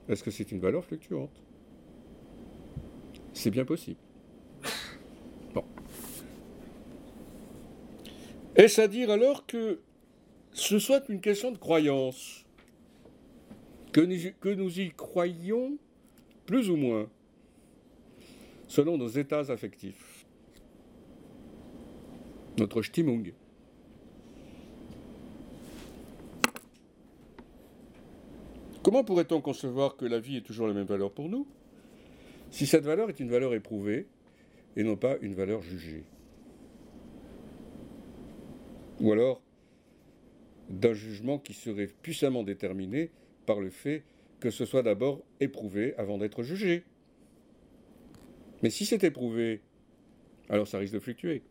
est-ce 0.07 0.23
que 0.23 0.31
c'est 0.31 0.51
une 0.51 0.59
valeur 0.59 0.83
fluctuante? 0.85 1.41
C'est 3.33 3.51
bien 3.51 3.65
possible. 3.65 3.99
Bon. 5.53 5.63
Est-ce 8.55 8.81
à 8.81 8.87
dire 8.87 9.11
alors 9.11 9.45
que 9.45 9.79
ce 10.53 10.79
soit 10.79 11.07
une 11.09 11.21
question 11.21 11.51
de 11.51 11.57
croyance, 11.57 12.45
que 13.91 14.01
nous, 14.01 14.31
que 14.39 14.49
nous 14.49 14.79
y 14.79 14.89
croyons 14.91 15.77
plus 16.45 16.69
ou 16.69 16.75
moins, 16.75 17.09
selon 18.67 18.97
nos 18.97 19.07
états 19.07 19.51
affectifs? 19.51 20.25
Notre 22.57 22.81
Stimmung. 22.81 23.33
Comment 28.87 29.03
pourrait-on 29.03 29.41
concevoir 29.41 29.97
que 29.97 30.05
la 30.05 30.17
vie 30.17 30.37
ait 30.37 30.41
toujours 30.41 30.65
la 30.65 30.73
même 30.73 30.85
valeur 30.85 31.11
pour 31.11 31.27
nous 31.27 31.45
si 32.51 32.65
cette 32.65 32.85
valeur 32.85 33.09
est 33.09 33.19
une 33.19 33.29
valeur 33.29 33.53
éprouvée 33.53 34.07
et 34.77 34.83
non 34.83 34.95
pas 34.95 35.17
une 35.19 35.33
valeur 35.33 35.61
jugée? 35.61 36.05
Ou 39.01 39.11
alors 39.11 39.41
d'un 40.69 40.93
jugement 40.93 41.37
qui 41.37 41.53
serait 41.53 41.89
puissamment 42.01 42.43
déterminé 42.43 43.11
par 43.45 43.59
le 43.59 43.69
fait 43.69 44.05
que 44.39 44.51
ce 44.51 44.63
soit 44.63 44.83
d'abord 44.83 45.21
éprouvé 45.41 45.93
avant 45.97 46.17
d'être 46.17 46.41
jugé. 46.43 46.85
Mais 48.63 48.69
si 48.69 48.85
c'est 48.85 49.03
éprouvé, 49.03 49.59
alors 50.47 50.65
ça 50.65 50.77
risque 50.77 50.93
de 50.93 50.99
fluctuer. 50.99 51.41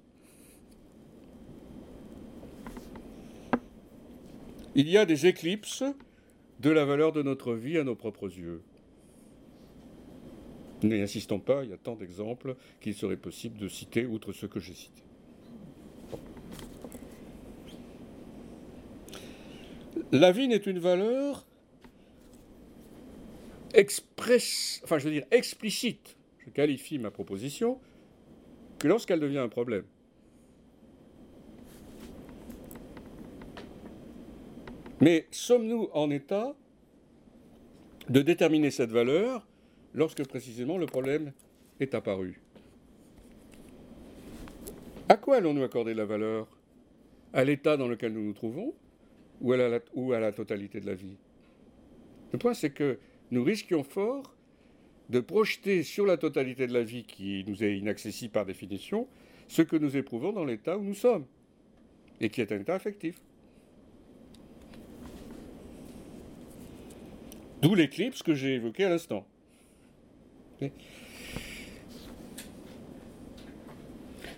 Il 4.74 4.88
y 4.88 4.96
a 4.96 5.04
des 5.04 5.26
éclipses 5.26 5.84
de 6.60 6.70
la 6.70 6.84
valeur 6.84 7.12
de 7.12 7.22
notre 7.22 7.54
vie 7.54 7.78
à 7.78 7.84
nos 7.84 7.94
propres 7.94 8.26
yeux. 8.26 8.62
N'insistons 10.82 11.38
pas, 11.38 11.64
il 11.64 11.70
y 11.70 11.72
a 11.72 11.78
tant 11.78 11.96
d'exemples 11.96 12.56
qu'il 12.80 12.94
serait 12.94 13.16
possible 13.16 13.58
de 13.58 13.68
citer 13.68 14.06
outre 14.06 14.32
ceux 14.32 14.48
que 14.48 14.60
j'ai 14.60 14.74
cités. 14.74 15.02
La 20.12 20.32
vie 20.32 20.48
n'est 20.48 20.56
une 20.56 20.78
valeur 20.78 21.46
enfin 24.84 24.98
je 24.98 25.04
veux 25.04 25.10
dire 25.10 25.26
explicite, 25.30 26.16
je 26.38 26.50
qualifie 26.50 26.98
ma 26.98 27.10
proposition, 27.10 27.78
que 28.78 28.88
lorsqu'elle 28.88 29.20
devient 29.20 29.38
un 29.38 29.48
problème. 29.48 29.84
Mais 35.00 35.26
sommes-nous 35.30 35.88
en 35.92 36.10
état 36.10 36.56
de 38.08 38.22
déterminer 38.22 38.70
cette 38.70 38.90
valeur 38.90 39.46
lorsque 39.92 40.26
précisément 40.26 40.78
le 40.78 40.86
problème 40.86 41.32
est 41.80 41.94
apparu? 41.94 42.40
À 45.08 45.16
quoi 45.16 45.36
allons-nous 45.36 45.62
accorder 45.62 45.92
la 45.92 46.06
valeur? 46.06 46.48
À 47.32 47.44
l'état 47.44 47.76
dans 47.76 47.88
lequel 47.88 48.12
nous 48.12 48.22
nous 48.22 48.32
trouvons 48.32 48.74
ou 49.42 49.52
à 49.52 49.56
la, 49.56 49.80
ou 49.94 50.12
à 50.12 50.20
la 50.20 50.32
totalité 50.32 50.80
de 50.80 50.86
la 50.86 50.94
vie? 50.94 51.16
Le 52.32 52.38
point, 52.38 52.54
c'est 52.54 52.70
que 52.70 52.98
nous 53.30 53.44
risquions 53.44 53.84
fort 53.84 54.34
de 55.10 55.20
projeter 55.20 55.82
sur 55.82 56.06
la 56.06 56.16
totalité 56.16 56.66
de 56.66 56.72
la 56.72 56.82
vie 56.82 57.04
qui 57.04 57.44
nous 57.46 57.62
est 57.62 57.76
inaccessible 57.76 58.32
par 58.32 58.46
définition 58.46 59.06
ce 59.46 59.62
que 59.62 59.76
nous 59.76 59.96
éprouvons 59.96 60.32
dans 60.32 60.44
l'état 60.44 60.76
où 60.76 60.82
nous 60.82 60.94
sommes, 60.94 61.26
et 62.20 62.30
qui 62.30 62.40
est 62.40 62.50
un 62.50 62.60
état 62.60 62.74
affectif. 62.74 63.20
D'où 67.62 67.74
l'éclipse 67.74 68.22
que 68.22 68.34
j'ai 68.34 68.54
évoqué 68.54 68.84
à 68.84 68.90
l'instant. 68.90 69.26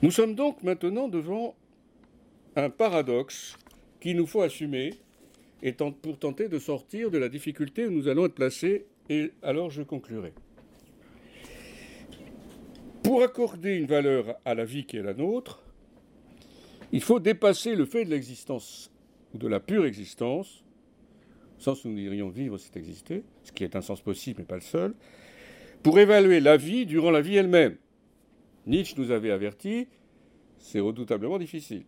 Nous 0.03 0.11
sommes 0.11 0.35
donc 0.35 0.63
maintenant 0.63 1.09
devant 1.09 1.57
un 2.57 2.71
paradoxe 2.71 3.57
qu'il 4.01 4.17
nous 4.17 4.27
faut 4.27 4.43
assumer 4.43 4.95
pour 6.03 6.19
tenter 6.19 6.49
de 6.49 6.59
sortir 6.59 7.11
de 7.11 7.19
la 7.19 7.29
difficulté 7.29 7.87
où 7.87 7.91
nous 7.91 8.09
allons 8.09 8.27
être 8.27 8.35
placés, 8.35 8.87
et 9.09 9.33
alors 9.43 9.71
je 9.71 9.83
conclurai. 9.83 10.33
Pour 13.03 13.23
accorder 13.23 13.77
une 13.77 13.87
valeur 13.87 14.37
à 14.45 14.55
la 14.55 14.65
vie 14.65 14.85
qui 14.85 14.97
est 14.99 15.03
la 15.03 15.15
nôtre, 15.15 15.63
il 16.93 17.03
faut 17.03 17.19
dépasser 17.19 17.75
le 17.75 17.87
fait 17.87 18.05
de 18.05 18.11
l'existence, 18.11 18.93
ou 19.35 19.39
de 19.39 19.49
la 19.49 19.61
pure 19.61 19.85
existence, 19.85 20.65
sens 21.63 21.85
où 21.85 21.89
nous 21.89 21.97
dirions 21.97 22.29
vivre, 22.29 22.59
c'est 22.59 22.77
exister, 22.77 23.23
ce 23.43 23.53
qui 23.53 23.65
est 23.65 23.77
un 23.77 23.83
sens 23.83 24.01
possible 24.01 24.41
mais 24.41 24.47
pas 24.47 24.57
le 24.57 24.61
seul, 24.61 24.95
pour 25.83 25.99
évaluer 25.99 26.41
la 26.41 26.57
vie 26.57 26.87
durant 26.87 27.11
la 27.11 27.21
vie 27.21 27.37
elle-même. 27.37 27.77
Nietzsche 28.67 28.95
nous 28.99 29.11
avait 29.11 29.31
averti, 29.31 29.87
c'est 30.59 30.81
redoutablement 30.81 31.39
difficile. 31.39 31.85